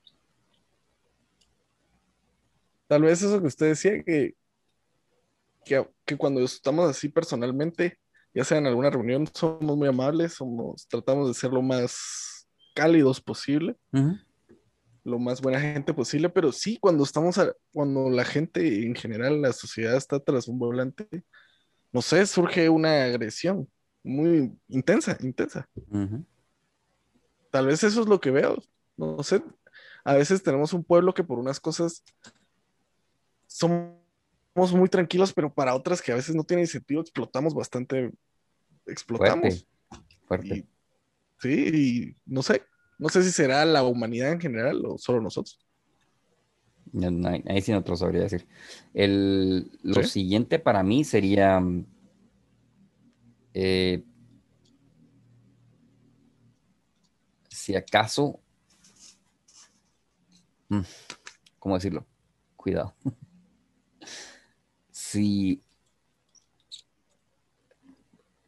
Tal 2.87 3.03
vez 3.03 3.23
eso 3.23 3.41
que 3.41 3.47
usted 3.47 3.69
decía, 3.69 4.03
que, 4.05 4.37
que, 5.64 6.17
cuando 6.17 6.41
estamos 6.43 6.89
así 6.89 7.09
personalmente, 7.09 7.99
ya 8.35 8.45
sea 8.45 8.59
en 8.59 8.67
alguna 8.67 8.91
reunión, 8.91 9.27
somos 9.33 9.77
muy 9.77 9.89
amables, 9.89 10.35
somos, 10.35 10.87
tratamos 10.87 11.29
de 11.29 11.35
ser 11.35 11.51
lo 11.51 11.62
más 11.62 12.47
cálidos 12.75 13.21
posible, 13.21 13.75
lo 15.03 15.19
más 15.19 15.41
buena 15.41 15.61
gente 15.61 15.95
posible, 15.95 16.29
pero 16.29 16.53
sí, 16.53 16.77
cuando 16.79 17.03
estamos, 17.03 17.41
cuando 17.73 18.11
la 18.11 18.25
gente 18.25 18.85
en 18.85 18.95
general, 18.95 19.41
la 19.41 19.55
sociedad 19.55 19.97
está 19.97 20.21
tras 20.21 20.47
un 20.47 20.59
volante, 20.59 21.09
no 21.91 22.03
sé, 22.03 22.25
surge 22.27 22.69
una 22.69 23.05
agresión 23.05 23.67
muy 24.05 24.53
intensa, 24.69 25.17
intensa. 25.21 25.67
Tal 27.51 27.67
vez 27.67 27.83
eso 27.83 28.03
es 28.03 28.07
lo 28.07 28.21
que 28.21 28.31
veo. 28.31 28.59
No 28.97 29.22
sé, 29.22 29.42
a 30.05 30.14
veces 30.14 30.42
tenemos 30.42 30.72
un 30.72 30.84
pueblo 30.84 31.12
que 31.12 31.24
por 31.24 31.38
unas 31.38 31.61
cosas 31.61 32.05
somos 33.47 34.72
muy 34.72 34.88
tranquilos, 34.88 35.32
pero 35.32 35.53
para 35.53 35.74
otras 35.74 36.01
que 36.01 36.12
a 36.12 36.14
veces 36.14 36.34
no 36.34 36.44
tienen 36.44 36.66
sentido, 36.66 37.01
explotamos 37.01 37.55
bastante. 37.55 38.12
Explotamos. 38.86 39.66
Fuerte. 40.26 40.66
sí, 41.40 41.70
y 41.74 42.16
no 42.24 42.42
sé. 42.42 42.62
No 42.99 43.09
sé 43.09 43.22
si 43.22 43.30
será 43.30 43.64
la 43.64 43.82
humanidad 43.82 44.32
en 44.32 44.40
general 44.40 44.82
o 44.86 44.97
solo 44.97 45.20
nosotros. 45.20 45.59
ahí 47.47 47.61
sí 47.61 47.72
no 47.72 47.82
te 47.82 47.90
lo 47.90 47.97
sabría 47.97 48.22
decir. 48.22 48.47
El, 48.94 49.78
lo 49.82 50.03
siguiente 50.03 50.59
para 50.59 50.82
mí 50.82 51.05
sería. 51.05 51.61
Eh, 53.53 54.05
si 57.51 57.74
acaso. 57.74 58.40
Mm, 60.69 60.81
¿Cómo 61.59 61.75
decirlo? 61.75 62.07
Cuidado. 62.57 62.95
si 64.91 65.62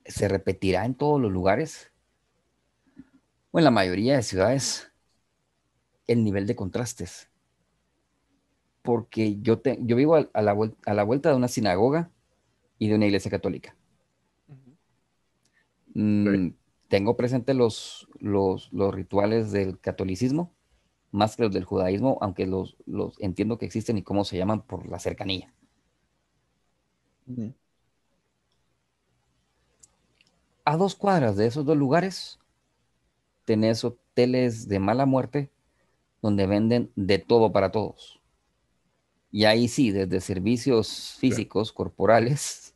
se 0.05 0.29
repetirá 0.29 0.85
en 0.85 0.95
todos 0.95 1.21
los 1.21 1.31
lugares, 1.31 1.93
o 3.51 3.59
en 3.59 3.65
la 3.65 3.71
mayoría 3.71 4.17
de 4.17 4.23
ciudades, 4.23 4.91
el 6.07 6.25
nivel 6.25 6.47
de 6.47 6.57
contrastes. 6.57 7.29
Porque 8.83 9.39
yo, 9.41 9.59
te, 9.59 9.79
yo 9.83 9.97
vivo 9.97 10.17
a, 10.17 10.43
la, 10.43 10.57
a 10.87 10.95
la 10.95 11.03
vuelta 11.03 11.29
de 11.29 11.37
una 11.37 11.49
sinagoga 11.49 12.11
y 12.79 12.89
de 12.89 12.95
una 12.95 13.07
iglesia 13.07 13.31
católica. 13.31 13.77
Mm, 15.95 16.51
tengo 16.89 17.17
presente 17.17 17.55
los, 17.55 18.09
los, 18.21 18.71
rituales 18.95 19.53
del 19.53 19.79
catolicismo, 19.81 20.55
más 21.11 21.37
que 21.37 21.45
los 21.45 21.53
del 21.53 21.65
judaísmo, 21.65 22.19
aunque 22.21 22.47
los, 22.47 22.77
los 22.87 23.21
entiendo 23.21 23.59
que 23.59 23.67
existen 23.67 23.99
y 23.99 24.03
cómo 24.03 24.25
se 24.25 24.37
llaman 24.37 24.63
por 24.63 24.87
la 24.89 24.99
cercanía. 24.99 25.53
A 30.65 30.77
dos 30.77 30.95
cuadras 30.95 31.37
de 31.37 31.47
esos 31.47 31.65
dos 31.65 31.77
lugares 31.77 32.39
tenés 33.45 33.85
hoteles 33.85 34.69
de 34.69 34.79
mala 34.79 35.07
muerte 35.07 35.51
donde 36.23 36.47
venden 36.47 36.91
de 36.97 37.19
todo 37.19 37.53
para 37.53 37.71
todos. 37.71 38.21
Y 39.31 39.45
ahí 39.45 39.69
sí, 39.69 39.91
desde 39.91 40.21
servicios 40.21 41.17
físicos, 41.19 41.73
corporales, 41.73 42.75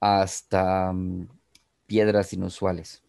hasta 0.00 0.92
mm, 0.92 1.28
piedras 1.86 2.32
inusuales. 2.32 3.02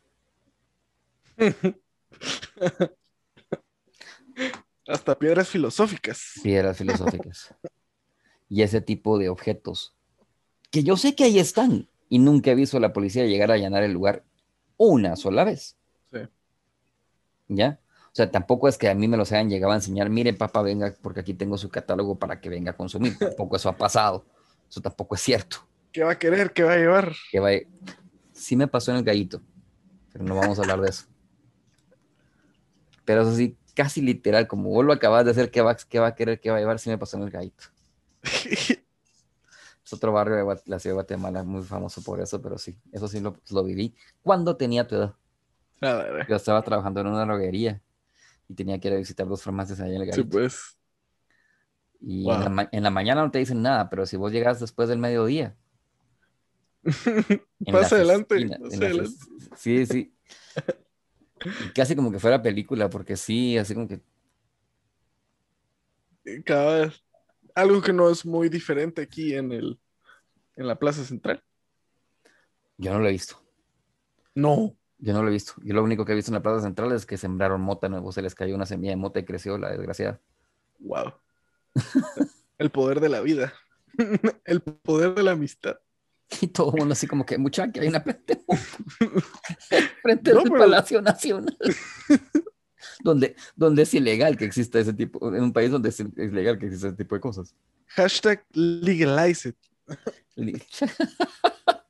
hasta 4.88 5.18
piedras 5.18 5.48
filosóficas. 5.48 6.40
Piedras 6.44 6.78
filosóficas. 6.78 7.54
y 8.50 8.62
ese 8.62 8.82
tipo 8.82 9.18
de 9.18 9.30
objetos. 9.30 9.96
Que 10.72 10.84
yo 10.84 10.98
sé 10.98 11.16
que 11.16 11.24
ahí 11.24 11.40
están 11.40 11.88
y 12.10 12.20
nunca 12.20 12.52
he 12.52 12.56
visto 12.56 12.78
a 12.78 12.80
la 12.80 12.94
policía 12.94 13.26
llegar 13.26 13.52
a 13.52 13.56
allanar 13.56 13.84
el 13.84 13.94
lugar 13.94 14.24
una 14.78 15.16
sola 15.16 15.44
vez. 15.44 15.78
¿Ya? 17.48 17.80
O 18.06 18.16
sea, 18.16 18.32
tampoco 18.32 18.68
es 18.68 18.78
que 18.78 18.90
a 18.90 18.96
mí 18.96 19.08
me 19.08 19.18
los 19.18 19.32
hayan 19.32 19.50
llegado 19.50 19.74
a 19.74 19.76
enseñar, 19.76 20.10
mire 20.10 20.34
papá, 20.34 20.62
venga, 20.62 20.96
porque 21.02 21.20
aquí 21.20 21.34
tengo 21.34 21.58
su 21.58 21.70
catálogo 21.70 22.18
para 22.18 22.40
que 22.40 22.50
venga 22.50 22.72
a 22.72 22.78
consumir. 22.78 23.18
Tampoco 23.20 23.58
eso 23.58 23.70
ha 23.70 23.78
pasado. 23.78 24.26
Eso 24.70 24.82
tampoco 24.82 25.16
es 25.16 25.22
cierto. 25.22 25.58
¿Qué 25.92 26.04
va 26.04 26.14
a 26.14 26.20
querer? 26.20 26.52
¿Qué 26.52 26.64
va 26.64 26.74
a 26.74 26.78
llevar? 26.78 27.16
¿Qué 27.32 27.40
va 27.40 27.50
Sí 28.34 28.56
me 28.56 28.68
pasó 28.68 28.92
en 28.92 28.98
el 28.98 29.04
gallito, 29.04 29.42
pero 30.12 30.26
no 30.26 30.36
vamos 30.36 30.58
a 30.58 30.64
hablar 30.64 30.82
de 30.82 30.90
eso. 30.90 31.06
Pero 33.06 33.22
eso 33.22 33.36
sí, 33.36 33.56
casi 33.76 34.02
literal, 34.02 34.48
como 34.48 34.70
vos 34.70 34.84
lo 34.84 34.94
acabas 34.94 35.26
de 35.26 35.32
hacer, 35.32 35.52
¿qué 35.52 35.62
va, 35.62 35.76
qué 35.76 36.00
va 36.00 36.08
a 36.08 36.16
querer? 36.16 36.40
¿Qué 36.40 36.50
va 36.50 36.58
a 36.58 36.60
llevar? 36.60 36.80
Sí 36.80 36.90
me 36.90 36.98
pasó 36.98 37.18
en 37.18 37.24
el 37.24 37.30
gallito. 37.30 37.66
es 38.24 39.94
otro 39.94 40.12
barrio 40.12 40.36
de 40.38 40.62
la 40.66 40.80
ciudad 40.80 40.94
de 40.94 40.94
Guatemala, 40.94 41.44
muy 41.44 41.62
famoso 41.62 42.02
por 42.02 42.20
eso, 42.20 42.42
pero 42.42 42.58
sí, 42.58 42.80
eso 42.92 43.08
sí 43.08 43.20
lo, 43.20 43.38
lo 43.52 43.64
viví. 43.64 43.94
¿Cuándo 44.24 44.56
tenía 44.58 44.88
tu 44.88 44.96
edad? 44.96 45.14
Yo 46.28 46.36
estaba 46.36 46.64
trabajando 46.64 47.02
en 47.02 47.08
una 47.08 47.26
droguería 47.26 47.82
y 48.48 48.56
tenía 48.56 48.80
que 48.80 48.88
ir 48.88 48.94
a 48.96 48.98
visitar 48.98 49.28
dos 49.28 49.44
farmacias 49.44 49.80
allá 49.80 49.96
en 49.96 50.02
el 50.02 50.14
Sí, 50.14 50.24
pues. 50.24 50.78
Y 52.02 52.30
en, 52.30 52.84
la, 52.84 52.90
mañana 52.90 53.24
no 53.24 53.32
te 53.32 53.40
dicen 53.40 53.62
nada, 53.62 53.90
pero 53.90 54.06
si 54.06 54.18
vos 54.18 54.32
llegas 54.32 54.60
después 54.60 54.90
del 54.90 55.00
mediodía. 55.00 55.56
Pasa 57.72 57.96
adelante. 57.96 58.48
sí, 59.56 59.86
sí. 59.86 60.16
casi 61.76 61.96
como 61.96 62.12
que 62.12 62.20
fuera 62.20 62.42
película, 62.42 62.90
porque 62.90 63.16
sí, 63.16 63.58
así 63.58 63.74
como 63.74 63.88
que. 63.88 64.02
Cada 66.44 66.82
vez. 66.82 67.04
Algo 67.54 67.82
que 67.82 67.94
no 67.94 68.10
es 68.10 68.26
muy 68.26 68.50
diferente 68.50 69.02
aquí 69.02 69.34
en 69.34 69.52
el 69.52 69.80
en 70.56 70.68
la 70.68 70.78
Plaza 70.78 71.04
Central. 71.04 71.44
Yo 72.78 72.94
no 72.94 73.00
lo 73.00 73.08
he 73.08 73.12
visto. 73.12 73.42
No. 74.34 74.76
Yo 74.98 75.14
no 75.14 75.22
lo 75.22 75.30
he 75.30 75.34
visto. 75.34 75.54
Yo 75.64 75.74
lo 75.74 75.84
único 75.84 76.06
que 76.06 76.14
he 76.14 76.16
visto 76.16 76.32
en 76.32 76.36
la 76.36 76.42
Plaza 76.42 76.62
Central 76.62 76.92
es 76.94 77.06
que 77.06 77.18
sembraron 77.18 77.62
mota 77.62 77.90
nuevo, 77.90 78.12
se 78.12 78.22
les 78.22 78.36
cayó 78.36 78.56
una 78.56 78.66
semilla 78.66 78.92
de 78.92 78.98
mota 78.98 79.20
y 79.20 79.26
creció 79.26 79.58
la 79.58 79.70
desgraciada. 79.70 80.20
Wow. 80.80 81.14
el 82.58 82.70
poder 82.72 83.00
de 83.00 83.10
la 83.10 83.22
vida. 83.22 83.54
el 84.46 84.62
poder 84.62 85.14
de 85.16 85.24
la 85.24 85.32
amistad. 85.32 85.78
Y 86.42 86.48
todo 86.48 86.72
el 86.72 86.80
mundo 86.80 86.94
así 86.94 87.08
como 87.08 87.26
que, 87.26 87.38
muchacha, 87.38 87.72
que 87.72 87.82
hay 87.82 87.88
una 87.88 88.02
frente, 88.02 88.42
frente 90.02 90.34
del 90.34 90.50
Palacio 90.50 91.02
Nacional. 91.02 91.58
donde, 93.04 93.36
donde 93.56 93.84
es 93.84 93.94
ilegal 93.94 94.38
que 94.38 94.46
exista 94.46 94.80
ese 94.80 94.94
tipo, 94.94 95.34
en 95.34 95.44
un 95.44 95.54
país 95.54 95.72
donde 95.72 95.90
es 95.90 96.00
ilegal 96.00 96.58
que 96.58 96.66
exista 96.66 96.88
ese 96.88 96.98
tipo 96.98 97.16
de 97.16 97.22
cosas. 97.22 97.56
Hashtag 97.88 98.44
legalize 98.54 99.50
it. 99.50 99.56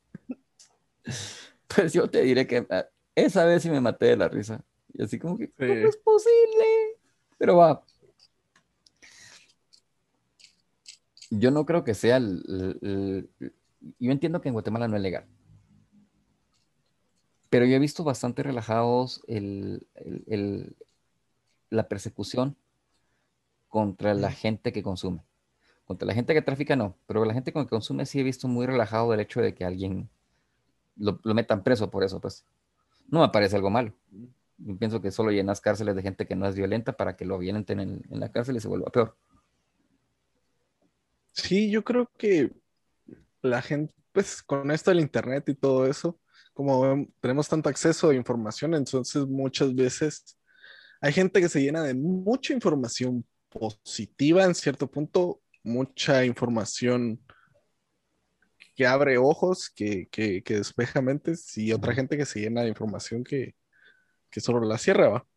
pues 1.68 1.94
yo 1.94 2.10
te 2.10 2.22
diré 2.22 2.46
que 2.46 2.66
ah, 2.70 2.86
esa 3.16 3.46
vez 3.46 3.64
sí 3.64 3.70
me 3.70 3.82
maté 3.82 4.08
de 4.08 4.18
la 4.18 4.28
risa. 4.28 4.64
Y 4.94 5.04
así 5.04 5.18
como 5.20 5.38
que, 5.38 5.50
¿cómo 5.52 5.72
es 5.72 5.98
posible? 5.98 6.66
Pero 7.38 7.58
va. 7.58 7.84
Yo 11.32 11.52
no 11.52 11.66
creo 11.66 11.84
que 11.84 11.94
sea 11.94 12.18
el, 12.18 13.30
Yo 14.00 14.12
entiendo 14.12 14.42
que 14.42 14.50
en 14.50 14.54
Guatemala 14.54 14.88
no 14.88 14.96
es 14.96 15.02
legal. 15.02 15.26
Pero 17.50 17.66
yo 17.66 17.76
he 17.76 17.80
visto 17.80 18.04
bastante 18.04 18.44
relajados 18.44 19.24
el, 19.28 19.88
la 21.70 21.88
persecución 21.88 22.56
contra 23.70 24.14
la 24.14 24.32
gente 24.32 24.74
que 24.74 24.84
consume. 24.84 25.24
Contra 25.86 26.08
la 26.08 26.14
gente 26.14 26.34
que 26.34 26.42
trafica 26.42 26.76
no, 26.76 26.98
pero 27.06 27.24
la 27.26 27.34
gente 27.34 27.54
que 27.54 27.68
consume 27.68 28.06
sí 28.06 28.20
he 28.20 28.24
visto 28.24 28.48
muy 28.48 28.66
relajado 28.66 29.14
el 29.14 29.20
hecho 29.20 29.40
de 29.40 29.54
que 29.54 29.66
alguien 29.66 30.10
lo, 30.98 31.20
lo 31.24 31.34
metan 31.36 31.64
preso 31.64 31.92
por 31.92 32.04
eso, 32.04 32.20
pues 32.20 32.44
no 33.08 33.22
me 33.22 33.30
parece 33.30 33.56
algo 33.56 33.70
malo. 33.70 33.94
Yo 34.58 34.78
pienso 34.78 35.02
que 35.02 35.12
solo 35.12 35.32
llenas 35.32 35.62
cárceles 35.62 35.96
de 35.96 36.02
gente 36.02 36.26
que 36.26 36.36
no 36.36 36.48
es 36.48 36.56
violenta 36.56 36.94
para 36.94 37.16
que 37.16 37.26
lo 37.26 37.38
violenten 37.38 37.80
en, 37.80 38.02
en 38.10 38.20
la 38.20 38.32
cárcel 38.32 38.56
y 38.56 38.60
se 38.60 38.68
vuelva 38.68 38.90
peor. 38.90 39.16
Sí, 41.34 41.70
yo 41.70 41.84
creo 41.84 42.10
que 42.18 42.52
la 43.46 43.62
gente, 43.62 43.94
pues 44.12 44.44
con 44.44 44.72
esto 44.72 44.92
del 44.92 45.00
internet 45.02 45.48
y 45.50 45.56
todo 45.56 45.88
eso, 45.88 46.20
como 46.54 47.08
tenemos 47.20 47.50
tanto 47.50 47.70
acceso 47.70 48.10
a 48.10 48.16
información, 48.16 48.74
entonces 48.76 49.26
muchas 49.26 49.74
veces 49.76 50.38
hay 51.02 51.14
gente 51.14 51.42
que 51.42 51.50
se 51.50 51.62
llena 51.62 51.84
de 51.84 51.94
mucha 51.94 52.54
información 52.54 53.26
positiva 53.50 54.44
en 54.44 54.56
cierto 54.56 54.90
punto, 54.90 55.42
mucha 55.64 56.26
información 56.26 57.22
que 58.76 58.86
abre 58.86 59.18
ojos, 59.18 59.70
que, 59.70 60.08
que, 60.10 60.44
que 60.44 60.56
despeja 60.56 61.02
mentes, 61.02 61.58
y 61.58 61.72
otra 61.72 61.94
gente 61.94 62.18
que 62.18 62.26
se 62.26 62.42
llena 62.42 62.62
de 62.62 62.70
información 62.70 63.24
que, 63.24 63.56
que 64.30 64.42
solo 64.42 64.62
la 64.62 64.78
cierra, 64.78 65.10
¿va? 65.10 65.28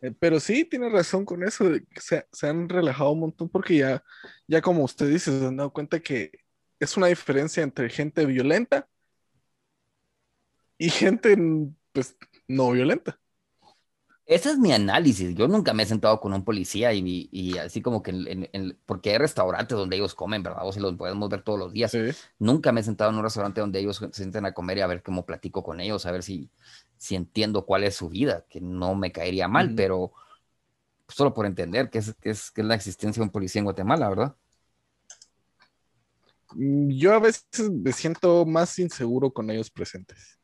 Eh, 0.00 0.12
pero 0.18 0.38
sí, 0.40 0.64
tiene 0.64 0.88
razón 0.88 1.24
con 1.24 1.42
eso, 1.42 1.64
se, 2.00 2.26
se, 2.32 2.46
han 2.48 2.68
relajado 2.68 3.10
un 3.12 3.20
montón 3.20 3.48
porque 3.48 3.78
ya, 3.78 4.02
ya 4.46 4.62
como 4.62 4.84
usted 4.84 5.08
dice, 5.08 5.36
se 5.38 5.46
han 5.46 5.56
dado 5.56 5.72
cuenta 5.72 6.00
que 6.00 6.30
es 6.78 6.96
una 6.96 7.08
diferencia 7.08 7.62
entre 7.62 7.90
gente 7.90 8.24
violenta 8.26 8.88
y 10.78 10.90
gente 10.90 11.36
pues, 11.92 12.16
no 12.46 12.70
violenta. 12.72 13.18
Ese 14.28 14.50
es 14.50 14.58
mi 14.58 14.72
análisis. 14.72 15.34
Yo 15.34 15.48
nunca 15.48 15.72
me 15.72 15.84
he 15.84 15.86
sentado 15.86 16.20
con 16.20 16.34
un 16.34 16.44
policía 16.44 16.92
y, 16.92 17.28
y 17.32 17.56
así 17.56 17.80
como 17.80 18.02
que, 18.02 18.10
en, 18.12 18.78
porque 18.84 19.10
hay 19.12 19.18
restaurantes 19.18 19.76
donde 19.78 19.96
ellos 19.96 20.14
comen, 20.14 20.42
¿verdad? 20.42 20.66
O 20.66 20.72
si 20.72 20.80
los 20.80 20.94
podemos 20.96 21.30
ver 21.30 21.42
todos 21.42 21.58
los 21.58 21.72
días. 21.72 21.98
Nunca 22.38 22.70
me 22.70 22.80
he 22.82 22.84
sentado 22.84 23.10
en 23.10 23.16
un 23.16 23.22
restaurante 23.22 23.62
donde 23.62 23.80
ellos 23.80 23.96
se 23.96 24.12
sienten 24.12 24.44
a 24.44 24.52
comer 24.52 24.78
y 24.78 24.80
a 24.82 24.86
ver 24.86 25.02
cómo 25.02 25.24
platico 25.24 25.62
con 25.64 25.80
ellos, 25.80 26.04
a 26.04 26.12
ver 26.12 26.22
si, 26.22 26.50
si 26.98 27.14
entiendo 27.16 27.64
cuál 27.64 27.84
es 27.84 27.96
su 27.96 28.10
vida, 28.10 28.44
que 28.50 28.60
no 28.60 28.94
me 28.94 29.12
caería 29.12 29.48
mal, 29.48 29.72
pero 29.74 30.12
solo 31.08 31.34
por 31.34 31.46
entender 31.46 31.90
qué 31.90 31.98
es, 31.98 32.14
qué 32.20 32.30
es, 32.30 32.50
qué 32.52 32.62
es 32.62 32.66
la 32.66 32.74
existencia 32.76 33.20
de 33.20 33.24
un 33.26 33.32
policía 33.32 33.60
en 33.60 33.64
Guatemala, 33.66 34.08
¿verdad? 34.10 34.36
Mm, 36.54 36.90
yo 36.90 37.14
a 37.14 37.18
veces 37.20 37.70
me 37.70 37.92
siento 37.92 38.44
más 38.46 38.78
inseguro 38.78 39.32
con 39.32 39.50
ellos 39.50 39.70
presentes. 39.70 40.37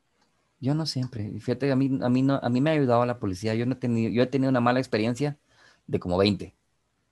Yo 0.65 0.75
no 0.75 0.87
siempre. 0.87 1.31
Fíjate, 1.41 1.71
a 1.71 1.77
mí, 1.77 1.99
a 2.03 2.09
mí, 2.09 2.23
no, 2.23 2.41
a 2.43 2.49
mí 2.49 2.61
me 2.63 2.71
ha 2.71 2.73
ayudado 2.73 3.05
la 3.05 3.19
policía. 3.19 3.55
Yo, 3.55 3.67
no 3.67 3.75
he 3.75 3.77
tenido, 3.77 4.11
yo 4.11 4.23
he 4.23 4.27
tenido 4.27 4.49
una 4.49 4.61
mala 4.61 4.79
experiencia 4.81 5.37
de 5.87 6.01
como 6.01 6.17
20. 6.17 6.55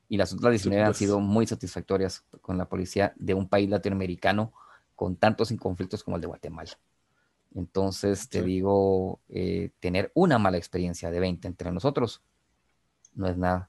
Y 0.08 0.16
las 0.16 0.32
otras 0.32 0.52
19 0.52 0.82
han 0.82 0.94
sido 0.94 1.20
muy 1.20 1.46
satisfactorias 1.46 2.24
con 2.40 2.56
la 2.56 2.68
policía 2.68 3.12
de 3.16 3.34
un 3.34 3.48
país 3.48 3.68
latinoamericano 3.68 4.52
con 4.96 5.16
tantos 5.16 5.52
conflictos 5.58 6.02
como 6.02 6.16
el 6.16 6.22
de 6.22 6.28
Guatemala. 6.28 6.70
Entonces, 7.54 8.28
te 8.30 8.42
digo, 8.42 9.20
eh, 9.28 9.70
tener 9.80 10.10
una 10.14 10.38
mala 10.38 10.56
experiencia 10.56 11.10
de 11.10 11.20
20 11.20 11.46
entre 11.46 11.70
nosotros 11.72 12.22
no 13.14 13.28
es 13.28 13.36
nada. 13.36 13.68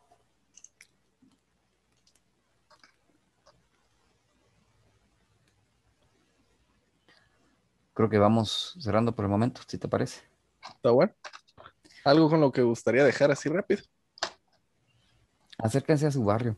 Creo 7.94 8.10
que 8.10 8.18
vamos 8.18 8.76
cerrando 8.80 9.16
por 9.16 9.26
el 9.26 9.32
momento, 9.32 9.62
si 9.68 9.78
te 9.78 9.88
parece. 9.88 10.22
Está 10.68 10.92
bueno. 10.92 11.14
¿Algo 12.04 12.30
con 12.30 12.42
lo 12.42 12.52
que 12.52 12.62
gustaría 12.62 13.04
dejar 13.04 13.32
así 13.32 13.50
rápido? 13.50 13.84
Acérquense 15.58 16.08
a 16.08 16.12
su 16.12 16.24
barrio. 16.24 16.58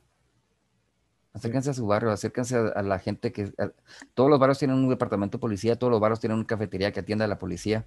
Acérquense 1.33 1.69
a 1.69 1.73
su 1.73 1.85
barrio, 1.85 2.11
acérquense 2.11 2.55
a, 2.55 2.81
la 2.81 2.97
gente 2.97 3.33
que... 3.33 3.51
todos 4.13 4.29
los 4.29 4.39
barrios 4.39 4.57
tienen 4.57 4.77
un 4.77 4.89
departamento 4.89 5.37
de 5.37 5.41
policía, 5.41 5.77
todos 5.77 5.91
los 5.91 5.99
barrios 5.99 6.21
tienen 6.21 6.37
una 6.37 6.47
cafetería 6.47 6.93
que 6.93 7.01
atiende 7.01 7.25
a 7.25 7.27
la 7.27 7.37
policía, 7.37 7.85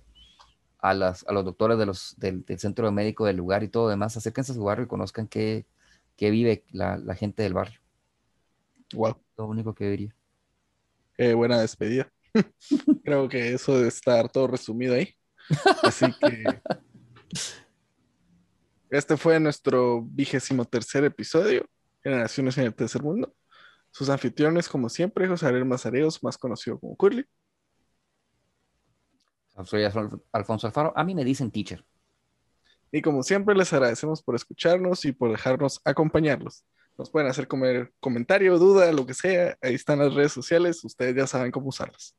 a, 0.79 0.93
las, 0.93 1.27
a 1.27 1.33
los 1.33 1.47
doctores 1.47 1.79
de 1.79 1.87
los, 1.87 2.15
del, 2.19 2.45
centro 2.59 2.93
médico 2.93 3.25
del 3.25 3.39
lugar 3.39 3.63
y 3.63 3.69
todo 3.69 3.89
demás. 3.89 4.17
Acérquense 4.19 4.53
a 4.53 4.55
su 4.55 4.63
barrio 4.63 4.85
y 4.85 4.89
conozcan 4.89 5.27
qué, 5.27 5.65
vive 6.19 6.65
la, 6.73 6.99
gente 7.15 7.43
del 7.43 7.55
barrio. 7.55 7.81
Wow. 8.93 9.17
Lo 9.39 9.47
único 9.47 9.75
que 9.75 9.89
diría. 9.89 10.15
Qué 11.15 11.33
buena 11.33 11.59
despedida. 11.59 12.13
Creo 13.05 13.29
que 13.29 13.55
eso 13.55 13.77
debe 13.77 13.89
estar 13.89 14.31
todo 14.31 14.47
resumido 14.47 14.95
ahí. 14.95 15.15
Así 15.83 16.07
que... 16.21 16.45
Este 18.91 19.19
fue 19.19 19.39
nuestro 19.39 20.03
vigésimo 20.03 20.65
tercer 20.65 21.05
episodio, 21.05 21.67
Generaciones 22.03 22.57
en 22.57 22.65
el 22.65 22.75
Tercer 22.75 23.03
Mundo. 23.03 23.35
Sus 23.91 24.09
anfitriones, 24.09 24.69
como 24.69 24.89
siempre, 24.89 25.29
José 25.29 25.47
Ariel 25.47 25.67
Mazareos, 25.67 26.23
más 26.23 26.39
conocido 26.39 26.79
como 26.79 26.97
Curly. 26.97 27.27
Soy 29.65 29.85
Alfonso 30.33 30.67
Alfaro. 30.67 30.93
A 30.97 31.05
mí 31.05 31.15
me 31.15 31.25
dicen 31.25 31.51
teacher. 31.51 31.85
Y 32.91 33.03
como 33.03 33.23
siempre, 33.23 33.55
les 33.55 33.73
agradecemos 33.73 34.23
por 34.23 34.35
escucharnos 34.35 35.05
y 35.05 35.13
por 35.13 35.31
dejarnos 35.31 35.81
acompañarlos. 35.85 36.65
Nos 36.97 37.11
pueden 37.11 37.29
hacer 37.29 37.47
comer 37.47 37.93
comentario, 38.01 38.59
duda, 38.59 38.91
lo 38.93 39.05
que 39.05 39.15
sea. 39.15 39.57
Ahí 39.61 39.75
están 39.75 39.99
las 39.99 40.15
redes 40.15 40.33
sociales. 40.33 40.83
Ustedes 40.85 41.15
ya 41.15 41.27
saben 41.27 41.51
cómo 41.51 41.69
usarlas. 41.69 42.17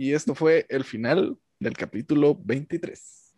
Y 0.00 0.14
esto 0.14 0.34
fue 0.34 0.64
el 0.70 0.84
final 0.84 1.36
del 1.58 1.76
capítulo 1.76 2.34
23. 2.34 3.29